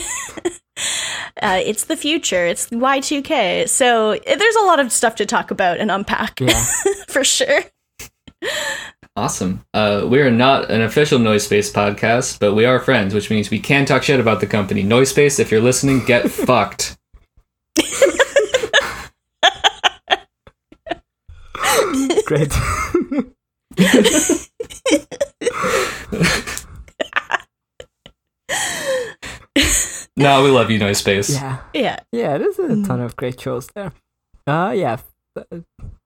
Uh, 1.42 1.60
it's 1.64 1.84
the 1.84 1.96
future. 1.96 2.46
It's 2.46 2.68
Y2K. 2.70 3.68
So 3.68 4.18
there's 4.26 4.54
a 4.56 4.64
lot 4.64 4.80
of 4.80 4.90
stuff 4.90 5.14
to 5.16 5.26
talk 5.26 5.50
about 5.52 5.78
and 5.78 5.88
unpack 5.90 6.40
Yeah. 6.40 6.64
for 7.08 7.22
sure. 7.22 7.62
Awesome. 9.16 9.64
Uh, 9.72 10.04
we 10.08 10.20
are 10.20 10.30
not 10.30 10.70
an 10.70 10.82
official 10.82 11.18
Noise 11.20 11.44
Space 11.44 11.72
podcast, 11.72 12.40
but 12.40 12.54
we 12.54 12.64
are 12.64 12.80
friends, 12.80 13.14
which 13.14 13.30
means 13.30 13.48
we 13.50 13.60
can 13.60 13.84
talk 13.86 14.02
shit 14.02 14.18
about 14.18 14.40
the 14.40 14.46
company. 14.46 14.82
Noise 14.82 15.10
Space, 15.10 15.38
if 15.38 15.50
you're 15.52 15.60
listening, 15.60 16.04
get 16.04 16.28
fucked. 16.30 16.96
Great. 22.26 22.52
No, 30.16 30.44
we 30.44 30.50
love 30.50 30.70
you, 30.70 30.78
Noise 30.78 30.98
Space. 30.98 31.30
yeah. 31.34 31.58
Yeah. 31.72 31.98
Yeah, 32.12 32.38
there's 32.38 32.58
a 32.58 32.62
Mm. 32.68 32.86
ton 32.86 33.00
of 33.00 33.16
great 33.16 33.40
shows 33.40 33.66
there. 33.74 33.92
Uh, 34.46 34.72
yeah. 34.76 34.98
uh, 35.36 35.42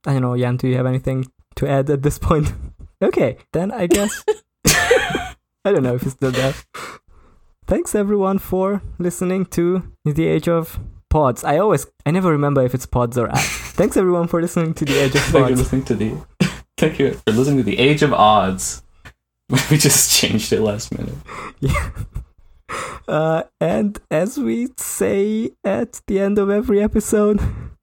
I 0.07 0.13
don't 0.15 0.23
know, 0.23 0.37
Jan, 0.37 0.57
do 0.57 0.67
you 0.69 0.77
have 0.77 0.87
anything 0.87 1.27
to 1.59 1.69
add 1.69 1.91
at 1.91 2.03
this 2.03 2.19
point? 2.19 2.53
okay, 3.03 3.37
then 3.53 3.71
I 3.71 3.87
guess. 3.87 4.25
I 4.67 5.73
don't 5.73 5.83
know 5.83 5.95
if 5.95 6.03
it's 6.03 6.13
still 6.13 6.31
there. 6.31 6.55
Thanks 7.67 7.95
everyone 7.95 8.39
for 8.39 8.81
listening 8.99 9.45
to 9.47 9.93
The 10.05 10.27
Age 10.27 10.49
of 10.49 10.81
Pods. 11.11 11.45
I 11.45 11.59
always, 11.59 11.87
I 12.07 12.11
never 12.11 12.31
remember 12.31 12.65
if 12.65 12.75
it's 12.75 12.87
pods 12.87 13.19
or 13.19 13.29
ads. 13.29 13.47
Thanks 13.79 13.97
everyone 13.97 14.29
for 14.29 14.41
listening 14.41 14.73
to 14.75 14.85
The 14.85 14.99
Age 14.99 15.15
of 15.15 15.21
Thank 15.23 15.51
you 15.51 15.57
for 15.57 15.63
listening 15.63 15.85
to 15.85 15.95
the. 15.95 16.27
Thank 16.79 16.99
you 16.99 17.13
for 17.13 17.33
listening 17.33 17.59
to 17.59 17.65
the 17.65 17.79
Age 17.79 18.03
of 18.03 18.13
Odds. 18.13 18.83
We 19.71 19.79
just 19.79 20.13
changed 20.13 20.53
it 20.53 20.61
last 20.61 20.97
minute. 20.97 21.15
Yeah. 21.59 21.91
Uh, 23.09 23.45
and 23.61 23.99
as 24.11 24.39
we 24.39 24.69
say 24.77 25.51
at 25.65 26.03
the 26.07 26.21
end 26.21 26.39
of 26.39 26.51
every 26.51 26.83
episode, 26.83 27.41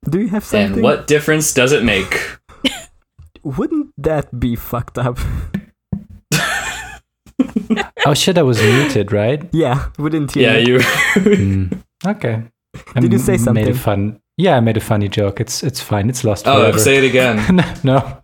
do 0.07 0.21
you 0.21 0.30
have 0.30 0.43
something? 0.43 0.73
And 0.73 0.84
what 0.84 1.07
difference 1.07 1.53
does 1.53 1.71
it 1.71 1.84
make? 1.84 2.38
Wouldn't 3.45 3.93
that 3.99 4.39
be 4.39 4.55
fucked 4.55 4.97
up? 4.97 5.19
Oh 8.07 8.13
shit, 8.13 8.37
I 8.37 8.41
was 8.41 8.61
muted, 8.61 9.11
right? 9.11 9.47
Yeah, 9.51 9.89
wouldn't 9.99 10.35
you? 10.35 10.41
Yeah, 10.41 10.57
you. 10.57 10.81
Hmm. 10.81 11.65
Okay. 12.05 12.43
I 12.95 12.99
Did 12.99 13.13
you 13.13 13.19
say 13.19 13.33
m- 13.33 13.39
Made 13.39 13.43
something? 13.45 13.67
a 13.69 13.73
fun. 13.73 14.19
Yeah, 14.37 14.57
I 14.57 14.59
made 14.61 14.77
a 14.77 14.81
funny 14.81 15.07
joke. 15.09 15.39
It's 15.39 15.63
it's 15.63 15.79
fine. 15.79 16.09
It's 16.09 16.23
lost 16.23 16.47
oh, 16.47 16.59
forever. 16.59 16.79
say 16.79 16.97
it 16.97 17.03
again. 17.03 17.55
no, 17.55 17.73
no. 17.83 18.21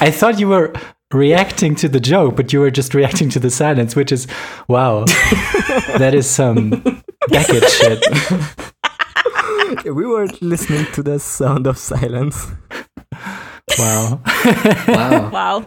I 0.00 0.10
thought 0.10 0.40
you 0.40 0.48
were 0.48 0.72
reacting 1.12 1.74
to 1.76 1.88
the 1.88 2.00
joke, 2.00 2.36
but 2.36 2.52
you 2.52 2.60
were 2.60 2.70
just 2.70 2.94
reacting 2.94 3.28
to 3.30 3.38
the 3.38 3.50
silence, 3.50 3.94
which 3.94 4.10
is 4.10 4.26
wow. 4.68 5.04
that 5.98 6.14
is 6.14 6.28
some 6.28 6.70
Beckett 7.28 7.68
shit. 7.70 8.04
we 9.94 10.06
were 10.06 10.26
listening 10.40 10.86
to 10.92 11.02
the 11.02 11.18
sound 11.18 11.66
of 11.66 11.76
silence. 11.78 12.46
Wow. 13.76 14.20
Wow. 14.88 15.30
Wow. 15.30 15.64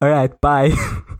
All 0.00 0.08
right, 0.08 0.40
bye. 0.40 0.72